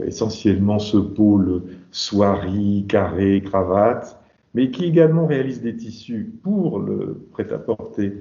essentiellement 0.04 0.78
ce 0.78 0.96
pôle 0.96 1.62
soierie, 1.90 2.84
carré, 2.88 3.42
cravate, 3.44 4.20
mais 4.54 4.70
qui 4.70 4.84
également 4.84 5.26
réalise 5.26 5.62
des 5.62 5.76
tissus 5.76 6.32
pour 6.42 6.80
le 6.80 7.26
prêt-à-porter 7.32 8.12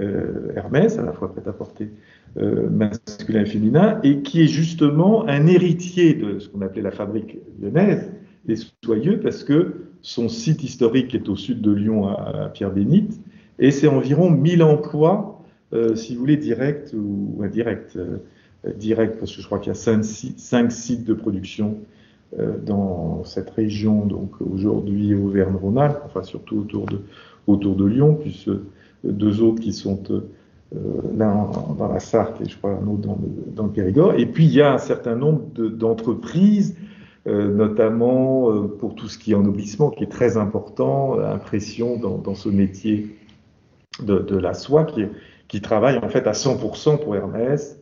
euh, 0.00 0.52
Hermès, 0.56 0.98
à 0.98 1.02
la 1.02 1.12
fois 1.12 1.32
prêt-à-porter 1.32 1.88
euh, 2.36 2.68
masculin 2.68 3.42
et 3.42 3.46
féminin, 3.46 4.00
et 4.02 4.22
qui 4.22 4.42
est 4.42 4.48
justement 4.48 5.26
un 5.28 5.46
héritier 5.46 6.14
de 6.14 6.38
ce 6.38 6.48
qu'on 6.48 6.62
appelait 6.62 6.82
la 6.82 6.90
fabrique 6.90 7.38
lyonnaise 7.60 8.10
des 8.44 8.56
soyeux, 8.84 9.20
parce 9.20 9.44
que 9.44 9.86
son 10.02 10.28
site 10.28 10.62
historique 10.62 11.14
est 11.14 11.28
au 11.28 11.36
sud 11.36 11.60
de 11.60 11.70
Lyon, 11.70 12.08
à, 12.08 12.50
Pierre-Bénite, 12.52 13.20
et 13.58 13.70
c'est 13.70 13.86
environ 13.86 14.30
1000 14.30 14.62
emplois, 14.62 15.33
si 15.94 16.14
vous 16.14 16.20
voulez, 16.20 16.36
directs 16.36 16.92
ou 16.94 17.42
indirects. 17.42 17.96
direct, 18.76 19.18
parce 19.18 19.34
que 19.34 19.42
je 19.42 19.46
crois 19.46 19.58
qu'il 19.58 19.68
y 19.68 19.70
a 19.70 19.74
cinq, 19.74 20.04
cinq, 20.04 20.72
sites 20.72 21.04
de 21.04 21.14
production 21.14 21.78
dans 22.66 23.22
cette 23.24 23.50
région, 23.50 24.06
donc 24.06 24.32
aujourd'hui 24.40 25.14
Auvergne-Rhône-Alpes, 25.14 26.02
enfin 26.04 26.22
surtout 26.22 26.58
autour 26.58 26.86
de, 26.86 26.98
autour 27.46 27.76
de 27.76 27.84
Lyon, 27.84 28.18
puisque 28.20 28.50
deux 29.04 29.42
autres 29.42 29.60
qui 29.60 29.72
sont 29.72 30.02
euh, 30.74 31.00
l'un 31.16 31.50
dans 31.78 31.88
la 31.88 32.00
Sarthe 32.00 32.40
et 32.40 32.48
je 32.48 32.56
crois 32.56 32.70
un 32.70 32.86
autre 32.88 33.02
dans 33.54 33.64
le, 33.64 33.68
Périgord. 33.70 34.14
Et 34.14 34.26
puis 34.26 34.44
il 34.46 34.52
y 34.52 34.62
a 34.62 34.72
un 34.72 34.78
certain 34.78 35.14
nombre 35.14 35.42
d'entreprises, 35.54 36.76
euh, 37.26 37.54
notamment 37.54 38.50
euh, 38.50 38.62
pour 38.62 38.94
tout 38.94 39.08
ce 39.08 39.18
qui 39.18 39.32
est 39.32 39.34
ennoblissement, 39.34 39.90
qui 39.90 40.04
est 40.04 40.10
très 40.10 40.36
important, 40.36 41.18
impression 41.20 41.96
dans, 41.96 42.34
ce 42.34 42.48
métier 42.48 43.14
de, 44.02 44.18
de, 44.18 44.36
la 44.36 44.54
soie, 44.54 44.84
qui, 44.84 45.04
qui 45.48 45.60
travaille 45.60 45.98
en 45.98 46.08
fait 46.08 46.26
à 46.26 46.32
100% 46.32 47.02
pour 47.02 47.16
Hermès. 47.16 47.80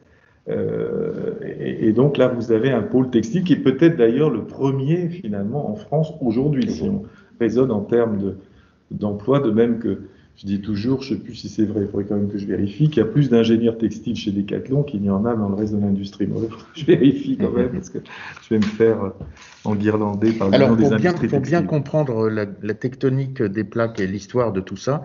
Euh, 0.49 1.35
et, 1.43 1.89
et, 1.89 1.93
donc 1.93 2.17
là, 2.17 2.29
vous 2.29 2.51
avez 2.51 2.71
un 2.71 2.83
pôle 2.83 3.11
textile 3.11 3.45
qui 3.45 3.53
est 3.53 3.63
peut-être 3.63 3.97
d'ailleurs 3.97 4.31
le 4.31 4.45
premier 4.45 5.09
finalement 5.09 5.71
en 5.71 5.77
France 5.77 6.15
aujourd'hui, 6.21 6.69
si 6.69 6.83
on 6.83 7.05
raisonne 7.39 7.71
en 7.71 7.81
termes 7.81 8.35
d'emploi, 8.91 9.39
de 9.39 9.51
même 9.51 9.79
que 9.79 10.01
je 10.37 10.47
dis 10.47 10.61
toujours, 10.61 11.03
je 11.03 11.13
ne 11.15 11.19
sais 11.19 11.25
plus 11.25 11.35
si 11.35 11.49
c'est 11.49 11.65
vrai, 11.67 11.83
il 11.83 11.87
faudrait 11.89 12.05
quand 12.05 12.17
même 12.17 12.29
que 12.31 12.39
je 12.39 12.47
vérifie, 12.47 12.89
qu'il 12.89 12.99
y 12.99 13.07
a 13.07 13.09
plus 13.09 13.29
d'ingénieurs 13.29 13.79
textiles 13.79 14.17
chez 14.17 14.33
Decathlon 14.33 14.83
qu'il 14.83 15.01
n'y 15.03 15.11
en 15.11 15.25
a 15.25 15.35
dans 15.37 15.49
le 15.49 15.55
reste 15.55 15.75
de 15.75 15.81
l'industrie. 15.81 16.29
je 16.75 16.85
vérifie 16.85 17.37
quand 17.37 17.53
même, 17.53 17.71
parce 17.71 17.91
que 17.91 17.99
je 18.43 18.55
vais 18.55 18.59
me 18.59 18.65
faire 18.65 19.05
euh, 19.05 19.11
enguirlander 19.65 20.33
par 20.33 20.49
le 20.49 20.55
Alors, 20.55 20.77
des 20.77 20.83
pour 20.83 20.91
bien, 20.97 21.11
industries 21.11 21.29
pour 21.29 21.41
bien 21.41 21.63
comprendre 21.63 22.29
la, 22.29 22.47
la 22.63 22.75
tectonique 22.75 23.43
des 23.43 23.63
plaques 23.63 24.01
et 24.01 24.07
l'histoire 24.07 24.53
de 24.53 24.61
tout 24.61 24.77
ça, 24.77 25.05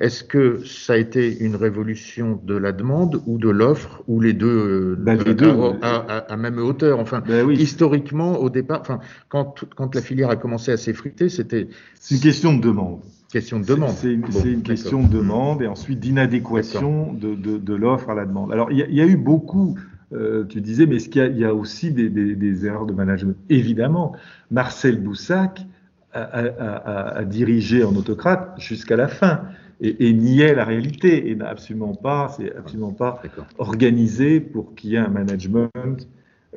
est-ce 0.00 0.22
que 0.24 0.64
ça 0.64 0.92
a 0.94 0.96
été 0.96 1.38
une 1.40 1.56
révolution 1.56 2.40
de 2.44 2.56
la 2.56 2.72
demande 2.72 3.20
ou 3.26 3.36
de 3.38 3.50
l'offre, 3.50 4.02
ou 4.06 4.20
les 4.20 4.32
deux, 4.32 4.46
euh, 4.46 4.96
Ben, 4.98 5.18
les 5.18 5.30
à- 5.32 5.34
deux. 5.34 5.50
à, 5.82 5.96
à- 5.96 6.32
à 6.32 6.36
même 6.36 6.58
hauteur? 6.58 7.00
Enfin, 7.00 7.22
Ben 7.26 7.44
oui, 7.44 7.56
historiquement, 7.56 8.38
au 8.38 8.48
départ, 8.48 8.80
enfin, 8.80 9.00
quand, 9.28 9.64
quand 9.76 9.94
la 9.94 10.00
filière 10.02 10.30
a 10.30 10.36
commencé 10.36 10.70
à 10.70 10.76
s'effriter, 10.76 11.28
c'était 11.28 11.68
c'est 11.98 12.14
une 12.14 12.20
question 12.20 12.56
de 12.56 12.62
demande. 12.62 13.00
Question 13.30 13.60
de 13.60 13.66
demande. 13.66 13.90
C'est 13.90 14.12
une, 14.12 14.20
Bon, 14.22 14.60
question 14.62 15.02
de 15.02 15.08
demande 15.08 15.62
et 15.62 15.66
ensuite 15.66 16.00
d'inadéquation 16.00 17.12
de, 17.12 17.34
de, 17.34 17.58
de 17.58 17.74
l'offre 17.74 18.10
à 18.10 18.14
la 18.14 18.24
demande. 18.24 18.52
Alors, 18.52 18.70
il 18.72 18.78
y, 18.78 18.82
a- 18.82 18.86
il 18.88 18.94
y 18.94 19.00
a 19.00 19.06
eu 19.06 19.16
beaucoup, 19.16 19.76
euh, 20.12 20.44
tu 20.48 20.60
disais, 20.60 20.86
mais 20.86 20.96
est-ce 20.96 21.08
qu'il 21.08 21.20
y, 21.22 21.24
a- 21.24 21.28
il 21.28 21.38
y 21.38 21.44
a 21.44 21.54
aussi 21.54 21.92
des, 21.92 22.08
des- 22.08 22.34
des 22.34 22.66
erreurs 22.66 22.86
de 22.86 22.92
management? 22.92 23.36
Évidemment, 23.50 24.14
Marcel 24.50 24.98
Boussac 24.98 25.66
a, 26.14 26.22
a- 26.22 26.46
a- 26.46 27.18
a 27.18 27.24
dirigé 27.24 27.84
en 27.84 27.94
autocrate 27.94 28.54
jusqu'à 28.58 28.96
la 28.96 29.08
fin 29.08 29.42
et, 29.80 30.08
et 30.08 30.12
niait 30.14 30.54
la 30.54 30.64
réalité 30.64 31.30
et 31.30 31.36
n'a 31.36 31.48
absolument 31.48 31.94
pas, 31.94 32.34
c'est 32.36 32.54
absolument 32.56 32.92
pas 32.92 33.20
D'accord. 33.22 33.46
organisé 33.58 34.40
pour 34.40 34.74
qu'il 34.74 34.90
y 34.90 34.94
ait 34.94 34.98
un 34.98 35.08
management, 35.08 35.70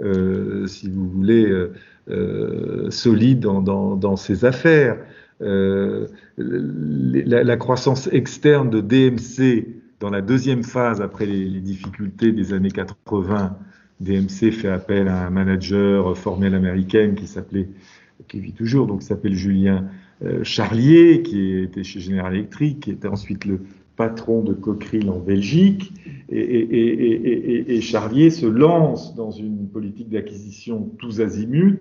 euh, 0.01 0.67
si 0.67 0.89
vous 0.89 1.07
voulez, 1.09 1.45
euh, 2.09 2.89
solide 2.89 3.41
dans, 3.41 3.61
dans, 3.61 3.95
dans 3.95 4.15
ses 4.15 4.45
affaires. 4.45 4.97
Euh, 5.41 6.07
la, 6.41 7.57
croissance 7.57 8.09
externe 8.11 8.69
de 8.69 8.81
DMC 8.81 9.67
dans 9.99 10.09
la 10.09 10.21
deuxième 10.21 10.63
phase, 10.63 11.01
après 11.01 11.25
les, 11.25 11.61
difficultés 11.61 12.31
des 12.31 12.53
années 12.53 12.71
80, 12.71 13.57
DMC 13.99 14.51
fait 14.51 14.69
appel 14.69 15.07
à 15.07 15.27
un 15.27 15.29
manager 15.29 16.17
formé 16.17 16.47
à 16.47 16.49
l'américaine 16.49 17.15
qui 17.15 17.27
s'appelait, 17.27 17.69
qui 18.27 18.39
vit 18.39 18.53
toujours, 18.53 18.87
donc 18.87 19.03
s'appelle 19.03 19.35
Julien 19.35 19.85
euh, 20.23 20.43
Charlier, 20.43 21.21
qui 21.21 21.57
était 21.57 21.83
chez 21.83 21.99
General 21.99 22.33
Electric, 22.33 22.81
qui 22.81 22.91
était 22.91 23.07
ensuite 23.07 23.45
le 23.45 23.61
patron 23.95 24.41
de 24.41 24.53
Cockerill 24.53 25.09
en 25.09 25.19
Belgique. 25.19 25.93
Et, 26.29 27.79
Charlier 27.81 28.29
se 28.29 28.45
lance 28.45 29.15
dans 29.15 29.31
une 29.31 29.67
politique 29.67 30.09
d'acquisition 30.09 30.89
tous 30.97 31.21
azimuts. 31.21 31.79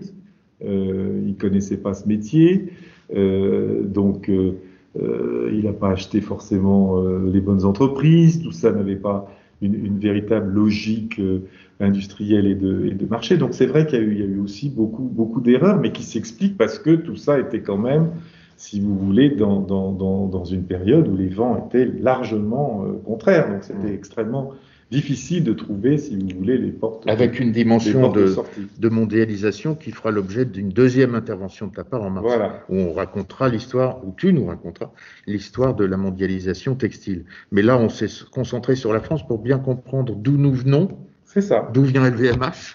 Euh, 0.65 1.23
il 1.27 1.37
connaissait 1.37 1.77
pas 1.77 1.95
ce 1.95 2.07
métier, 2.07 2.73
donc 3.15 4.29
euh, 4.29 4.53
euh, 5.01 5.51
il 5.53 5.65
n'a 5.65 5.73
pas 5.73 5.91
acheté 5.91 6.21
forcément 6.21 7.01
euh, 7.01 7.31
les 7.33 7.41
bonnes 7.41 7.65
entreprises. 7.65 8.43
Tout 8.43 8.53
ça 8.53 8.73
n'avait 8.73 8.97
pas 8.97 9.29
une, 9.63 9.75
une 9.75 9.99
véritable 9.99 10.53
logique 10.53 11.19
euh, 11.21 11.41
industrielle 11.81 12.47
et 12.47 12.55
de, 12.55 12.87
et 12.87 12.95
de 12.95 13.07
marché. 13.07 13.37
Donc 13.37 13.55
c'est 13.55 13.67
vrai 13.67 13.87
qu'il 13.87 13.99
y, 13.99 14.03
a 14.03 14.05
eu- 14.05 14.13
il 14.13 14.19
y 14.21 14.23
a 14.23 14.27
eu 14.27 14.41
aussi 14.41 14.69
beaucoup, 14.71 15.05
beaucoup 15.05 15.41
d'erreurs, 15.41 15.79
mais 15.81 15.93
qui 15.93 16.03
s'expliquent 16.03 16.59
parce 16.59 16.79
que 16.79 16.91
tout 16.95 17.17
ça 17.17 17.39
était 17.39 17.61
quand 17.61 17.79
même, 17.79 18.11
si 18.57 18.81
vous 18.81 18.97
voulez, 18.99 19.31
dans, 19.31 19.61
dans, 19.61 19.93
dans, 19.93 20.27
dans 20.27 20.45
une 20.45 20.65
période 20.65 21.09
où 21.09 21.17
les 21.17 21.29
vents 21.29 21.57
étaient 21.67 21.87
largement 21.87 22.85
euh, 22.85 22.93
contraires. 23.05 23.49
Donc 23.51 23.65
c'était 23.65 23.95
extrêmement 23.95 24.53
difficile 24.91 25.45
de 25.45 25.53
trouver, 25.53 25.99
si 25.99 26.17
vous 26.17 26.29
voulez, 26.39 26.59
les 26.59 26.73
portes, 26.73 27.05
Avec 27.09 27.39
une 27.39 27.53
dimension 27.53 28.11
de 28.11 28.35
de, 28.79 28.89
mondialisation 28.89 29.75
qui 29.75 29.93
fera 29.93 30.11
l'objet 30.11 30.45
d'une 30.45 30.71
deuxième 30.71 31.15
intervention 31.15 31.69
de 31.69 31.73
ta 31.73 31.85
part 31.85 32.03
en 32.03 32.11
mars. 32.11 32.27
Voilà. 32.27 32.65
où 32.69 32.77
on 32.77 32.93
racontera 32.93 33.49
l'histoire, 33.49 34.05
ou 34.05 34.15
tu 34.17 34.33
nous 34.33 34.47
raconteras 34.47 34.91
l'histoire 35.27 35.75
de 35.75 35.85
la 35.85 35.97
mondialisation 35.97 36.75
textile. 36.75 37.25
Mais 37.53 37.63
là, 37.63 37.79
on 37.79 37.89
s'est 37.89 38.09
concentré 38.33 38.75
sur 38.75 38.93
la 38.93 39.01
France 39.01 39.27
pour 39.27 39.39
bien 39.39 39.59
comprendre 39.59 40.15
d'où 40.17 40.37
nous 40.37 40.53
venons, 40.53 40.89
C'est 41.25 41.41
ça. 41.41 41.71
d'où 41.73 41.83
vient 41.85 42.05
LVMH, 42.11 42.75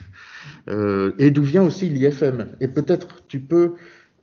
euh, 0.69 1.11
et 1.19 1.31
d'où 1.31 1.43
vient 1.43 1.63
aussi 1.63 1.89
l'IFM. 1.89 2.47
Et 2.61 2.69
peut-être 2.69 3.23
tu 3.27 3.39
peux 3.41 3.73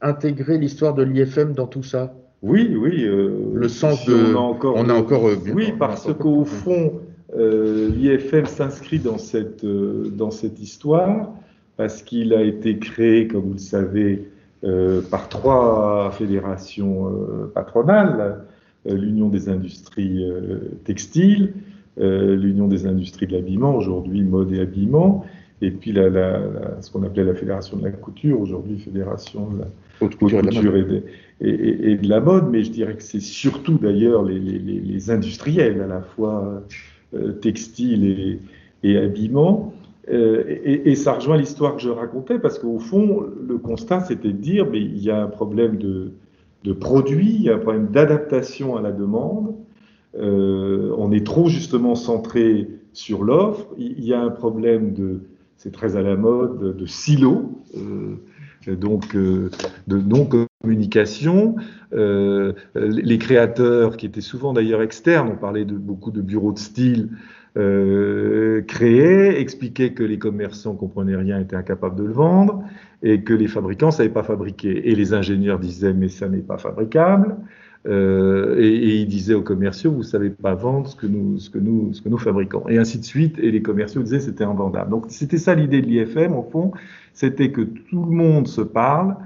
intégrer 0.00 0.56
l'histoire 0.58 0.94
de 0.94 1.02
l'IFM 1.02 1.52
dans 1.52 1.66
tout 1.66 1.82
ça. 1.82 2.14
Oui, 2.40 2.74
oui. 2.76 3.04
euh, 3.04 3.52
Le 3.54 3.68
sens 3.68 4.00
si 4.00 4.10
de- 4.10 4.34
On 4.34 4.36
a 4.36 4.40
encore, 4.40 4.74
on 4.76 4.88
a 4.88 4.94
encore, 4.94 5.28
euh, 5.28 5.36
oui, 5.54 5.72
parce 5.78 6.12
qu'au 6.14 6.44
fond, 6.44 7.01
euh, 7.36 7.88
l'IFM 7.90 8.46
s'inscrit 8.46 8.98
dans 8.98 9.18
cette, 9.18 9.64
euh, 9.64 10.10
dans 10.16 10.30
cette 10.30 10.60
histoire, 10.60 11.30
parce 11.76 12.02
qu'il 12.02 12.34
a 12.34 12.42
été 12.42 12.78
créé, 12.78 13.26
comme 13.28 13.42
vous 13.42 13.52
le 13.54 13.58
savez, 13.58 14.28
euh, 14.64 15.00
par 15.00 15.28
trois 15.28 16.10
fédérations 16.12 17.10
patronales 17.54 18.44
l'Union 18.84 19.28
des 19.28 19.48
industries 19.48 20.24
textiles, 20.84 21.52
l'Union 21.98 22.66
des 22.68 22.86
industries 22.86 23.26
de 23.26 23.32
l'habillement, 23.32 23.74
aujourd'hui 23.76 24.22
mode 24.22 24.52
et 24.52 24.60
habillement, 24.60 25.24
et 25.60 25.70
puis 25.70 25.92
la, 25.92 26.08
la- 26.10 26.38
la- 26.38 26.80
ce 26.82 26.90
qu'on 26.90 27.02
appelait 27.04 27.24
la 27.24 27.34
Fédération 27.34 27.76
de 27.76 27.84
la 27.84 27.90
couture, 27.92 28.40
aujourd'hui 28.40 28.78
Fédération 28.78 29.48
de 29.50 29.58
la 29.60 29.66
Haute 30.00 30.16
couture 30.16 30.40
et 30.40 30.42
de 30.42 30.46
la 30.48 30.52
mode. 30.52 30.62
couture 30.64 30.76
et 30.76 30.82
de, 30.84 31.02
et, 31.40 31.48
et- 31.68 31.90
et 31.92 31.96
de 31.96 32.08
la 32.08 32.20
mode, 32.20 32.48
mais 32.50 32.64
je 32.64 32.70
dirais 32.72 32.96
que 32.96 33.02
c'est 33.04 33.20
surtout 33.20 33.78
d'ailleurs 33.78 34.24
les, 34.24 34.38
les- 34.40 34.58
les- 34.58 34.80
les 34.80 35.10
industriels, 35.10 35.80
à 35.80 35.86
la 35.86 36.00
fois 36.00 36.62
euh, 37.14 37.32
textiles 37.32 38.04
et, 38.04 38.40
et 38.82 38.96
habillement. 38.96 39.74
Euh, 40.10 40.44
et, 40.48 40.90
et 40.90 40.96
ça 40.96 41.12
rejoint 41.12 41.36
l'histoire 41.36 41.76
que 41.76 41.82
je 41.82 41.88
racontais, 41.88 42.38
parce 42.38 42.58
qu'au 42.58 42.78
fond, 42.78 43.24
le 43.46 43.58
constat, 43.58 44.00
c'était 44.00 44.32
de 44.32 44.38
dire, 44.38 44.66
mais 44.70 44.80
il 44.80 45.02
y 45.02 45.10
a 45.10 45.22
un 45.22 45.28
problème 45.28 45.76
de, 45.76 46.12
de 46.64 46.72
produit, 46.72 47.34
il 47.34 47.42
y 47.42 47.50
a 47.50 47.54
un 47.54 47.58
problème 47.58 47.88
d'adaptation 47.88 48.76
à 48.76 48.82
la 48.82 48.92
demande. 48.92 49.54
Euh, 50.18 50.94
on 50.98 51.12
est 51.12 51.24
trop 51.24 51.48
justement 51.48 51.94
centré 51.94 52.68
sur 52.92 53.24
l'offre. 53.24 53.68
Il 53.78 54.04
y 54.04 54.12
a 54.12 54.20
un 54.20 54.30
problème 54.30 54.92
de, 54.92 55.20
c'est 55.56 55.72
très 55.72 55.96
à 55.96 56.02
la 56.02 56.16
mode, 56.16 56.58
de, 56.58 56.72
de 56.72 56.86
silo. 56.86 57.62
Euh, 57.76 58.16
donc 58.76 59.16
euh, 59.16 59.50
de 59.86 59.98
non-communication. 60.62 61.56
Euh, 61.92 62.52
les 62.74 63.18
créateurs, 63.18 63.96
qui 63.96 64.06
étaient 64.06 64.20
souvent 64.20 64.52
d'ailleurs 64.52 64.82
externes, 64.82 65.30
on 65.32 65.36
parlait 65.36 65.64
de 65.64 65.74
beaucoup 65.74 66.10
de 66.10 66.20
bureaux 66.20 66.52
de 66.52 66.58
style, 66.58 67.10
euh, 67.58 68.62
créaient, 68.62 69.40
expliquaient 69.40 69.92
que 69.92 70.02
les 70.02 70.18
commerçants 70.18 70.74
comprenaient 70.74 71.16
rien, 71.16 71.38
étaient 71.38 71.56
incapables 71.56 71.96
de 71.96 72.04
le 72.04 72.12
vendre, 72.12 72.62
et 73.02 73.22
que 73.22 73.34
les 73.34 73.48
fabricants 73.48 73.86
ne 73.86 73.92
savaient 73.92 74.08
pas 74.08 74.22
fabriquer. 74.22 74.88
Et 74.90 74.94
les 74.94 75.12
ingénieurs 75.12 75.58
disaient, 75.58 75.92
mais 75.92 76.08
ça 76.08 76.28
n'est 76.28 76.38
pas 76.38 76.58
fabricable. 76.58 77.36
Euh, 77.88 78.60
et, 78.60 79.00
ils 79.00 79.08
disaient 79.08 79.34
aux 79.34 79.42
commerciaux, 79.42 79.90
vous 79.90 80.04
savez 80.04 80.30
pas 80.30 80.54
vendre 80.54 80.88
ce 80.88 80.94
que 80.94 81.06
nous, 81.06 81.38
ce 81.38 81.50
que 81.50 81.58
nous, 81.58 81.92
ce 81.92 82.00
que 82.00 82.08
nous 82.08 82.18
fabriquons. 82.18 82.68
Et 82.68 82.78
ainsi 82.78 82.98
de 82.98 83.04
suite. 83.04 83.38
Et 83.40 83.50
les 83.50 83.60
commerciaux 83.60 84.02
disaient 84.02 84.20
c'était 84.20 84.44
invendable. 84.44 84.90
Donc 84.90 85.06
c'était 85.08 85.38
ça 85.38 85.54
l'idée 85.54 85.82
de 85.82 85.86
l'IFM 85.86 86.34
au 86.34 86.44
fond, 86.44 86.72
c'était 87.12 87.50
que 87.50 87.62
tout 87.62 88.04
le 88.04 88.12
monde 88.12 88.46
se 88.46 88.60
parle, 88.60 89.16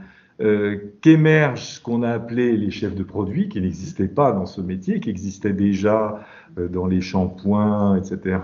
euh, 0.42 0.76
qu'émergent 1.00 1.62
ce 1.62 1.80
qu'on 1.80 2.02
a 2.02 2.10
appelé 2.10 2.58
les 2.58 2.70
chefs 2.70 2.94
de 2.94 3.02
produits, 3.02 3.48
qui 3.48 3.58
n'existaient 3.58 4.06
pas 4.06 4.32
dans 4.32 4.44
ce 4.44 4.60
métier, 4.60 5.00
qui 5.00 5.08
existaient 5.08 5.54
déjà 5.54 6.20
euh, 6.58 6.68
dans 6.68 6.86
les 6.86 7.00
shampoings, 7.00 7.96
etc., 7.96 8.36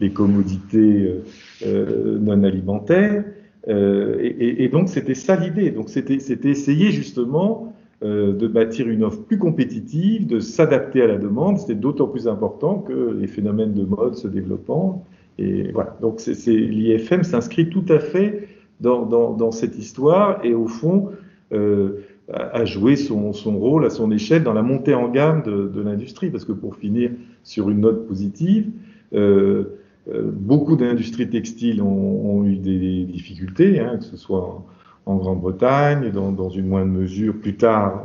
les, 0.00 0.10
commodités 0.10 1.22
euh, 1.66 2.18
non 2.20 2.42
alimentaires. 2.44 3.24
Et, 3.66 4.64
et- 4.64 4.68
donc 4.68 4.88
c'était 4.88 5.14
ça 5.14 5.36
l'idée. 5.36 5.70
Donc 5.70 5.88
c'était 5.88 6.14
essayer 6.14 6.90
justement 6.90 7.74
de 8.02 8.46
bâtir 8.46 8.88
une 8.88 9.02
offre 9.02 9.22
plus 9.22 9.38
compétitive, 9.38 10.26
de 10.26 10.38
s'adapter 10.40 11.02
à 11.02 11.06
la 11.06 11.16
demande. 11.18 11.58
C'était 11.58 11.74
d'autant 11.74 12.06
plus 12.06 12.28
important 12.28 12.78
que 12.78 13.18
les 13.20 13.26
phénomènes 13.26 13.74
de 13.74 13.84
mode 13.84 14.14
se 14.14 14.28
développant. 14.28 15.04
Et 15.38 15.70
voilà. 15.72 15.96
Donc 16.00 16.20
l'IFM 16.24 17.24
s'inscrit 17.24 17.68
tout 17.68 17.84
à 17.88 17.98
fait 17.98 18.48
dans, 18.80 19.50
cette 19.50 19.76
histoire 19.76 20.44
et 20.44 20.54
au 20.54 20.66
fond 20.66 21.10
euh, 21.52 22.04
a 22.32 22.64
joué 22.64 22.96
son, 22.96 23.32
rôle 23.32 23.86
à 23.86 23.90
son 23.90 24.10
échelle 24.10 24.42
dans 24.42 24.52
la 24.52 24.62
montée 24.62 24.94
en 24.94 25.08
gamme 25.08 25.42
de, 25.42 25.80
l'industrie. 25.80 26.30
Parce 26.30 26.44
que 26.44 26.52
pour 26.52 26.76
finir 26.76 27.10
sur 27.42 27.70
une 27.70 27.80
note 27.80 28.06
positive, 28.06 28.70
euh, 29.14 29.78
euh, 30.12 30.30
beaucoup 30.32 30.76
d'industries 30.76 31.28
textiles 31.28 31.82
ont, 31.82 32.44
eu 32.44 32.56
des 32.56 33.04
difficultés, 33.04 33.80
hein, 33.80 33.98
que 33.98 34.04
ce 34.04 34.16
soit 34.16 34.64
en, 35.06 35.16
Grande-Bretagne, 35.16 36.10
dans, 36.10 36.50
une 36.50 36.66
moindre 36.66 36.92
mesure 36.92 37.34
plus 37.38 37.56
tard 37.56 38.04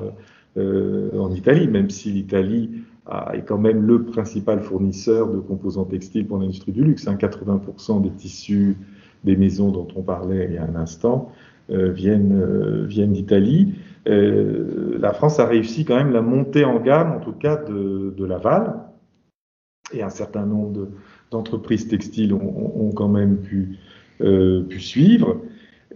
euh, 0.57 1.09
en 1.17 1.31
Italie, 1.33 1.67
même 1.67 1.89
si 1.89 2.11
l'Italie 2.11 2.69
est 3.33 3.41
quand 3.41 3.57
même 3.57 3.85
le 3.85 4.03
principal 4.03 4.61
fournisseur 4.61 5.27
de 5.29 5.39
composants 5.39 5.83
textiles 5.83 6.25
pour 6.25 6.37
l'industrie 6.37 6.71
du 6.71 6.83
luxe. 6.83 7.07
Hein, 7.07 7.15
80% 7.15 8.01
des 8.01 8.09
tissus 8.11 8.77
des 9.23 9.35
maisons 9.35 9.71
dont 9.71 9.87
on 9.95 10.01
parlait 10.01 10.47
il 10.49 10.55
y 10.55 10.57
a 10.57 10.63
un 10.63 10.75
instant 10.75 11.31
euh, 11.69 11.91
viennent, 11.91 12.39
euh, 12.41 12.85
viennent 12.85 13.13
d'Italie. 13.13 13.75
Euh, 14.07 14.97
la 14.99 15.13
France 15.13 15.39
a 15.39 15.45
réussi 15.45 15.85
quand 15.85 15.95
même 15.95 16.11
la 16.11 16.21
montée 16.21 16.65
en 16.65 16.79
gamme, 16.79 17.13
en 17.13 17.19
tout 17.19 17.31
cas 17.31 17.55
de, 17.55 18.13
de 18.17 18.25
Laval, 18.25 18.73
et 19.93 20.03
un 20.03 20.09
certain 20.09 20.45
nombre 20.45 20.71
de- 20.73 20.87
d'entreprises 21.31 21.87
textiles 21.87 22.33
ont, 22.33 22.71
ont- 22.75 22.91
quand 22.91 23.07
même 23.07 23.37
pu, 23.37 23.77
pu 24.19 24.79
suivre. 24.79 25.37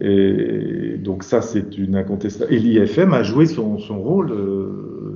Et 0.00 0.96
donc 0.98 1.22
ça, 1.22 1.42
c'est 1.42 1.76
une 1.78 1.94
incontestable. 1.96 2.52
Et 2.52 2.58
l'IFM 2.58 3.12
a 3.12 3.22
joué 3.22 3.46
son, 3.46 3.78
son 3.78 4.00
rôle 4.00 4.32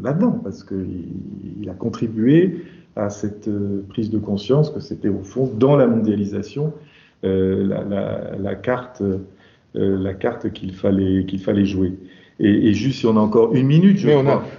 là-dedans, 0.03 0.41
parce 0.45 0.63
qu'il 0.65 1.69
a 1.69 1.75
contribué 1.75 2.63
à 2.95 3.09
cette 3.11 3.49
prise 3.89 4.11
de 4.11 4.19
conscience 4.19 4.71
que 4.71 4.81
c'était 4.81 5.09
au 5.09 5.23
fond 5.23 5.51
dans 5.59 5.77
la 5.77 5.87
mondialisation 5.87 6.73
la, 7.23 8.55
carte, 8.55 9.03
la 9.75 10.15
carte 10.15 10.53
qu'il 10.53 10.75
fallait, 10.75 11.25
qu'il 11.25 11.41
fallait 11.41 11.67
jouer. 11.67 11.95
Et, 12.45 12.73
juste 12.73 12.99
si 12.99 13.07
on 13.07 13.17
a 13.17 13.21
encore 13.21 13.55
une 13.55 13.67
minute, 13.67 13.99
je 13.99 14.09
mais 14.09 14.17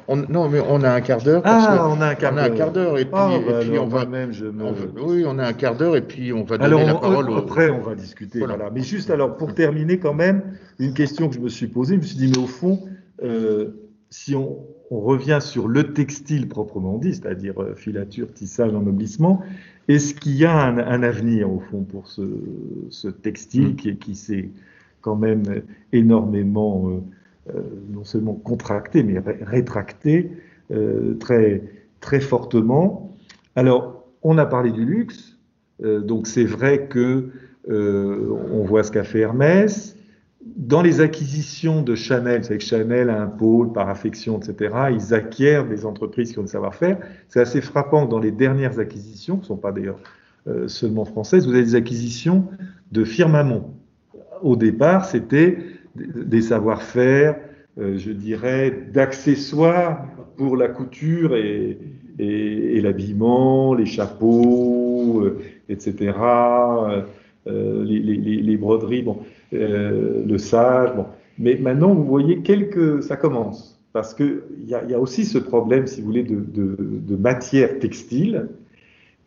On 0.07 0.21
a, 0.21 0.25
non, 0.29 0.47
mais 0.47 0.61
on 0.61 0.81
a 0.83 0.91
un 0.91 1.01
quart 1.01 1.21
d'heure. 1.21 1.41
Ah, 1.43 1.89
on 1.89 1.99
a 1.99 2.07
un 2.07 2.15
quart 2.15 2.33
d'heure. 2.33 2.45
On 2.45 2.47
a 2.47 2.53
un 2.53 2.55
quart 2.55 2.71
d'heure 2.71 2.97
et 2.97 3.05
puis, 3.05 3.13
ah, 3.13 3.29
bah 3.45 3.81
on 3.81 3.87
va 3.87 4.05
même. 4.05 4.31
Je 4.31 4.45
me... 4.45 4.63
oui, 5.03 5.25
on 5.27 5.37
a 5.37 5.45
un 5.45 5.53
quart 5.53 5.75
d'heure 5.75 5.97
et 5.97 6.01
puis 6.01 6.31
on 6.31 6.43
va 6.43 6.57
donner 6.57 6.85
la 6.85 6.95
parole. 6.95 7.37
Après, 7.37 7.69
on 7.69 7.81
va 7.81 7.95
discuter. 7.95 8.39
Voilà. 8.39 8.69
Mais 8.73 8.83
juste 8.83 9.09
alors 9.09 9.35
pour 9.35 9.53
terminer 9.53 9.99
quand 9.99 10.13
même, 10.13 10.43
une 10.79 10.93
question 10.93 11.27
que 11.27 11.35
je 11.35 11.41
me 11.41 11.49
suis 11.49 11.67
posée, 11.67 11.95
je 11.95 11.99
me 11.99 12.05
suis 12.05 12.17
dit 12.17 12.27
mais 12.27 12.37
au 12.37 12.47
fond, 12.47 12.79
euh, 13.21 13.71
si 14.09 14.33
on, 14.35 14.59
on, 14.89 15.01
revient 15.01 15.39
sur 15.41 15.67
le 15.67 15.93
textile 15.93 16.47
proprement 16.47 16.97
dit, 16.99 17.15
c'est-à-dire 17.15 17.61
euh, 17.61 17.75
filature, 17.75 18.31
tissage, 18.31 18.73
ennoblissement, 18.73 19.41
est-ce 19.87 20.13
qu'il 20.13 20.35
y 20.35 20.45
a 20.45 20.55
un, 20.55 20.77
un, 20.77 21.03
avenir 21.03 21.51
au 21.51 21.59
fond 21.59 21.83
pour 21.83 22.07
ce, 22.07 22.21
ce 22.89 23.07
textile 23.07 23.69
mm. 23.69 23.75
qui, 23.75 23.97
qui 23.97 24.15
s'est 24.15 24.49
quand 25.01 25.15
même 25.15 25.43
énormément 25.91 26.89
euh, 26.89 27.01
euh, 27.53 27.61
non 27.91 28.05
seulement 28.05 28.33
contracté, 28.33 29.03
mais 29.03 29.21
rétracté 29.41 30.31
euh, 30.71 31.15
très, 31.15 31.61
très 31.99 32.21
fortement? 32.21 33.15
Alors, 33.55 34.07
on 34.23 34.37
a 34.37 34.45
parlé 34.45 34.71
du 34.71 34.85
luxe, 34.85 35.37
euh, 35.83 35.99
donc 35.99 36.25
c'est 36.25 36.45
vrai 36.45 36.87
que 36.87 37.29
on 37.69 38.65
voit 38.65 38.83
ce 38.83 38.91
qu'a 38.91 39.05
fait 39.05 39.19
Hermès. 39.19 39.97
Dans 40.45 40.81
les 40.81 41.01
acquisitions 41.01 41.81
de 41.81 41.95
Chanel, 41.95 42.43
c'est 42.43 42.57
que 42.57 42.63
Chanel 42.63 43.09
a 43.09 43.21
un 43.21 43.27
pôle 43.27 43.71
par 43.71 43.89
affection, 43.89 44.39
etc. 44.39 44.75
Ils 44.91 45.13
acquièrent 45.13 45.67
des 45.67 45.85
entreprises 45.85 46.31
qui 46.31 46.39
ont 46.39 46.43
le 46.43 46.47
savoir-faire. 46.47 46.97
C'est 47.29 47.39
assez 47.39 47.61
frappant 47.61 48.05
dans 48.05 48.19
les 48.19 48.31
dernières 48.31 48.79
acquisitions, 48.79 49.35
qui 49.35 49.43
ne 49.43 49.47
sont 49.47 49.57
pas 49.57 49.71
d'ailleurs 49.71 49.99
seulement 50.67 51.05
françaises, 51.05 51.47
vous 51.47 51.53
avez 51.53 51.63
des 51.63 51.75
acquisitions 51.75 52.49
de 52.91 53.05
firmament. 53.05 53.73
Au 54.41 54.57
départ, 54.57 55.05
c'était 55.05 55.57
des 55.95 56.41
savoir-faire, 56.41 57.35
euh, 57.79 57.97
je 57.97 58.11
dirais, 58.11 58.71
d'accessoires 58.91 60.05
pour 60.37 60.57
la 60.57 60.67
couture 60.67 61.35
et, 61.35 61.77
l'habillement, 62.19 63.73
les 63.73 63.85
chapeaux, 63.85 65.21
euh, 65.21 65.39
etc., 65.69 66.13
euh, 67.47 67.83
les, 67.83 67.99
les, 67.99 68.41
les, 68.41 68.57
broderies, 68.57 69.01
bon, 69.01 69.19
le 69.53 70.37
sage. 70.37 70.95
Bon. 70.95 71.05
Mais 71.39 71.57
maintenant, 71.57 71.93
vous 71.93 72.05
voyez, 72.05 72.41
quelques, 72.41 73.03
ça 73.03 73.15
commence. 73.15 73.79
Parce 73.93 74.13
qu'il 74.13 74.41
y 74.65 74.73
a, 74.73 74.83
y 74.85 74.93
a 74.93 74.99
aussi 74.99 75.23
ce 75.23 75.37
problème, 75.37 75.87
si 75.87 76.01
vous 76.01 76.07
voulez, 76.07 76.23
de 76.23 77.15
matière 77.15 77.79
textile 77.79 78.47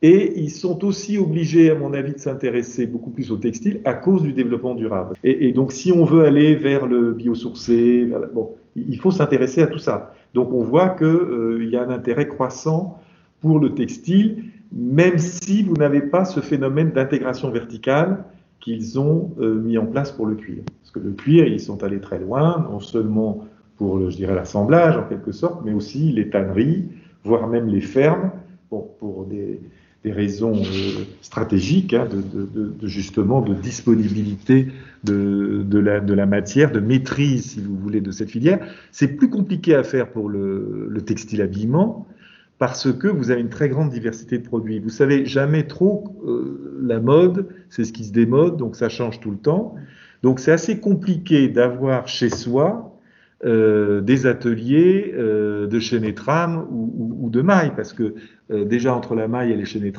et 0.03 0.39
ils 0.39 0.51
sont 0.51 0.85
aussi 0.85 1.17
obligés, 1.17 1.71
à 1.71 1.75
mon 1.75 1.95
avis, 1.95 2.13
de 2.13 2.19
s'intéresser 2.19 2.87
beaucoup 2.87 3.11
plus 3.11 3.33
au 3.33 3.37
textile 3.37 3.81
à 3.85 3.95
cause 3.95 4.23
du 4.23 4.33
développement 4.33 4.75
durable. 4.75 5.17
Et, 5.25 5.53
donc, 5.53 5.73
si 5.73 5.91
on 5.91 6.05
veut 6.05 6.25
aller 6.25 6.55
vers 6.55 6.87
le 6.87 7.13
biosourcé, 7.13 8.09
bon, 8.35 8.51
il 8.77 8.99
faut 8.99 9.11
s'intéresser 9.11 9.63
à 9.63 9.67
tout 9.67 9.79
ça. 9.79 10.15
Donc, 10.35 10.53
on 10.53 10.63
voit 10.63 10.91
qu'il 10.91 11.07
euh, 11.07 11.65
y 11.65 11.77
a 11.77 11.83
un 11.83 11.89
intérêt 11.89 12.29
croissant 12.29 13.01
pour 13.41 13.59
le 13.59 13.75
textile, 13.75 14.45
même 14.71 15.17
si 15.19 15.63
vous 15.63 15.75
n'avez 15.75 16.03
pas 16.03 16.27
ce 16.27 16.41
phénomène 16.41 16.91
d'intégration 16.91 17.51
verticale 17.51 18.25
qu'ils 18.61 18.99
ont 18.99 19.33
euh, 19.39 19.55
mis 19.55 19.79
en 19.79 19.87
place 19.87 20.13
pour 20.13 20.27
le 20.27 20.35
cuir. 20.35 20.63
Parce 20.83 20.91
que 20.91 20.99
le 20.99 21.13
cuir, 21.13 21.47
ils 21.47 21.61
sont 21.61 21.83
allés 21.83 22.01
très 22.01 22.19
loin, 22.19 22.67
non 22.71 22.81
seulement 22.81 23.47
pour, 23.77 24.11
je 24.11 24.17
dirais, 24.17 24.35
l'assemblage 24.35 24.97
en 24.97 25.05
quelque 25.05 25.33
sorte, 25.33 25.63
mais 25.65 25.73
aussi 25.73 26.13
les 26.13 26.31
tanneries, 26.31 26.85
voire 27.25 27.47
même 27.47 27.69
les 27.69 27.81
fermes, 27.81 28.31
bon, 28.71 28.89
pour 28.99 29.27
des, 29.27 29.61
des 30.07 30.13
raisons 30.13 30.55
euh, 30.55 31.05
stratégiques, 31.21 31.93
hein, 31.93 32.07
de, 32.09 32.87
justement 32.87 33.43
de 33.43 33.55
disponibilité 33.55 34.69
de, 35.03 35.79
la, 35.79 35.99
de 35.99 36.15
la 36.15 36.27
matière, 36.27 36.71
de 36.71 36.79
maîtrise, 36.79 37.53
si 37.53 37.61
vous 37.61 37.77
voulez, 37.77 38.01
de 38.01 38.13
cette 38.13 38.31
filière. 38.31 38.65
C'est 38.93 39.09
plus 39.09 39.29
compliqué 39.29 39.75
à 39.75 39.83
faire 39.83 40.11
pour 40.11 40.29
le, 40.29 41.03
textile 41.05 41.43
habillement 41.43 42.07
parce 42.59 42.93
que 42.93 43.09
vous 43.09 43.31
avez 43.31 43.41
une 43.41 43.51
très 43.51 43.69
grande 43.69 43.91
diversité 43.91 44.39
de 44.39 44.45
produits. 44.45 44.79
Vous 44.79 44.89
savez 44.89 45.27
jamais 45.27 45.67
trop 45.67 46.05
euh, 46.27 46.81
la 46.83 47.01
mode, 47.01 47.49
c'est 47.69 47.85
ce 47.85 47.93
qui 47.93 48.05
se 48.05 48.13
démode, 48.13 48.57
donc 48.57 48.77
ça 48.77 48.89
change 48.89 49.21
tout 49.21 49.31
le 49.31 49.39
temps. 49.39 49.75
Donc 50.23 50.41
c'est 50.41 50.53
assez 50.53 50.81
compliqué 50.81 51.49
d'avoir 51.49 52.09
chez 52.09 52.31
soi 52.31 52.97
euh, 53.45 54.01
des 54.01 54.25
ateliers 54.25 55.13
euh, 55.15 55.67
de 55.67 55.79
chaîne 55.79 56.05
et 56.05 56.15
trame 56.15 56.67
ou, 56.71 57.29
de 57.29 57.43
maille, 57.43 57.73
parce 57.77 57.93
que 57.93 58.15
euh, 58.51 58.65
déjà 58.65 58.95
entre 58.95 59.15
la 59.15 59.29
maille 59.29 59.53
et 59.53 59.57
les 59.57 59.67
chaînes 59.67 59.93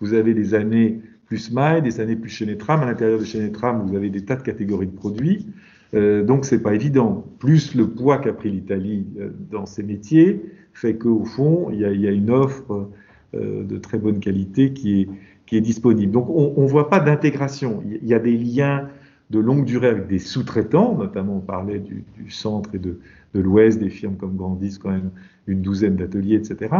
vous 0.00 0.14
avez 0.14 0.34
des 0.34 0.52
années 0.52 1.00
plus 1.26 1.52
maille, 1.52 1.80
des 1.80 2.00
années 2.00 2.16
plus 2.16 2.28
chaîne 2.28 2.48
et 2.48 2.56
trame. 2.56 2.82
À 2.82 2.86
l'intérieur 2.86 3.20
de 3.20 3.24
chaîne 3.24 3.44
et 3.44 3.52
trame, 3.52 3.86
vous 3.86 3.96
avez 3.96 4.10
des 4.10 4.24
tas 4.24 4.34
de 4.34 4.42
catégories 4.42 4.88
de 4.88 4.96
produits. 4.96 5.46
donc 5.92 6.44
c'est 6.44 6.60
pas 6.60 6.74
évident. 6.74 7.24
Plus 7.38 7.76
le 7.76 7.88
poids 7.88 8.18
qu'a 8.18 8.32
pris 8.32 8.50
l'Italie 8.50 9.06
dans 9.50 9.66
ces 9.66 9.84
métiers 9.84 10.42
fait 10.76 10.96
qu'au 10.96 11.24
fond, 11.24 11.68
il 11.72 11.80
y, 11.80 11.84
a, 11.84 12.10
une 12.10 12.30
offre 12.30 12.88
de 13.34 13.76
très 13.78 13.98
bonne 13.98 14.20
qualité 14.20 14.72
qui 14.72 15.08
est, 15.52 15.60
disponible. 15.60 16.12
Donc 16.12 16.28
on 16.28 16.62
ne 16.62 16.68
voit 16.68 16.90
pas 16.90 17.00
d'intégration. 17.00 17.82
Il 17.84 18.06
y 18.06 18.14
a 18.14 18.18
des 18.18 18.36
liens 18.36 18.88
de 19.30 19.38
longue 19.38 19.64
durée 19.64 19.88
avec 19.88 20.06
des 20.06 20.18
sous-traitants, 20.18 20.96
notamment 20.96 21.36
on 21.36 21.40
parlait 21.40 21.80
du, 21.80 22.04
centre 22.28 22.70
et 22.74 22.78
de, 22.78 22.98
l'ouest, 23.34 23.78
des 23.78 23.90
firmes 23.90 24.16
comme 24.16 24.36
Grandis, 24.36 24.78
quand 24.78 24.90
même 24.90 25.10
une 25.46 25.62
douzaine 25.62 25.96
d'ateliers, 25.96 26.36
etc. 26.36 26.74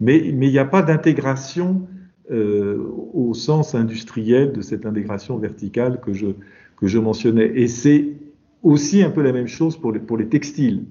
Mais 0.00 0.18
il 0.18 0.38
n'y 0.38 0.58
a 0.58 0.64
pas 0.64 0.82
d'intégration 0.82 1.86
euh, 2.30 2.92
au 3.12 3.34
sens 3.34 3.74
industriel 3.74 4.52
de 4.52 4.60
cette 4.62 4.84
intégration 4.84 5.38
verticale 5.38 6.00
que 6.00 6.12
je, 6.12 6.98
mentionnais. 6.98 7.52
Et 7.54 7.68
c'est 7.68 8.08
aussi 8.62 9.02
un 9.02 9.10
peu 9.10 9.22
la 9.22 9.32
même 9.32 9.46
chose 9.46 9.76
pour 9.76 10.16
les 10.16 10.28
textiles. 10.28 10.84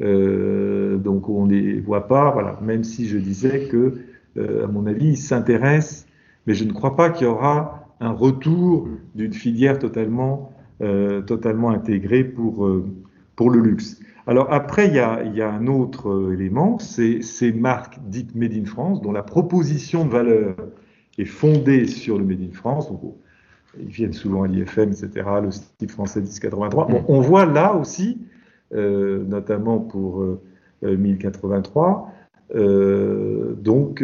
Euh, 0.00 0.96
donc 0.96 1.28
on 1.28 1.46
ne 1.46 1.52
les 1.52 1.80
voit 1.80 2.06
pas, 2.06 2.30
voilà, 2.30 2.58
même 2.62 2.84
si 2.84 3.08
je 3.08 3.18
disais 3.18 3.68
que, 3.68 3.94
euh, 4.36 4.64
à 4.64 4.66
mon 4.68 4.86
avis, 4.86 5.10
ils 5.10 5.16
s'intéressent, 5.16 6.06
mais 6.46 6.54
je 6.54 6.64
ne 6.64 6.72
crois 6.72 6.96
pas 6.96 7.10
qu'il 7.10 7.26
y 7.26 7.30
aura 7.30 7.88
un 8.00 8.12
retour 8.12 8.88
d'une 9.14 9.32
filière 9.32 9.78
totalement, 9.78 10.52
euh, 10.82 11.20
totalement 11.22 11.70
intégrée 11.70 12.24
pour, 12.24 12.68
pour 13.34 13.50
le 13.50 13.60
luxe. 13.60 14.00
Alors 14.26 14.52
après, 14.52 14.88
il 14.88 14.94
y 14.94 15.00
a, 15.00 15.50
un 15.50 15.66
autre 15.66 16.32
élément, 16.32 16.78
c'est 16.78 17.22
ces 17.22 17.52
marques 17.52 17.98
dites 18.06 18.34
Made 18.34 18.52
in 18.52 18.66
France, 18.66 19.00
dont 19.00 19.12
la 19.12 19.22
proposition 19.22 20.04
de 20.04 20.10
valeur 20.10 20.54
est 21.16 21.24
fondée 21.24 21.86
sur 21.86 22.18
le 22.18 22.24
Made 22.24 22.42
in 22.42 22.52
France. 22.52 22.90
Donc, 22.90 23.00
ils 23.80 23.88
viennent 23.88 24.12
souvent 24.12 24.42
à 24.42 24.48
l'IFM, 24.48 24.90
etc., 24.90 25.26
le 25.42 25.50
style 25.50 25.88
français 25.88 26.20
1083. 26.20 26.88
Bon, 26.88 27.04
on 27.08 27.20
voit 27.20 27.46
là 27.46 27.74
aussi, 27.74 28.18
notamment 28.72 29.78
pour 29.78 30.24
1083, 30.82 32.12
donc 32.54 34.02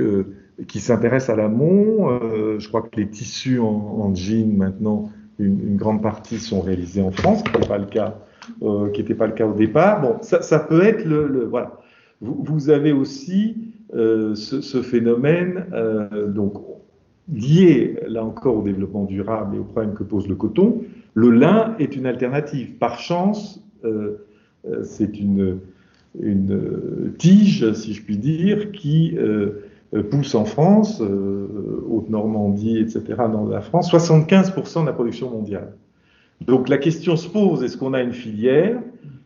qui 0.69 0.81
s'intéresse 0.81 1.29
à 1.31 1.37
l'amont. 1.37 2.09
Euh, 2.11 2.59
je 2.59 2.69
crois 2.69 2.83
que 2.83 2.97
les 2.97 3.09
tissus 3.09 3.59
en, 3.59 3.67
en 3.67 4.15
jean 4.15 4.57
maintenant, 4.57 5.11
une, 5.39 5.77
grande 5.77 6.03
partie 6.03 6.39
sont 6.39 6.61
réalisés 6.61 7.03
en 7.03 7.11
France, 7.11 7.43
qui 7.43 7.53
n'était 7.53 7.69
pas 7.69 7.79
le 7.79 7.87
cas, 7.87 8.15
euh, 8.63 9.47
au 9.47 9.55
départ. 9.55 10.01
Bon, 10.01 10.17
ça, 10.23 10.59
peut 10.61 10.83
être 10.83 11.05
le, 11.05 11.45
voilà. 11.45 11.81
Vous, 12.21 12.71
avez 12.71 12.93
aussi 12.93 13.75
euh, 13.95 14.35
ce, 14.35 14.83
phénomène 14.83 15.67
euh, 15.73 16.29
donc 16.29 16.55
lié 17.33 17.99
là 18.07 18.25
encore 18.25 18.57
au 18.59 18.63
développement 18.63 19.05
durable 19.05 19.57
et 19.57 19.59
au 19.59 19.65
problème 19.65 19.95
que 19.95 20.05
pose 20.05 20.29
le 20.29 20.37
coton. 20.37 20.83
Le 21.15 21.31
lin 21.31 21.75
est 21.79 21.97
une 21.97 22.07
alternative. 22.07 22.75
Par 22.79 22.99
chance, 22.99 23.63
euh, 23.85 23.89
euh, 23.89 24.27
c'est 24.83 25.19
une, 25.19 25.59
une 26.21 27.13
tige, 27.19 27.73
si 27.73 27.95
je 27.95 28.03
puis 28.03 28.19
dire, 28.19 28.73
qui 28.73 29.17
euh, 29.95 30.03
pousse 30.03 30.35
en 30.35 30.45
France, 30.45 31.01
euh, 31.01 31.85
Haute-Normandie, 31.89 32.79
etc., 32.79 33.03
dans 33.33 33.47
la 33.47 33.61
France, 33.61 33.93
75% 33.93 34.83
de 34.83 34.87
la 34.87 34.93
production 34.93 35.31
mondiale. 35.31 35.75
Donc 36.41 36.69
la 36.69 36.79
question 36.79 37.17
se 37.17 37.29
pose, 37.29 37.63
est-ce 37.63 37.77
qu'on 37.77 37.95
a 37.95 38.03
une 38.03 38.13
filière? 38.13 38.81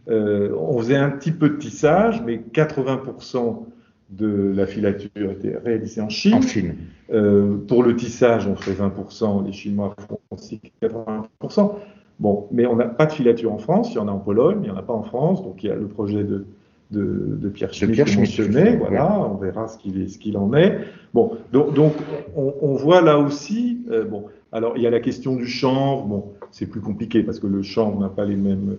Euh, 0.09 0.55
On 0.57 0.79
faisait 0.79 0.97
un 0.97 1.11
petit 1.11 1.33
peu 1.33 1.51
de 1.51 1.57
tissage, 1.57 2.23
mais 2.25 2.41
80% 2.53 3.65
de 4.11 4.53
la 4.55 4.67
filature 4.67 5.31
était 5.31 5.57
réalisée 5.57 6.01
en 6.01 6.09
Chine. 6.09 6.35
En 6.35 6.43
Chine. 6.43 6.75
Euh, 7.13 7.57
pour 7.67 7.83
le 7.83 7.95
tissage, 7.97 8.47
on 8.47 8.57
fait 8.57 8.73
20%, 8.73 9.45
les 9.47 9.53
Chinois 9.53 9.95
font 10.09 10.19
aussi 10.31 10.61
80%. 10.83 11.73
Bon, 12.19 12.49
mais 12.51 12.67
on 12.67 12.77
n'a 12.77 12.87
pas 12.87 13.07
de 13.07 13.13
filature 13.13 13.53
en 13.53 13.59
France, 13.59 13.93
il 13.93 13.97
y 13.97 13.99
en 13.99 14.09
a 14.09 14.11
en 14.11 14.19
Pologne, 14.19 14.59
il 14.63 14.65
n'y 14.65 14.71
en 14.71 14.77
a 14.77 14.83
pas 14.83 14.93
en 14.93 15.05
France, 15.05 15.43
donc 15.43 15.63
il 15.63 15.69
y 15.69 15.71
a 15.71 15.77
le 15.77 15.87
projet 15.87 16.25
de 16.25 16.45
de, 16.91 17.49
Pierre 17.49 17.73
Schmitt 17.73 18.17
mentionné. 18.17 18.77
Voilà, 18.77 19.21
on 19.21 19.37
verra 19.37 19.69
ce 19.69 19.79
qu'il 19.79 20.07
qu'il 20.07 20.37
en 20.37 20.55
est. 20.55 20.81
Bon, 21.15 21.37
donc, 21.53 21.75
donc 21.75 21.95
on, 22.35 22.75
voit 22.75 23.01
là 23.01 23.19
aussi. 23.19 23.81
Euh, 23.91 24.05
bon, 24.05 24.27
alors 24.53 24.77
il 24.77 24.83
y 24.83 24.87
a 24.87 24.91
la 24.91 25.01
question 25.01 25.37
du 25.37 25.47
chanvre. 25.47 26.05
Bon, 26.05 26.33
c'est 26.51 26.67
plus 26.67 26.81
compliqué 26.81 27.23
parce 27.23 27.41
que 27.41 27.47
le 27.47 27.63
chanvre 27.63 28.01
n'a 28.01 28.09
pas 28.09 28.25
les 28.25 28.37
mêmes 28.37 28.77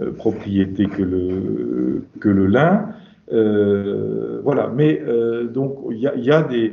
euh, 0.00 0.12
propriétés 0.12 0.86
que 0.86 1.02
le 1.02 2.04
que 2.20 2.28
le 2.28 2.46
lin. 2.46 2.88
voilà, 4.42 4.68
mais 4.74 5.02
donc 5.52 5.78
il 5.90 5.98
y 5.98 6.30
a, 6.30 6.42
des, 6.42 6.72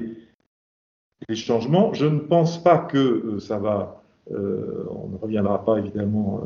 des, 1.27 1.35
changements. 1.35 1.93
Je 1.93 2.05
ne 2.05 2.19
pense 2.19 2.63
pas 2.63 2.77
que 2.77 3.37
ça 3.39 3.57
va, 3.57 4.03
on 4.31 5.09
ne 5.09 5.17
reviendra 5.21 5.63
pas 5.63 5.77
évidemment 5.77 6.41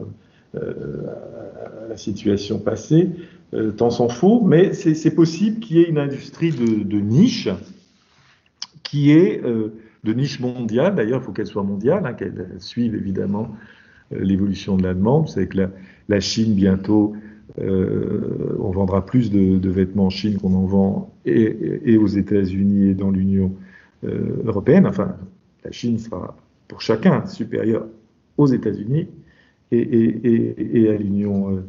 à 0.56 1.88
la 1.90 1.98
situation 1.98 2.60
passée, 2.60 3.10
tant 3.78 3.90
s'en 3.90 4.10
faut, 4.10 4.42
mais 4.42 4.74
c'est 4.74 5.16
possible 5.16 5.60
qu'il 5.60 5.78
y 5.78 5.82
ait 5.82 5.90
une 5.90 5.98
industrie 5.98 6.52
de, 6.52 7.00
niche 7.00 7.50
qui 8.84 9.12
est 9.12 9.42
de 10.04 10.14
niche 10.14 10.40
mondiale. 10.40 10.96
D'ailleurs, 10.96 11.22
il 11.22 11.26
faut 11.26 11.32
qu'elle 11.32 11.48
soit 11.48 11.64
mondiale, 11.64 12.06
hein, 12.06 12.14
qu'elle 12.14 12.56
suive 12.60 12.96
évidemment 12.96 13.50
euh, 14.14 14.20
l'évolution 14.24 14.78
de 14.78 14.84
la 14.84 14.94
demande. 14.94 15.28
Savez 15.30 15.48
que 15.48 15.70
la, 16.10 16.20
Chine, 16.20 16.56
bientôt, 16.56 17.14
euh, 17.60 18.56
on 18.60 18.72
vendra 18.72 19.06
plus 19.06 19.32
de, 19.32 19.70
vêtements 19.70 20.08
en 20.08 20.10
Chine 20.10 20.38
qu'on 20.38 20.54
en 20.54 20.66
vend 20.66 21.14
aux 21.26 22.08
États-Unis 22.08 22.90
et 22.90 22.94
dans 22.94 23.12
l'Union 23.12 23.54
euh, 24.04 24.42
européenne. 24.46 24.88
Enfin, 24.88 25.16
la 25.64 25.72
Chine 25.72 25.98
sera 26.00 26.36
pour 26.72 26.80
chacun 26.80 27.26
supérieure 27.26 27.86
aux 28.38 28.48
États-Unis 28.48 29.10
et, 29.74 30.88
à 30.90 30.96
l'Union 30.96 31.62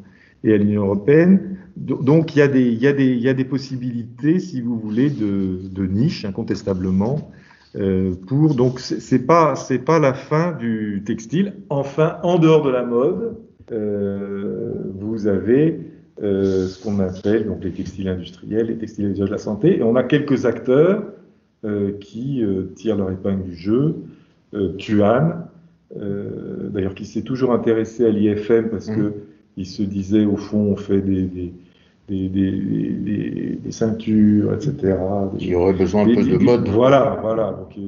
et 0.44 0.52
à 0.54 0.56
l'Union 0.56 0.84
européenne. 0.84 1.56
Donc 1.76 2.36
il 2.36 2.38
y, 2.38 2.42
a 2.42 2.46
des, 2.46 2.68
il, 2.68 2.80
y 2.80 2.86
a 2.86 2.92
des, 2.92 3.06
il 3.06 3.20
y 3.20 3.28
a 3.28 3.34
des 3.34 3.44
possibilités, 3.44 4.38
si 4.38 4.60
vous 4.60 4.78
voulez, 4.78 5.10
de, 5.10 5.58
de 5.68 5.86
niche, 5.86 6.24
incontestablement, 6.24 7.32
euh, 7.74 8.12
pour 8.28 8.54
donc 8.54 8.78
c'est 8.78 9.26
pas 9.26 9.56
c'est 9.56 9.80
pas 9.80 9.98
la 9.98 10.14
fin 10.14 10.52
du 10.52 11.02
textile. 11.04 11.54
Enfin, 11.68 12.18
en 12.22 12.38
dehors 12.38 12.62
de 12.62 12.70
la 12.70 12.84
mode, 12.84 13.38
euh, 13.72 14.74
vous 15.00 15.26
avez 15.26 15.80
euh, 16.22 16.68
ce 16.68 16.80
qu'on 16.80 17.00
appelle 17.00 17.46
donc 17.46 17.64
les 17.64 17.72
textiles 17.72 18.06
industriels, 18.06 18.66
les 18.66 18.78
textiles 18.78 19.14
de 19.14 19.24
la 19.24 19.38
santé, 19.38 19.78
et 19.78 19.82
on 19.82 19.96
a 19.96 20.04
quelques 20.04 20.46
acteurs 20.46 21.02
euh, 21.64 21.92
qui 22.00 22.42
euh, 22.42 22.72
tirent 22.74 22.96
leur 22.96 23.10
épingle 23.10 23.44
du 23.44 23.54
jeu. 23.54 23.94
Tuan, 24.78 25.48
d'ailleurs, 25.94 26.94
qui 26.94 27.04
s'est 27.04 27.22
toujours 27.22 27.52
intéressé 27.52 28.04
à 28.06 28.10
l'IFM 28.10 28.68
parce 28.70 28.88
mmh. 28.88 28.96
que 28.96 29.12
il 29.56 29.66
se 29.66 29.82
disait 29.82 30.24
au 30.24 30.36
fond 30.36 30.58
on 30.58 30.76
fait 30.76 31.02
des, 31.02 31.22
des 31.22 31.52
des, 32.08 32.28
des, 32.28 33.58
des, 33.62 33.72
ceintures, 33.72 34.52
etc. 34.54 34.96
Il 35.38 35.48
y 35.48 35.54
aurait 35.54 35.72
besoin 35.72 36.02
un 36.02 36.14
peu 36.14 36.22
de 36.22 36.38
mode. 36.38 36.68
Voilà, 36.68 37.18
voilà. 37.22 37.52
Donc, 37.52 37.78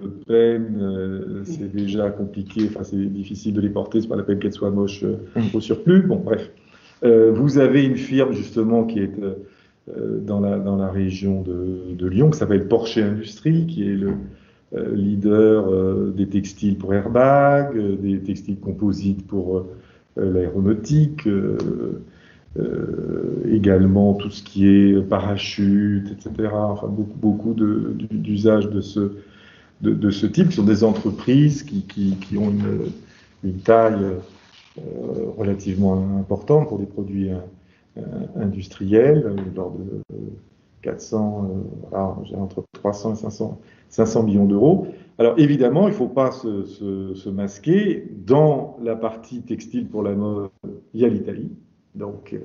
de 0.00 0.06
peine, 0.26 0.78
euh, 0.80 1.42
c'est 1.44 1.72
déjà 1.74 2.10
compliqué, 2.10 2.68
enfin 2.68 2.84
c'est 2.84 2.96
difficile 2.96 3.54
de 3.54 3.60
les 3.60 3.68
porter, 3.68 4.00
c'est 4.00 4.08
pas 4.08 4.16
la 4.16 4.22
peine 4.22 4.38
qu'elles 4.38 4.52
soient 4.52 4.70
moches 4.70 5.02
euh, 5.02 5.16
mm. 5.36 5.56
au 5.56 5.60
surplus. 5.60 6.02
Bon, 6.02 6.16
bref. 6.16 6.50
Euh, 7.02 7.32
vous 7.32 7.58
avez 7.58 7.84
une 7.84 7.96
firme 7.96 8.32
justement 8.32 8.84
qui 8.84 9.00
est 9.00 9.12
dans, 10.22 10.40
la, 10.40 10.58
dans 10.58 10.76
la 10.76 10.88
région 10.88 11.42
de, 11.42 11.94
de 11.94 12.06
Lyon, 12.06 12.30
qui 12.30 12.38
s'appelle 12.38 12.66
Porsche 12.66 12.98
Industrie, 12.98 13.66
qui 13.66 13.86
est 13.86 13.94
le 13.94 14.12
leader 14.74 16.12
des 16.12 16.28
textiles 16.28 16.76
pour 16.76 16.94
airbag, 16.94 17.76
des 18.00 18.20
textiles 18.20 18.58
composites 18.58 19.26
pour 19.26 19.66
l'aéronautique. 20.16 21.28
Euh, 22.56 23.42
également 23.50 24.14
tout 24.14 24.30
ce 24.30 24.40
qui 24.40 24.68
est 24.68 25.02
parachute, 25.02 26.12
etc. 26.12 26.50
Enfin, 26.54 26.86
beaucoup, 26.86 27.18
beaucoup 27.18 27.54
d'usages 27.54 28.68
de, 28.70 28.80
ce, 28.80 29.16
de, 29.80 30.10
ce 30.10 30.26
type, 30.26 30.50
qui 30.50 30.56
sont 30.56 30.62
des 30.62 30.84
entreprises 30.84 31.64
qui, 31.64 32.36
ont 32.36 32.52
une, 33.42 33.58
taille 33.58 34.04
euh, 34.78 34.82
relativement 35.36 36.18
importante 36.20 36.68
pour 36.68 36.78
des 36.78 36.86
produits 36.86 37.32
euh, 37.32 38.00
industriels, 38.36 39.34
l'ordre 39.56 39.78
de 39.78 40.14
400, 40.82 41.50
voilà, 41.90 42.16
entre 42.36 42.64
300 42.74 43.14
et 43.14 43.16
500, 43.16 43.60
500 43.94 44.24
millions 44.24 44.46
d'euros. 44.46 44.88
Alors 45.18 45.38
évidemment, 45.38 45.86
il 45.86 45.92
ne 45.92 45.96
faut 45.96 46.08
pas 46.08 46.32
se, 46.32 47.28
masquer. 47.28 48.04
Dans 48.26 48.76
la 48.82 48.96
partie 48.96 49.42
textile 49.42 49.86
pour 49.86 50.02
la 50.02 50.14
mode, 50.14 50.50
il 50.94 51.00
y 51.00 51.04
a 51.04 51.08
l'Italie. 51.08 51.52
Donc, 51.94 52.32
euh, 52.32 52.40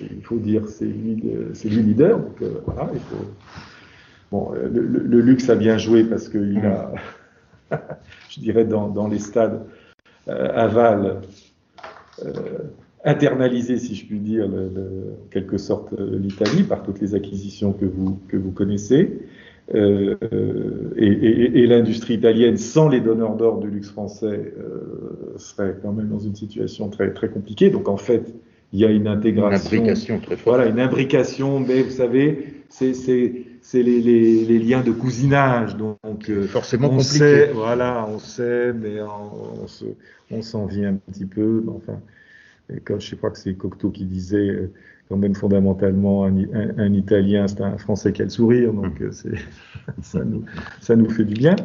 il 0.00 0.22
faut 0.22 0.36
dire, 0.36 0.68
c'est 0.68 0.84
lui, 0.84 1.24
c'est 1.54 1.68
lui 1.68 1.82
leader. 1.82 2.20
Donc, 2.20 2.42
euh, 2.42 2.60
voilà, 2.66 2.88
il 2.94 3.00
faut... 3.00 3.24
Bon, 4.30 4.54
euh, 4.54 4.68
le, 4.68 5.20
luxe 5.20 5.48
a 5.48 5.56
bien 5.56 5.76
joué 5.76 6.04
parce 6.04 6.28
qu'il 6.28 6.58
a, 6.58 6.92
je 8.28 8.40
dirais, 8.40 8.64
dans, 8.64 8.88
dans 8.88 9.08
les 9.08 9.18
stades 9.18 9.64
aval, 10.28 11.22
internalisé, 13.02 13.78
si 13.78 13.94
je 13.94 14.06
puis 14.06 14.20
dire, 14.20 14.46
en 14.46 15.28
quelque 15.30 15.56
sorte, 15.56 15.94
l'Italie 15.98 16.64
par 16.64 16.82
toutes 16.82 17.00
les 17.00 17.14
acquisitions 17.14 17.72
que 17.72 17.86
vous, 17.86 18.20
que 18.28 18.36
vous 18.36 18.52
connaissez. 18.52 19.20
Euh, 19.74 20.16
et, 20.96 21.06
et, 21.06 21.58
et 21.58 21.66
l'industrie 21.66 22.14
italienne, 22.14 22.56
sans 22.56 22.88
les 22.88 23.00
donneurs 23.00 23.36
d'ordre 23.36 23.60
du 23.60 23.70
luxe 23.70 23.90
français, 23.90 24.54
euh, 24.58 25.36
serait 25.36 25.76
quand 25.82 25.92
même 25.92 26.08
dans 26.08 26.18
une 26.18 26.34
situation 26.34 26.88
très, 26.88 27.12
très 27.12 27.28
compliquée. 27.28 27.68
Donc 27.68 27.88
en 27.88 27.98
fait, 27.98 28.34
il 28.72 28.80
y 28.80 28.84
a 28.84 28.90
une 28.90 29.06
intégration. 29.06 29.70
Une 29.70 29.78
imbrication 29.80 30.18
très 30.20 30.36
forte. 30.36 30.56
Voilà, 30.56 30.70
une 30.70 30.80
imbrication, 30.80 31.60
mais 31.60 31.82
vous 31.82 31.90
savez, 31.90 32.64
c'est 32.68 32.92
les, 33.74 34.00
les, 34.00 34.44
les, 34.44 34.58
liens 34.58 34.82
de 34.82 34.92
cousinage. 34.92 35.76
Donc, 35.76 36.30
euh, 36.30 36.46
forcément 36.46 36.88
on 36.88 36.96
compliqué. 36.96 37.18
Sait, 37.18 37.50
voilà, 37.52 38.06
on 38.08 38.18
sait, 38.18 38.72
mais 38.72 39.00
on, 39.02 39.66
on 40.30 40.42
s'en 40.42 40.66
vient 40.66 40.90
un 40.90 41.12
petit 41.12 41.26
peu. 41.26 41.62
Enfin, 41.68 42.00
et 42.74 42.80
comme 42.80 43.00
je 43.00 43.14
crois 43.14 43.30
que 43.30 43.38
c'est 43.38 43.54
Cocteau 43.54 43.90
qui 43.90 44.04
disait, 44.04 44.48
euh, 44.48 44.72
quand 45.08 45.16
même 45.16 45.34
fondamentalement 45.34 46.24
un, 46.24 46.36
un, 46.76 46.92
Italien, 46.92 47.48
c'est 47.48 47.62
un 47.62 47.78
Français 47.78 48.12
qui 48.12 48.22
a 48.22 48.24
le 48.24 48.30
sourire, 48.30 48.72
donc 48.72 49.00
euh, 49.00 49.10
c'est, 49.10 49.32
ça, 50.02 50.22
nous, 50.24 50.44
ça 50.80 50.96
nous 50.96 51.08
fait 51.08 51.24
du 51.24 51.34
bien. 51.34 51.56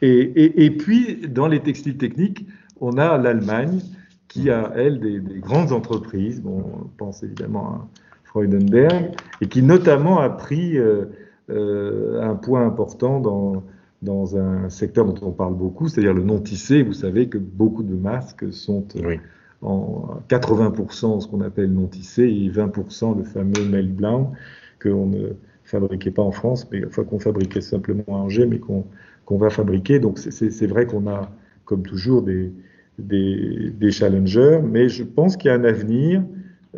Et, 0.00 0.08
et, 0.08 0.64
et, 0.64 0.70
puis, 0.70 1.28
dans 1.28 1.48
les 1.48 1.60
textiles 1.60 1.98
techniques, 1.98 2.46
on 2.80 2.96
a 2.96 3.18
l'Allemagne 3.18 3.80
qui 4.28 4.50
a, 4.50 4.72
elle, 4.74 5.00
des, 5.00 5.20
des, 5.20 5.38
grandes 5.40 5.72
entreprises, 5.72 6.40
bon, 6.40 6.64
on 6.82 6.84
pense 6.96 7.22
évidemment 7.22 7.66
à 7.68 7.88
Freudenberg, 8.24 9.10
et 9.40 9.48
qui 9.48 9.62
notamment 9.62 10.20
a 10.20 10.30
pris 10.30 10.78
euh, 10.78 11.06
euh, 11.50 12.22
un 12.22 12.36
point 12.36 12.66
important 12.66 13.20
dans, 13.20 13.64
dans 14.00 14.36
un 14.36 14.70
secteur 14.70 15.04
dont 15.04 15.26
on 15.26 15.32
parle 15.32 15.54
beaucoup, 15.54 15.88
c'est-à-dire 15.88 16.14
le 16.14 16.22
non 16.22 16.40
tissé. 16.40 16.82
Vous 16.82 16.92
savez 16.92 17.28
que 17.28 17.38
beaucoup 17.38 17.82
de 17.82 17.94
masques 17.94 18.50
sont... 18.52 18.86
Oui 18.94 19.18
en 19.62 20.20
80% 20.28 21.20
ce 21.20 21.26
qu'on 21.26 21.40
appelle 21.40 21.72
non 21.72 21.86
tissé 21.86 22.22
et 22.22 22.48
20% 22.48 23.18
le 23.18 23.24
fameux 23.24 23.64
melt 23.64 23.94
blanc 23.94 24.32
qu'on 24.80 25.06
ne 25.06 25.30
fabriquait 25.64 26.10
pas 26.10 26.22
en 26.22 26.30
France, 26.30 26.66
mais 26.70 26.82
qu'on 26.82 27.18
fabriquait 27.18 27.60
simplement 27.60 28.04
à 28.08 28.12
Angers, 28.12 28.46
mais 28.46 28.58
qu'on 28.58 29.36
va 29.36 29.50
fabriquer. 29.50 29.98
Donc 29.98 30.18
c'est 30.18 30.66
vrai 30.66 30.86
qu'on 30.86 31.06
a, 31.06 31.30
comme 31.64 31.82
toujours, 31.82 32.22
des, 32.22 32.52
des, 32.98 33.90
challengers, 33.90 34.60
mais 34.64 34.88
je 34.88 35.04
pense 35.04 35.36
qu'il 35.36 35.48
y 35.48 35.52
a 35.52 35.54
un 35.54 35.64
avenir 35.64 36.22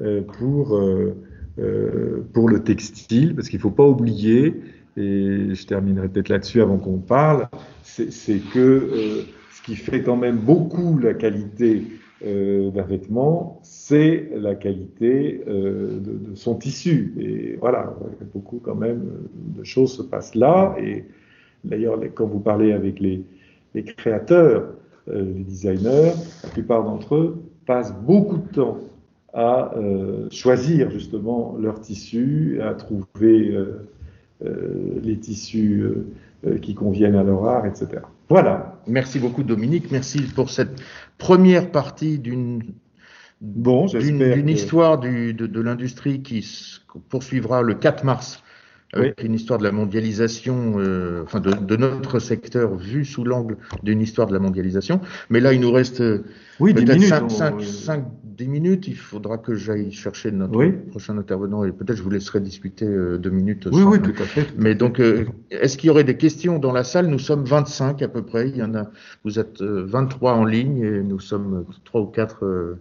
euh, 0.00 0.22
pour, 0.22 0.76
euh, 0.76 1.16
euh, 1.58 2.20
pour 2.32 2.48
le 2.48 2.62
textile, 2.62 3.34
parce 3.34 3.48
qu'il 3.48 3.58
ne 3.58 3.62
faut 3.62 3.70
pas 3.70 3.86
oublier, 3.86 4.60
et 4.96 5.54
je 5.54 5.66
terminerai 5.66 6.08
peut-être 6.08 6.28
là-dessus 6.28 6.60
avant 6.60 6.78
qu'on 6.78 6.98
parle, 6.98 7.48
c'est 7.82 8.40
que 8.52 9.24
ce 9.52 9.62
qui 9.62 9.76
fait 9.76 10.02
quand 10.02 10.16
même 10.16 10.36
beaucoup 10.36 10.98
la 10.98 11.14
qualité 11.14 11.84
euh, 12.22 12.70
d'un 12.70 12.82
vêtement, 12.82 13.60
c'est 13.62 14.28
la 14.36 14.54
qualité 14.54 15.42
euh, 15.48 15.98
de, 16.00 16.34
son 16.34 16.54
tissu. 16.54 17.14
Et 17.18 17.56
voilà, 17.58 17.94
beaucoup 18.34 18.60
quand 18.62 18.74
même 18.74 19.08
de 19.56 19.64
choses 19.64 19.96
se 19.96 20.02
passent 20.02 20.34
là. 20.34 20.76
Et 20.78 21.06
d'ailleurs, 21.64 21.98
quand 22.14 22.26
vous 22.26 22.40
parlez 22.40 22.72
avec 22.72 23.00
les, 23.00 23.24
créateurs, 23.96 24.74
euh, 25.08 25.32
les 25.34 25.44
designers, 25.44 26.12
la 26.44 26.50
plupart 26.50 26.84
d'entre 26.84 27.14
eux 27.14 27.42
passent 27.64 27.94
beaucoup 27.94 28.36
de 28.36 28.48
temps 28.52 28.78
à 29.32 29.72
choisir 30.32 30.90
justement 30.90 31.56
leur 31.56 31.80
tissu, 31.80 32.58
à 32.60 32.74
trouver 32.74 33.56
les 34.42 35.16
tissus 35.20 35.84
qui 36.60 36.74
conviennent 36.74 37.14
à 37.14 37.22
leur 37.22 37.44
art, 37.44 37.64
etc. 37.64 38.02
Voilà. 38.28 38.80
Merci 38.86 39.18
beaucoup 39.20 39.44
Dominique, 39.44 39.90
merci 39.92 40.22
pour 40.22 40.50
cette 40.50 40.80
première 41.20 41.70
partie 41.70 42.18
d'une 42.18 42.62
bon, 43.40 43.86
histoire 43.86 44.98
du, 44.98 45.32
de, 45.34 45.46
de 45.46 45.60
l'industrie 45.60 46.22
qui 46.22 46.44
poursuivra 47.08 47.62
le 47.62 47.74
4 47.74 48.04
mars 48.04 48.42
avec 48.92 49.22
une 49.22 49.34
histoire 49.34 49.60
de 49.60 49.64
la 49.64 49.70
mondialisation, 49.70 50.74
euh, 50.78 51.22
enfin 51.24 51.38
de, 51.38 51.52
de, 51.52 51.76
notre 51.76 52.18
secteur 52.18 52.74
vu 52.74 53.04
sous 53.04 53.22
l'angle 53.22 53.56
d'une 53.84 54.00
histoire 54.00 54.26
de 54.26 54.32
la 54.32 54.40
mondialisation. 54.40 55.00
Mais 55.28 55.38
là, 55.38 55.52
il 55.52 55.60
nous 55.60 55.70
reste 55.70 56.02
oui, 56.58 56.74
peut-être 56.74 57.30
5, 57.30 58.04
10 58.44 58.48
minutes. 58.48 58.88
Il 58.88 58.96
faudra 58.96 59.38
que 59.38 59.54
j'aille 59.54 59.92
chercher 59.92 60.30
notre 60.32 60.56
oui. 60.56 60.72
prochain 60.90 61.16
intervenant 61.18 61.64
et 61.64 61.72
peut-être 61.72 61.96
je 61.96 62.02
vous 62.02 62.10
laisserai 62.10 62.40
discuter 62.40 62.86
euh, 62.86 63.18
deux 63.18 63.30
minutes. 63.30 63.68
Oui, 63.72 63.82
oui, 63.82 64.00
tout 64.00 64.14
à 64.22 64.26
fait. 64.26 64.48
Mais 64.58 64.74
donc, 64.74 65.00
euh, 65.00 65.26
est-ce 65.50 65.76
qu'il 65.76 65.88
y 65.88 65.90
aurait 65.90 66.04
des 66.04 66.16
questions 66.16 66.58
dans 66.58 66.72
la 66.72 66.84
salle? 66.84 67.06
Nous 67.06 67.18
sommes 67.18 67.44
25 67.44 68.02
à 68.02 68.08
peu 68.08 68.22
près. 68.22 68.48
Il 68.48 68.56
y 68.56 68.62
en 68.62 68.74
a, 68.74 68.90
vous 69.24 69.38
êtes 69.38 69.62
23 69.62 70.32
en 70.32 70.44
ligne 70.44 70.78
et 70.78 71.02
nous 71.02 71.20
sommes 71.20 71.64
trois 71.84 72.00
ou 72.00 72.06
quatre. 72.06 72.78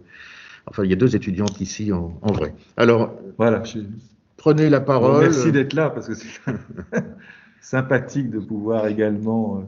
enfin, 0.66 0.84
il 0.84 0.90
y 0.90 0.92
a 0.92 0.96
deux 0.96 1.14
étudiantes 1.16 1.60
ici 1.60 1.92
en, 1.92 2.18
en 2.22 2.32
vrai. 2.32 2.54
Alors, 2.76 3.14
voilà. 3.38 3.62
Prenez 4.40 4.70
la 4.70 4.80
parole. 4.80 5.20
merci 5.20 5.52
d'être 5.52 5.74
là 5.74 5.90
parce 5.90 6.08
que 6.08 6.14
c'est 6.14 6.26
sympathique 7.60 8.30
de 8.30 8.38
pouvoir 8.38 8.86
également 8.86 9.58
euh, 9.58 9.60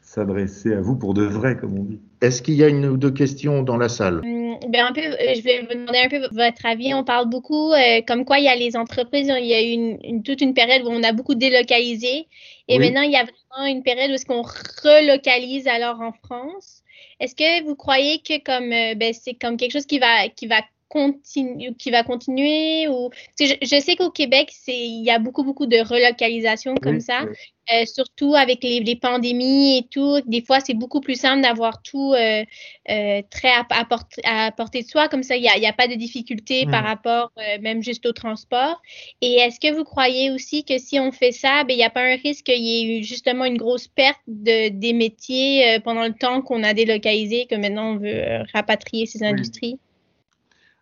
s'adresser 0.00 0.72
à 0.72 0.80
vous 0.80 0.94
pour 0.94 1.12
de 1.12 1.24
vrai, 1.24 1.56
comme 1.56 1.76
on 1.76 1.82
dit. 1.82 2.00
Est-ce 2.20 2.40
qu'il 2.40 2.54
y 2.54 2.62
a 2.62 2.68
une 2.68 2.86
ou 2.86 2.96
deux 2.96 3.10
questions 3.10 3.64
dans 3.64 3.76
la 3.76 3.88
salle? 3.88 4.22
Ben, 4.68 4.86
un 4.86 4.92
peu, 4.92 5.00
euh, 5.00 5.34
je 5.34 5.42
vais 5.42 5.60
vous 5.60 5.74
demander 5.74 5.98
un 5.98 6.08
peu 6.08 6.28
votre 6.32 6.66
avis. 6.66 6.94
On 6.94 7.04
parle 7.04 7.28
beaucoup 7.28 7.72
euh, 7.72 8.00
comme 8.06 8.24
quoi 8.24 8.38
il 8.38 8.44
y 8.44 8.48
a 8.48 8.54
les 8.54 8.76
entreprises, 8.76 9.32
il 9.38 9.46
y 9.46 9.54
a 9.54 9.62
eu 9.62 9.98
une, 10.02 10.22
toute 10.22 10.40
une 10.40 10.54
période 10.54 10.82
où 10.86 10.90
on 10.90 11.02
a 11.02 11.12
beaucoup 11.12 11.34
délocalisé 11.34 12.26
et 12.68 12.78
maintenant 12.78 13.02
il 13.02 13.10
y 13.10 13.16
a 13.16 13.24
vraiment 13.24 13.66
une 13.66 13.82
période 13.82 14.10
où 14.10 14.14
est-ce 14.14 14.26
qu'on 14.26 14.42
relocalise 14.42 15.66
alors 15.68 16.00
en 16.00 16.12
France. 16.12 16.82
Est-ce 17.20 17.34
que 17.34 17.64
vous 17.64 17.76
croyez 17.76 18.20
que 18.20 18.42
comme 18.42 18.70
ben, 18.70 19.12
c'est 19.12 19.34
comme 19.34 19.56
quelque 19.56 19.72
chose 19.72 19.86
qui 19.86 19.98
va 19.98 20.28
qui 20.28 20.46
va 20.46 20.62
continue, 20.88 21.74
qui 21.74 21.90
va 21.90 22.02
continuer 22.02 22.88
ou 22.88 23.10
je, 23.38 23.80
sais 23.80 23.96
qu'au 23.96 24.10
Québec 24.10 24.50
c'est 24.52 24.76
il 24.76 25.04
y 25.04 25.10
a 25.10 25.18
beaucoup 25.18 25.42
beaucoup 25.42 25.66
de 25.66 25.78
relocalisation 25.78 26.74
comme 26.76 27.00
ça 27.00 27.24
euh, 27.72 27.86
surtout 27.86 28.34
avec 28.34 28.62
les, 28.62 28.80
les, 28.80 28.96
pandémies 28.96 29.78
et 29.78 29.82
tout. 29.90 30.20
Des 30.26 30.42
fois 30.42 30.60
c'est 30.60 30.74
beaucoup 30.74 31.00
plus 31.00 31.18
simple 31.18 31.40
d'avoir 31.40 31.80
tout 31.80 32.12
euh, 32.12 32.44
euh, 32.90 33.22
très 33.30 33.48
à, 33.48 33.66
à, 33.70 34.52
portée 34.52 34.82
de 34.82 34.86
soi. 34.86 35.08
Comme 35.08 35.22
ça 35.22 35.36
il 35.36 35.42
n'y 35.42 35.48
a, 35.48 35.56
y 35.56 35.66
a, 35.66 35.72
pas 35.72 35.88
de 35.88 35.94
difficulté 35.94 36.66
par 36.66 36.84
rapport 36.84 37.32
même 37.60 37.82
juste 37.82 38.04
au 38.04 38.12
transport. 38.12 38.82
Et 39.22 39.36
est-ce 39.36 39.58
que 39.60 39.74
vous 39.74 39.84
croyez 39.84 40.30
aussi 40.30 40.64
que 40.64 40.76
si 40.76 41.00
on 41.00 41.10
fait 41.10 41.32
ça 41.32 41.64
ben 41.64 41.72
il 41.72 41.78
n'y 41.78 41.84
a 41.84 41.90
pas 41.90 42.02
un 42.02 42.16
risque 42.16 42.44
qu'il 42.44 42.62
y 42.62 42.80
ait 42.80 42.98
eu 42.98 43.02
justement 43.04 43.46
une 43.46 43.56
grosse 43.56 43.88
perte 43.88 44.20
de, 44.26 44.68
des 44.68 44.92
métiers 44.92 45.78
pendant 45.84 46.04
le 46.04 46.14
temps 46.14 46.42
qu'on 46.42 46.62
a 46.64 46.74
délocalisé 46.74 47.46
que 47.46 47.54
maintenant 47.54 47.92
on 47.92 47.96
veut 47.96 48.44
rapatrier 48.52 49.06
ces 49.06 49.22
industries? 49.22 49.78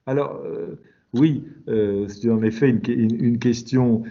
Alors, 0.07 0.41
euh, 0.45 0.81
oui, 1.15 1.45
euh, 1.69 2.09
c'est 2.09 2.31
en 2.31 2.43
effet 2.43 2.69
une, 2.69 3.39
question, 3.39 4.03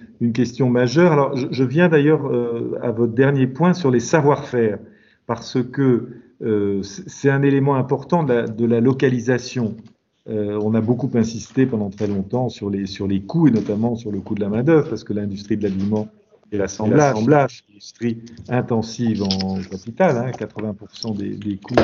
majeure. 0.70 1.12
Alors, 1.12 1.36
je, 1.36 1.64
viens 1.64 1.90
d'ailleurs 1.90 2.26
euh, 2.28 2.80
à 2.82 2.92
votre 2.92 3.14
dernier 3.14 3.48
point 3.48 3.74
sur 3.74 3.92
les 3.92 4.00
savoir-faire, 4.00 4.80
parce 5.28 5.58
que 5.62 6.10
c'est 6.82 7.30
un 7.30 7.44
élément 7.44 7.76
important 7.76 8.24
de 8.24 8.66
la, 8.66 8.80
localisation. 8.80 9.76
on 10.28 10.74
a 10.74 10.82
beaucoup 10.82 11.12
insisté 11.14 11.68
pendant 11.68 11.92
très 11.92 12.08
longtemps 12.08 12.50
sur 12.50 12.72
les, 12.72 12.88
sur 12.88 13.08
les 13.08 13.22
coûts, 13.22 13.48
et 13.48 13.52
notamment 13.52 13.96
sur 13.96 14.12
le 14.12 14.22
coût 14.22 14.34
de 14.34 14.42
la 14.42 14.50
main-d'œuvre, 14.50 14.90
parce 14.90 15.04
que 15.04 15.14
l'industrie 15.14 15.58
de 15.58 15.64
l'habillement 15.64 16.08
et 16.52 16.58
l'assemblage, 16.58 17.64
industrie 17.70 18.20
intensive 18.50 19.24
en 19.24 19.62
capital, 19.62 20.32
80% 20.32 20.74
hein, 21.06 21.14
des, 21.18 21.30
des 21.36 21.58
coûts 21.58 21.76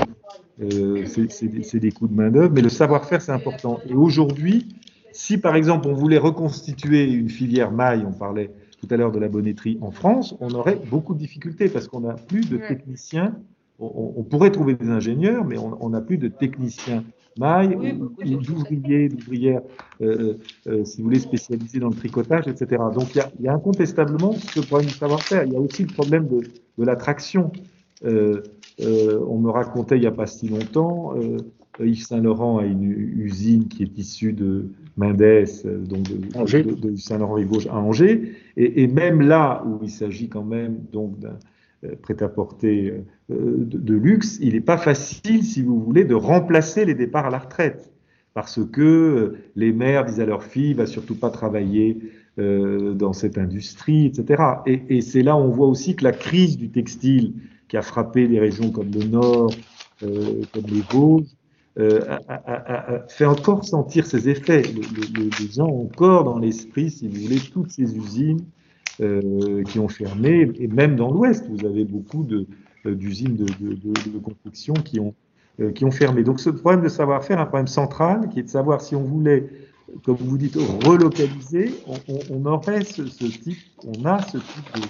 euh, 0.62 1.06
c'est 1.06 1.80
des 1.80 1.92
coûts 1.92 2.08
de 2.08 2.16
main-d'œuvre, 2.16 2.52
mais 2.54 2.62
le 2.62 2.70
savoir-faire, 2.70 3.22
c'est 3.22 3.32
important. 3.32 3.80
Et 3.88 3.94
aujourd'hui, 3.94 4.76
si 5.12 5.38
par 5.38 5.56
exemple 5.56 5.88
on 5.88 5.94
voulait 5.94 6.18
reconstituer 6.18 7.12
une 7.12 7.30
filière 7.30 7.72
maille, 7.72 8.04
on 8.08 8.12
parlait 8.12 8.52
tout 8.82 8.88
à 8.90 8.98
l'heure 8.98 9.12
de 9.12 9.20
la 9.20 9.28
bonneterie 9.28 9.78
en 9.82 9.92
France, 9.92 10.36
on 10.40 10.52
aurait 10.52 10.80
beaucoup 10.90 11.14
de 11.14 11.20
difficultés 11.20 11.70
parce 11.70 11.88
qu'on 11.88 12.02
n'a 12.02 12.14
plus 12.14 12.50
de 12.50 12.58
techniciens. 12.58 13.36
On, 13.80 14.24
pourrait 14.24 14.52
trouver 14.52 14.74
des 14.74 14.90
ingénieurs, 14.90 15.46
mais 15.46 15.56
on 15.60 15.90
n'a 15.90 16.02
plus 16.02 16.18
de 16.18 16.28
techniciens 16.28 17.04
maille 17.40 17.76
ou, 17.76 18.38
d'ouvriers, 18.38 19.10
d'ouvrières, 19.10 19.62
euh, 20.02 20.36
euh, 20.68 20.84
si 20.84 20.98
vous 20.98 21.06
voulez, 21.06 21.20
spécialisés 21.20 21.80
dans 21.80 21.90
le 21.90 21.96
tricotage, 21.96 22.48
etc. 22.48 22.82
Donc 22.94 23.16
il 23.16 23.44
y 23.44 23.48
a, 23.48 23.54
incontestablement 23.54 24.34
ce 24.34 24.60
problème 24.62 24.88
du 24.88 24.94
savoir-faire. 24.94 25.44
Il 25.46 25.54
y 25.54 25.56
a 25.56 25.60
aussi 25.60 25.84
le 25.84 25.94
problème 25.94 26.28
de, 26.28 26.40
de 26.40 26.86
l'attraction. 26.86 27.52
Euh, 28.06 28.42
euh, 28.82 29.20
on 29.28 29.40
me 29.40 29.50
racontait 29.50 29.98
il 29.98 30.02
n'y 30.02 30.08
a 30.08 30.12
pas 30.12 30.28
si 30.28 30.48
longtemps, 30.48 31.16
euh, 31.18 31.38
Yves 31.80 32.06
Saint-Laurent 32.06 32.60
a 32.60 32.66
une 32.66 32.84
usine 32.84 33.68
qui 33.68 33.84
est 33.84 33.98
issue 33.98 34.34
de 34.34 34.70
Mendès, 34.98 35.46
euh, 35.66 35.80
donc 35.80 36.04
de, 36.04 36.76
de, 36.76 36.96
Saint-Laurent-et-Vosges 36.96 37.68
à 37.68 37.76
Angers, 37.76 38.34
et, 38.56 38.84
et, 38.84 38.88
même 38.88 39.22
là 39.22 39.64
où 39.66 39.80
il 39.84 39.90
s'agit 39.90 40.30
quand 40.30 40.44
même 40.44 40.80
donc 40.92 41.20
d'un 41.20 41.38
prêt-à-porter 42.02 42.94
de, 43.30 43.78
de, 43.78 43.94
luxe, 43.96 44.40
il 44.42 44.54
n'est 44.54 44.62
pas 44.62 44.78
facile, 44.78 45.44
si 45.44 45.62
vous 45.62 45.80
voulez, 45.80 46.06
de 46.06 46.16
remplacer 46.16 46.86
les 46.86 46.96
départs 46.96 47.28
à 47.28 47.30
la 47.30 47.40
retraite, 47.40 47.92
parce 48.34 48.60
que 48.66 49.36
les 49.56 49.72
mères 49.72 50.06
disent 50.06 50.20
à 50.20 50.26
leurs 50.26 50.44
filles, 50.44 50.74
va 50.74 50.86
surtout 50.86 51.16
pas 51.16 51.30
travailler 51.30 52.00
dans 52.38 53.14
cette 53.14 53.38
industrie, 53.38 54.08
etc. 54.08 54.44
Et, 54.66 55.02
c'est 55.02 55.24
là 55.24 55.36
où 55.36 55.40
on 55.40 55.50
voit 55.50 55.68
aussi 55.68 55.96
que 55.96 56.04
la 56.04 56.12
crise 56.12 56.58
du 56.58 56.70
textile 56.70 57.34
qui 57.68 57.78
a 57.78 57.82
frappé 57.82 58.28
des 58.28 58.40
régions 58.40 58.72
comme 58.72 58.92
le 58.92 59.04
Nord, 59.04 59.52
euh, 60.04 60.42
comme 60.54 60.66
les 60.68 60.82
Vosges, 60.92 61.26
euh, 61.80 62.00
fait 63.08 63.26
encore 63.26 63.64
sentir 63.66 64.06
ses 64.06 64.30
effets. 64.30 64.64
Les, 64.64 65.52
gens 65.52 65.68
ont 65.68 65.86
encore 65.86 66.24
dans 66.24 66.40
l'esprit, 66.40 66.90
si 66.90 67.08
vous 67.08 67.22
voulez, 67.22 67.40
toutes 67.40 67.72
ces 67.72 67.96
usines 67.96 68.42
euh, 68.42 68.57
qui 68.98 69.80
ont 69.80 69.88
fermé, 69.88 70.52
et 70.60 70.68
même 70.68 70.96
dans 70.96 71.12
l'Ouest, 71.12 71.48
vous 71.50 71.66
avez 71.66 71.86
beaucoup 71.86 72.26
d'usines 72.86 73.36
de, 73.36 73.46
de, 73.46 73.76
de, 73.76 74.20
construction 74.20 74.74
qui 74.74 75.00
ont, 75.00 75.14
qui 75.76 75.86
ont 75.86 75.92
fermé. 75.92 76.24
Donc 76.24 76.40
ce 76.40 76.50
problème 76.50 76.82
de 76.82 76.90
savoir-faire, 76.90 77.40
un 77.40 77.46
problème 77.46 77.68
central, 77.68 78.30
qui 78.30 78.40
est 78.40 78.44
de 78.44 78.50
savoir 78.50 78.82
si 78.82 78.96
on 78.96 79.04
voulait, 79.04 79.50
comme 80.04 80.16
vous 80.16 80.38
dites, 80.38 80.56
relocaliser, 80.56 81.76
on, 81.88 82.20
on 82.32 82.46
aurait 82.46 82.84
ce, 82.84 83.06
ce, 83.06 83.26
type, 83.26 83.60
on 83.86 84.06
a 84.06 84.22
ce 84.24 84.38
type 84.38 84.76
de 84.76 84.82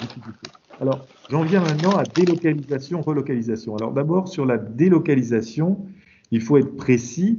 difficulté. 0.00 0.50
Alors, 0.80 1.06
j'en 1.30 1.42
viens 1.42 1.60
maintenant 1.60 1.92
à 1.92 2.02
délocalisation, 2.02 3.00
relocalisation. 3.00 3.76
Alors 3.76 3.92
d'abord, 3.92 4.28
sur 4.28 4.44
la 4.44 4.58
délocalisation, 4.58 5.86
il 6.30 6.40
faut 6.40 6.56
être 6.56 6.76
précis 6.76 7.38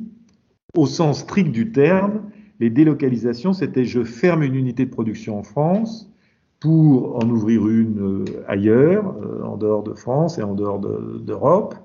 au 0.74 0.86
sens 0.86 1.20
strict 1.20 1.52
du 1.52 1.72
terme. 1.72 2.22
Les 2.60 2.70
délocalisations, 2.70 3.54
c'était 3.54 3.86
je 3.86 4.04
ferme 4.04 4.44
une 4.44 4.56
unité 4.56 4.86
de 4.86 4.90
production 4.90 5.38
en 5.38 5.44
France 5.44 6.12
pour 6.60 7.18
en 7.24 7.30
ouvrir 7.30 7.68
une 7.68 8.00
euh, 8.00 8.44
ailleurs, 8.48 9.16
euh, 9.22 9.44
en 9.44 9.58
dehors 9.58 9.84
de 9.84 9.94
France 9.94 10.38
et 10.38 10.44
en 10.44 10.56
dehors 10.56 10.80
d'Europe. 10.80 11.76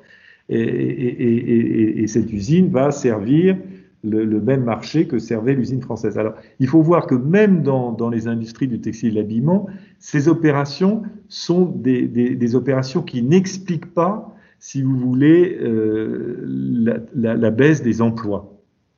et, 0.48 2.06
cette 2.06 2.32
usine 2.32 2.70
va 2.70 2.90
servir 2.90 3.56
le, 4.02 4.40
même 4.40 4.64
marché 4.64 5.06
que 5.06 5.18
servait 5.18 5.54
l'usine 5.54 5.80
française. 5.80 6.18
Alors, 6.18 6.34
il 6.58 6.66
faut 6.66 6.82
voir 6.82 7.06
que 7.06 7.14
même 7.14 7.62
dans, 7.62 8.08
les 8.10 8.28
industries 8.28 8.68
du 8.68 8.80
textile 8.80 9.10
et 9.10 9.12
de 9.12 9.16
l'habillement, 9.16 9.66
ces 9.98 10.28
opérations 10.28 11.02
sont 11.28 11.64
des, 11.64 12.54
opérations 12.54 13.02
qui 13.02 13.22
n'expliquent 13.22 13.92
pas, 13.92 14.34
si 14.58 14.82
vous 14.82 14.96
voulez, 14.96 15.58
euh, 15.60 17.06
la, 17.14 17.50
baisse 17.50 17.82
des 17.82 18.02
emplois. 18.02 18.49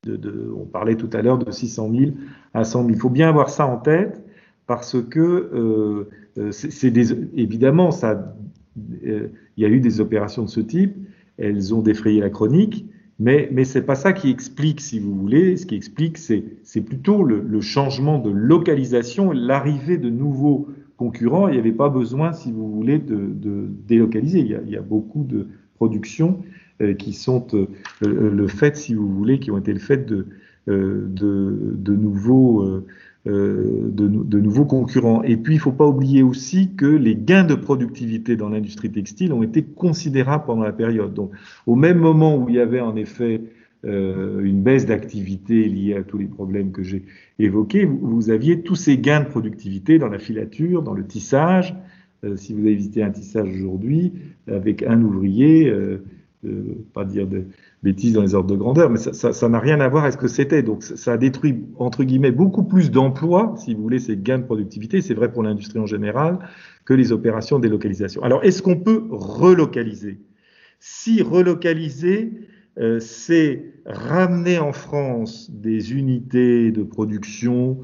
De, 0.05 0.16
de, 0.16 0.53
on 0.57 0.64
parlait 0.64 0.96
tout 0.96 1.11
à 1.12 1.22
l'heure 1.22 1.38
de 1.38 1.50
600 1.50 1.90
000 1.94 2.12
à 2.55 2.64
100 2.64 2.80
000. 2.80 2.90
Il 2.90 2.96
faut 2.96 3.11
bien 3.11 3.28
avoir 3.28 3.50
ça 3.50 3.66
en 3.66 3.76
tête 3.76 4.22
parce 4.66 5.00
que 5.00 5.20
euh, 5.20 6.09
euh 6.38 6.50
c'est 6.50 6.96
évidemment 7.36 7.90
ça. 7.90 8.34
Euh, 9.07 9.28
il 9.57 9.62
y 9.62 9.66
a 9.66 9.68
eu 9.68 9.80
des 9.80 10.00
opérations 10.00 10.42
de 10.42 10.48
ce 10.48 10.61
type. 10.61 10.96
Elles 11.38 11.72
ont 11.74 11.82
défrayé 11.82 12.20
la 12.20 12.30
chronique 12.30 12.86
mais, 13.22 13.48
mais 13.53 13.64
ce 13.64 13.78
n'est 13.78 13.84
pas 13.84 13.94
ça 13.94 14.12
qui 14.12 14.30
explique, 14.30 14.80
si 14.80 14.98
vous 14.98 15.14
voulez. 15.14 15.57
Ce 15.57 15.64
qui 15.64 15.76
explique, 15.76 16.18
c'est 16.18 16.80
plutôt 16.80 17.22
le, 17.22 17.40
le, 17.40 17.61
changement 17.61 18.18
de 18.18 18.30
localisation, 18.30 19.30
l'arrivée 19.30 19.96
de 19.96 20.11
nouveaux 20.11 20.66
concurrents. 20.96 21.46
Il 21.46 21.53
n'y 21.53 21.59
avait 21.59 21.70
pas 21.70 21.88
besoin, 21.88 22.32
si 22.32 22.50
vous 22.50 22.68
voulez, 22.68 22.98
de, 22.98 23.28
de 23.32 23.68
délocaliser. 23.86 24.40
Il 24.40 24.48
y, 24.48 24.55
a, 24.57 24.61
il 24.66 24.72
y, 24.72 24.76
a, 24.76 24.82
beaucoup 24.82 25.22
de 25.22 25.46
productions 25.76 26.40
qui 26.99 27.12
sont 27.12 27.47
euh, 27.55 27.66
le 28.01 28.49
fait, 28.49 28.77
si 28.77 28.95
vous 28.95 29.09
voulez, 29.09 29.39
qui 29.39 29.51
ont 29.51 29.59
été 29.59 29.73
le 29.73 29.79
fait 29.79 30.07
de, 30.07 30.27
euh, 30.68 31.07
de, 31.09 31.75
de 31.77 31.95
nouveaux 31.95 32.62
euh, 32.62 32.87
euh, 33.29 33.89
de, 33.93 34.09
de, 34.09 34.41
nouveaux 34.41 34.64
concurrents. 34.64 35.23
Et 35.23 35.37
puis, 35.37 35.55
il 35.55 35.59
ne 35.59 35.62
faut 35.62 35.70
pas 35.70 35.87
oublier 35.87 36.25
aussi 36.25 36.75
que 36.75 36.87
les 36.87 37.14
gains 37.14 37.45
de 37.45 37.55
productivité 37.55 38.35
dans 38.35 38.49
l'industrie 38.49 38.91
textile 38.91 39.33
ont 39.33 39.45
été 39.45 39.62
considérables 39.62 40.45
pendant 40.45 40.64
la 40.64 40.73
période. 40.73 41.14
Donc, 41.14 41.31
au 41.68 41.77
même 41.77 41.99
moment 41.99 42.37
où 42.37 42.49
il 42.49 42.57
y 42.57 42.59
avait 42.59 42.81
en 42.81 42.97
effet 42.97 43.43
euh, 43.85 44.43
une 44.43 44.64
baisse 44.64 44.87
d'activité 44.87 45.68
liée 45.68 45.95
à 45.95 46.03
tous 46.03 46.18
les 46.18 46.27
problèmes 46.27 46.73
que 46.73 46.83
j'ai 46.83 47.05
évoqués, 47.39 47.85
vous, 47.85 48.31
aviez 48.31 48.62
tous 48.62 48.75
ces 48.75 48.99
gains 48.99 49.20
de 49.20 49.29
productivité 49.29 50.01
dans 50.01 50.09
la 50.09 50.18
filature, 50.18 50.83
dans 50.83 50.95
le 50.95 51.07
tissage. 51.07 51.77
Euh, 52.25 52.37
si 52.37 52.53
vous 52.53 52.61
avez 52.62 52.75
visité 52.75 53.05
un 53.05 53.11
tissage 53.11 53.49
aujourd'hui, 53.55 54.14
avec 54.49 54.83
un 54.83 55.01
ouvrier, 55.01 55.73
euh, 56.45 56.84
pas 56.93 57.05
dire 57.05 57.26
de 57.26 57.45
bêtises 57.82 58.12
dans 58.12 58.22
les 58.22 58.34
ordres 58.34 58.51
de 58.51 58.57
grandeur, 58.57 58.90
mais 58.90 58.99
ça 58.99 59.49
n'a 59.49 59.59
rien 59.59 59.80
à 59.80 59.88
voir 59.88 60.05
avec 60.05 60.14
ce 60.14 60.18
que 60.18 60.28
c'était. 60.28 60.62
Donc 60.62 60.82
ça 60.82 61.12
a 61.12 61.16
détruit, 61.16 61.64
entre 61.78 62.05
guillemets, 62.05 62.32
beaucoup 62.32 62.64
plus 62.64 62.90
d'emplois, 62.90 63.55
si 63.57 63.74
vous 63.74 63.82
voulez, 63.82 63.99
ces 63.99 64.16
gains 64.16 64.38
de 64.38 64.45
productivité, 64.45 65.01
c'est 65.01 65.14
vrai 65.14 65.32
pour 65.32 65.43
l'industrie 65.43 65.78
en 65.78 65.86
général, 65.86 66.38
que 66.84 66.95
les 66.95 67.12
opérations 67.12 67.59
de 67.59 67.62
délocalisation. 67.62 68.22
Alors 68.22 68.45
est-ce 68.45 68.62
qu'on 68.62 68.78
peut 68.78 69.05
relocaliser? 69.11 70.20
Si 70.80 71.22
relocaliser, 71.22 72.32
euh, 72.78 72.99
c'est 73.01 73.64
ramener 73.84 74.59
en 74.59 74.72
France 74.72 75.51
des 75.51 75.93
unités 75.93 76.72
de 76.72 76.82
production 76.82 77.78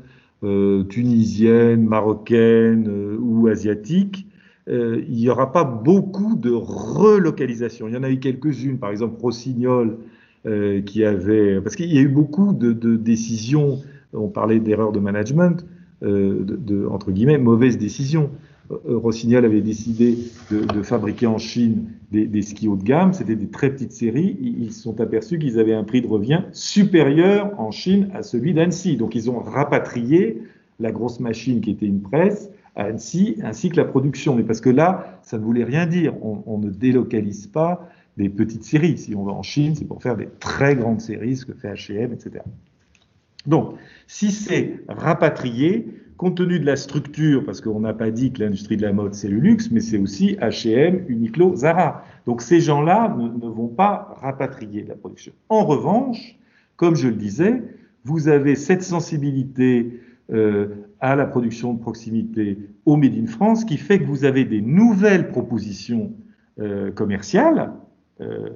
euh, 0.45 0.85
tunisiennes, 0.85 1.85
marocaines 1.85 2.89
euh, 2.89 3.19
ou 3.21 3.49
asiatiques 3.49 4.28
euh, 4.69 5.03
il 5.09 5.17
n'y 5.17 5.31
aura 5.31 5.53
pas 5.53 5.65
beaucoup 5.65 6.37
de 6.37 6.51
relocalisation. 6.51 7.89
Il 7.89 7.95
y 7.95 7.97
en 7.97 8.03
a 8.03 8.11
eu 8.11 8.19
quelques-unes, 8.19 8.79
par 8.79 8.91
exemple 8.91 9.21
Rossignol, 9.21 9.99
euh, 10.47 10.83
qui 10.83 11.05
avait, 11.05 11.61
parce 11.61 11.75
qu'il 11.77 11.93
y 11.93 11.99
a 11.99 12.03
eu 12.03 12.09
beaucoup 12.09 12.53
de, 12.53 12.73
décisions 12.97 13.79
on 14.13 14.29
parlait 14.29 14.61
d'erreur 14.61 14.93
de 14.93 15.01
management, 15.01 15.67
euh, 16.03 16.45
de, 16.45 16.87
entre 16.87 17.11
guillemets, 17.11 17.39
mauvaise 17.39 17.77
décision. 17.79 18.31
Euh, 18.71 18.97
Rossignol 18.99 19.45
avait 19.45 19.61
décidé 19.61 20.17
de, 20.51 20.83
fabriquer 20.83 21.27
en 21.27 21.39
Chine 21.39 21.87
des, 22.13 22.27
des, 22.27 22.43
skis 22.43 22.69
haut 22.69 22.77
de 22.77 22.85
gamme, 22.85 23.13
c'était 23.13 23.37
des 23.37 23.49
très 23.49 23.71
petites 23.71 23.93
séries. 23.93 24.39
Ils 24.41 24.73
se 24.73 24.83
sont 24.83 25.01
aperçus 25.01 25.39
qu'ils 25.39 25.59
avaient 25.59 25.75
un 25.75 25.85
prix 25.85 26.03
de 26.03 26.07
revient 26.07 26.43
supérieur 26.53 27.53
en 27.59 27.71
Chine 27.71 28.09
à 28.15 28.23
celui 28.23 28.55
d'Annecy. 28.55 28.97
Donc 28.97 29.15
ils 29.15 29.31
ont 29.31 29.41
rapatrié 29.41 30.43
la 30.81 30.93
grosse 30.93 31.21
machine 31.21 31.61
qui 31.61 31.71
était 31.71 31.87
une 31.87 32.01
presse 32.01 32.51
à 32.79 32.87
ainsi 32.87 33.71
que 33.71 33.77
la 33.77 33.85
production. 33.85 34.35
Mais 34.35 34.45
parce 34.45 34.61
que 34.61 34.71
là, 34.71 35.21
ça 35.23 35.37
ne 35.39 35.45
voulait 35.45 35.65
rien 35.65 35.87
dire. 35.87 36.15
On, 36.25 36.43
on 36.47 36.59
ne 36.59 36.71
délocalise 36.71 37.47
pas 37.47 37.89
des 38.17 38.29
petites 38.29 38.65
séries. 38.65 38.97
Si 38.97 39.15
on 39.15 39.25
va 39.25 39.33
en 39.33 39.43
Chine, 39.43 39.75
c'est 39.75 39.85
pour 39.85 40.03
faire 40.03 40.17
des 40.17 40.29
très 40.41 40.77
grandes 40.77 41.01
séries, 41.01 41.37
ce 41.37 41.45
que 41.45 41.53
fait 41.53 41.73
H&M, 41.73 42.13
etc. 42.13 42.45
Donc, 43.47 43.75
si 44.07 44.31
c'est 44.31 44.81
rapatrié, 44.89 45.87
compte 46.19 46.37
tenu 46.37 46.59
de 46.59 46.67
la 46.67 46.77
structure, 46.77 47.45
parce 47.45 47.61
qu'on 47.61 47.81
n'a 47.81 47.95
pas 47.95 48.11
dit 48.11 48.33
que 48.33 48.43
l'industrie 48.43 48.77
de 48.77 48.83
la 48.83 48.93
mode 48.93 49.15
c'est 49.15 49.29
le 49.29 49.39
luxe, 49.39 49.71
mais 49.71 49.81
c'est 49.81 49.99
aussi 49.99 50.37
H&M, 50.41 51.05
Uniqlo, 51.09 51.55
Zara. 51.55 52.05
Donc 52.27 52.43
ces 52.43 52.61
gens-là 52.61 53.17
ne, 53.17 53.29
ne, 53.29 53.51
vont 53.51 53.69
pas 53.69 54.17
rapatrier 54.21 54.85
la 54.87 54.97
production. 54.97 55.33
En 55.49 55.65
revanche, 55.65 56.37
comme 56.77 56.97
je 56.97 57.09
le 57.09 57.15
disais, 57.15 57.63
vous 58.05 58.29
avez 58.29 58.57
cette 58.57 58.83
sensibilité 58.83 60.01
euh, 60.33 60.69
à 61.01 61.17
la 61.17 61.27
production 61.27 61.75
de 61.75 61.81
proximité 61.81 62.59
au 62.87 62.97
Made 62.97 63.15
in 63.15 63.27
France 63.27 63.65
qui 63.65 63.77
fait 63.77 63.99
que 63.99 64.05
vous 64.05 64.25
avez 64.25 64.45
des 64.45 64.61
nouvelles 64.61 65.29
propositions 65.29 66.13
euh, 66.61 66.91
commerciales 66.91 67.73
euh, 68.21 68.49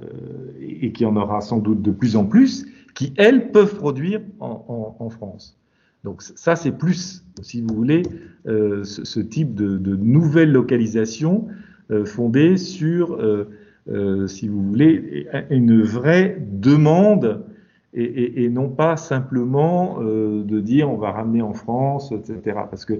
et 0.59 0.91
qui 0.91 1.05
en 1.05 1.15
aura 1.15 1.41
sans 1.41 1.59
doute 1.59 1.81
de 1.81 1.91
plus 1.91 2.15
en 2.15 2.25
plus, 2.25 2.65
qui 2.95 3.13
elles 3.17 3.51
peuvent 3.51 3.75
produire 3.75 4.21
en, 4.39 4.65
en, 4.99 5.03
en 5.05 5.09
France. 5.09 5.57
Donc 6.03 6.21
ça, 6.21 6.55
c'est 6.57 6.77
plus, 6.77 7.23
si 7.41 7.61
vous 7.61 7.73
voulez, 7.73 8.03
euh, 8.45 8.83
ce, 8.83 9.05
ce, 9.05 9.21
type 9.21 9.55
de, 9.55 9.77
de 9.77 9.95
nouvelle 9.95 10.51
localisation 10.51 11.47
euh, 11.91 12.05
fondée 12.05 12.57
sur, 12.57 13.13
euh, 13.13 13.49
euh, 13.89 14.27
si 14.27 14.49
vous 14.49 14.61
voulez, 14.61 15.27
une 15.49 15.81
vraie 15.81 16.37
demande 16.51 17.45
et, 17.95 18.49
non 18.49 18.69
pas 18.69 18.97
simplement 18.97 19.99
euh, 20.01 20.43
de 20.43 20.59
dire 20.59 20.89
on 20.89 20.97
va 20.97 21.11
ramener 21.11 21.41
en 21.41 21.53
France, 21.53 22.11
etc. 22.11 22.57
Parce 22.69 22.85
que 22.85 22.93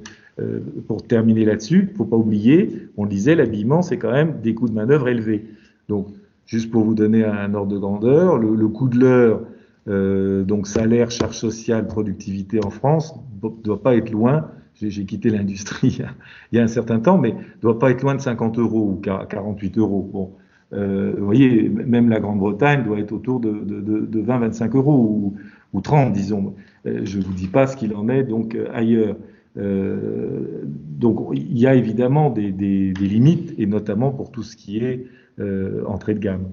pour 0.87 1.03
terminer 1.03 1.45
là-dessus, 1.45 1.89
il 1.91 1.95
faut 1.95 2.05
pas 2.05 2.17
oublier, 2.17 2.87
on 2.97 3.03
le 3.03 3.09
disait, 3.09 3.35
l'habillement, 3.35 3.81
c'est 3.81 3.97
quand 3.97 4.11
même 4.11 4.41
des 4.41 4.55
coûts 4.55 4.67
de 4.67 4.73
main-d'œuvre 4.73 5.07
élevés. 5.07 5.45
Donc, 5.89 6.07
juste 6.45 6.71
pour 6.71 6.83
vous 6.83 6.95
donner 6.95 7.23
un 7.23 7.53
ordre 7.53 7.71
de 7.71 7.77
grandeur, 7.77 8.37
le, 8.37 8.55
le 8.55 8.67
coût 8.67 8.87
de 8.87 8.99
l'heure 8.99 9.41
euh, 9.89 10.43
donc 10.43 10.67
salaire, 10.67 11.11
charge 11.11 11.35
sociale, 11.35 11.87
productivité 11.87 12.63
en 12.63 12.69
France 12.69 13.13
ne 13.41 13.49
doit 13.63 13.81
pas 13.81 13.95
être 13.95 14.11
loin. 14.11 14.49
J'ai 14.75 15.05
quitté 15.05 15.29
l'industrie 15.29 15.99
il 16.51 16.57
y 16.57 16.59
a 16.59 16.63
un 16.63 16.67
certain 16.67 16.99
temps, 16.99 17.17
mais 17.17 17.33
ne 17.33 17.61
doit 17.61 17.79
pas 17.79 17.91
être 17.91 18.01
loin 18.01 18.15
de 18.15 18.21
50 18.21 18.57
euros 18.59 18.97
ou 18.97 19.01
48 19.01 19.77
euros. 19.77 20.09
Bon, 20.11 20.31
euh, 20.73 21.13
vous 21.17 21.25
voyez, 21.25 21.69
même 21.69 22.09
la 22.09 22.19
Grande-Bretagne 22.19 22.83
doit 22.83 22.99
être 22.99 23.11
autour 23.11 23.39
de, 23.39 23.51
de, 23.51 23.79
de, 23.81 23.99
de 24.05 24.21
20-25 24.21 24.75
euros 24.75 24.93
ou, 24.93 25.35
ou, 25.73 25.81
30, 25.81 26.13
disons. 26.13 26.55
Euh, 26.85 27.01
je 27.03 27.19
ne 27.19 27.23
vous 27.23 27.33
dis 27.33 27.47
pas 27.47 27.67
ce 27.67 27.77
qu'il 27.77 27.95
en 27.95 28.09
est 28.09 28.23
donc 28.23 28.55
euh, 28.55 28.67
ailleurs. 28.73 29.15
Euh, 29.57 30.63
donc 30.63 31.29
il 31.33 31.57
y 31.57 31.67
a 31.67 31.75
évidemment 31.75 32.29
des, 32.31 32.51
des, 32.51 32.91
des, 32.91 33.07
limites, 33.07 33.53
et 33.57 33.65
notamment 33.65 34.11
pour 34.11 34.31
tout 34.31 34.43
ce 34.43 34.55
qui 34.55 34.79
est 34.79 35.05
euh, 35.39 35.83
entrée 35.85 36.15
de 36.15 36.19
gamme. 36.19 36.49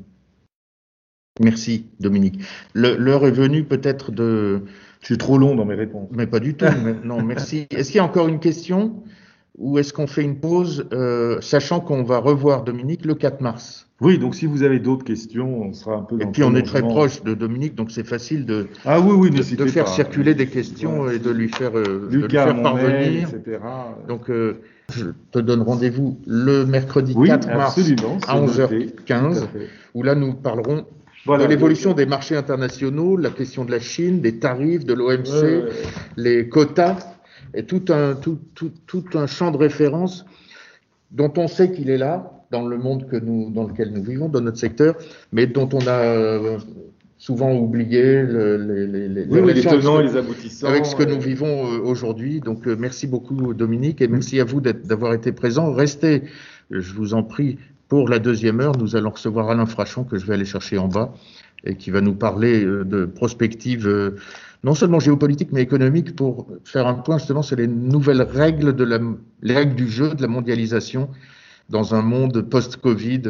Merci 1.41 1.87
Dominique. 2.01 2.43
L'heure 2.75 3.27
est 3.27 3.31
venue 3.31 3.65
peut-être 3.65 4.13
de... 4.13 4.63
Je 5.01 5.07
suis 5.07 5.17
trop 5.17 5.39
long 5.39 5.55
dans 5.55 5.65
mes 5.65 5.75
réponses. 5.75 6.11
Mais 6.13 6.27
pas 6.27 6.41
du 6.41 6.55
tout. 6.55 6.67
non, 7.05 7.23
merci. 7.23 7.67
Est-ce 7.71 7.91
qu'il 7.91 7.97
y 7.97 8.01
a 8.01 8.05
encore 8.05 8.29
une 8.29 8.41
question? 8.41 9.03
Ou 9.61 9.79
est-ce 9.79 9.93
qu'on 9.93 10.07
fait 10.07 10.23
une 10.23 10.37
pause, 10.37 10.87
euh, 10.93 11.39
sachant 11.43 11.81
qu'on 11.81 12.03
va 12.03 12.19
revoir 12.19 12.65
Dominique 12.65 13.05
le 13.05 13.15
4 13.15 13.43
mars? 13.43 13.87
Oui, 14.01 14.19
donc 14.19 14.35
si 14.35 14.47
vous 14.47 14.63
avez 14.63 14.79
d'autres 14.79 15.05
questions, 15.05 15.63
on 15.63 15.75
sera 15.75 15.97
un 15.97 16.03
peu. 16.03 16.17
Dans 16.17 16.27
et 16.27 16.33
puis 16.33 16.43
on 16.43 16.55
est 16.55 16.63
très 16.63 16.81
proche 16.81 17.23
de 17.23 17.35
Dominique, 17.35 17.75
donc 17.75 17.91
c'est 17.91 18.07
facile 18.07 18.47
de, 18.47 18.69
ah, 18.87 18.99
oui, 18.99 19.13
oui, 19.13 19.31
de, 19.31 19.57
de 19.57 19.67
faire 19.67 19.85
pas. 19.85 19.91
circuler 19.91 20.35
des 20.35 20.47
questions 20.47 21.11
et 21.11 21.19
de 21.19 21.31
lui 21.31 21.51
faire, 21.51 21.77
euh, 21.77 22.09
de 22.11 22.17
lui 22.17 22.31
faire 22.31 22.63
parvenir. 22.63 23.29
etc. 23.29 23.59
Donc 24.09 24.31
euh, 24.31 24.63
je 24.91 25.09
te 25.31 25.39
donne 25.39 25.61
rendez-vous 25.61 26.19
le 26.27 26.65
mercredi 26.65 27.13
oui, 27.15 27.29
4 27.29 27.49
mars 27.49 27.79
à 28.27 28.41
11h15, 28.41 29.47
où 29.93 30.03
là 30.03 30.15
nous 30.15 30.33
parlerons 30.33 30.87
voilà, 31.27 31.45
de 31.45 31.51
l'évolution 31.51 31.93
des 31.93 32.07
marchés 32.07 32.37
internationaux, 32.37 33.19
la 33.19 33.29
question 33.29 33.67
de 33.67 33.71
la 33.71 33.81
Chine, 33.81 34.23
des 34.23 34.39
tarifs, 34.39 34.87
de 34.87 34.95
l'OMC, 34.95 35.29
ouais, 35.29 35.43
ouais. 35.43 35.69
les 36.17 36.49
quotas, 36.49 37.10
et 37.55 37.65
tout 37.65 37.85
un, 37.89 38.15
tout, 38.15 38.39
tout, 38.55 38.73
tout 38.87 39.05
un 39.15 39.27
champ 39.27 39.51
de 39.51 39.57
référence 39.57 40.25
dont 41.11 41.33
on 41.37 41.49
sait 41.49 41.73
qu'il 41.73 41.91
est 41.91 41.99
là, 41.99 42.33
dans 42.51 42.67
le 42.67 42.79
monde 42.79 43.07
que 43.09 43.17
nous, 43.17 43.51
dans 43.51 43.65
lequel 43.65 43.93
nous 43.93 44.03
vivons, 44.03 44.29
dans 44.29 44.41
notre 44.41 44.59
secteur, 44.59 44.97
mais 45.33 45.47
dont 45.47 45.69
on 45.73 45.87
a 45.87 46.01
euh, 46.01 46.59
souvent 47.19 47.55
oublié 47.55 48.23
le, 48.23 49.27
oui, 49.29 49.55
les 49.55 49.63
tenants 49.63 50.01
et 50.01 50.05
les 50.05 50.17
aboutissants. 50.17 50.67
Avec 50.67 50.87
ce 50.87 50.97
que 50.97 51.05
nous 51.05 51.21
vivons 51.21 51.73
euh, 51.73 51.79
aujourd'hui. 51.79 52.41
Donc, 52.41 52.67
euh, 52.67 52.77
merci 52.79 53.07
beaucoup, 53.07 53.55
Dominique, 53.55 54.01
et 54.01 54.09
merci 54.09 54.41
à 54.41 54.45
vous 54.45 54.61
d'avoir 54.61 55.15
été 55.15 55.33
présent. 55.33 55.73
Restez, 55.73 56.23
je 56.71 56.93
vous 56.93 57.15
en 57.15 57.23
prie, 57.23 57.59
pour 57.89 58.09
la 58.09 58.19
deuxième 58.19 58.61
heure, 58.61 58.77
nous 58.77 58.97
allons 58.97 59.11
recevoir 59.11 59.51
Alain 59.51 59.67
Frachon, 59.67 60.05
que 60.05 60.17
je 60.17 60.27
vais 60.27 60.35
aller 60.35 60.45
chercher 60.45 60.79
en 60.79 60.89
bas, 60.89 61.15
et 61.65 61.77
qui 61.77 61.91
va 61.91 62.01
nous 62.01 62.15
parler 62.15 62.65
de 62.65 63.05
prospective, 63.05 64.15
non 64.63 64.75
seulement 64.75 65.01
géopolitique, 65.01 65.51
mais 65.53 65.63
économique, 65.63 66.15
pour 66.17 66.47
faire 66.65 66.87
un 66.87 66.95
point 66.95 67.19
justement 67.19 67.43
sur 67.43 67.57
les 67.57 67.67
nouvelles 67.67 68.23
règles, 68.23 68.75
de 68.75 68.85
la, 68.85 68.99
les 69.43 69.55
règles 69.55 69.75
du 69.75 69.89
jeu, 69.89 70.15
de 70.15 70.23
la 70.23 70.29
mondialisation, 70.29 71.09
dans 71.69 71.95
un 71.95 72.03
monde 72.03 72.43
post-Covid, 72.43 73.21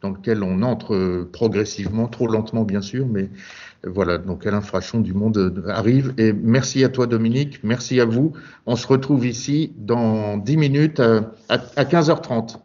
dans 0.00 0.10
lequel 0.10 0.42
on 0.42 0.62
entre 0.62 1.28
progressivement, 1.32 2.06
trop 2.06 2.28
lentement 2.28 2.64
bien 2.64 2.82
sûr, 2.82 3.06
mais 3.06 3.30
voilà, 3.84 4.18
donc 4.18 4.46
Alain 4.46 4.60
Frachon 4.60 5.00
du 5.00 5.14
Monde 5.14 5.64
arrive. 5.68 6.14
Et 6.18 6.32
merci 6.32 6.84
à 6.84 6.88
toi 6.88 7.06
Dominique, 7.06 7.60
merci 7.64 8.00
à 8.00 8.04
vous. 8.04 8.32
On 8.66 8.76
se 8.76 8.86
retrouve 8.86 9.26
ici 9.26 9.72
dans 9.76 10.36
10 10.36 10.56
minutes 10.56 11.00
à, 11.00 11.32
à 11.48 11.84
15h30. 11.84 12.58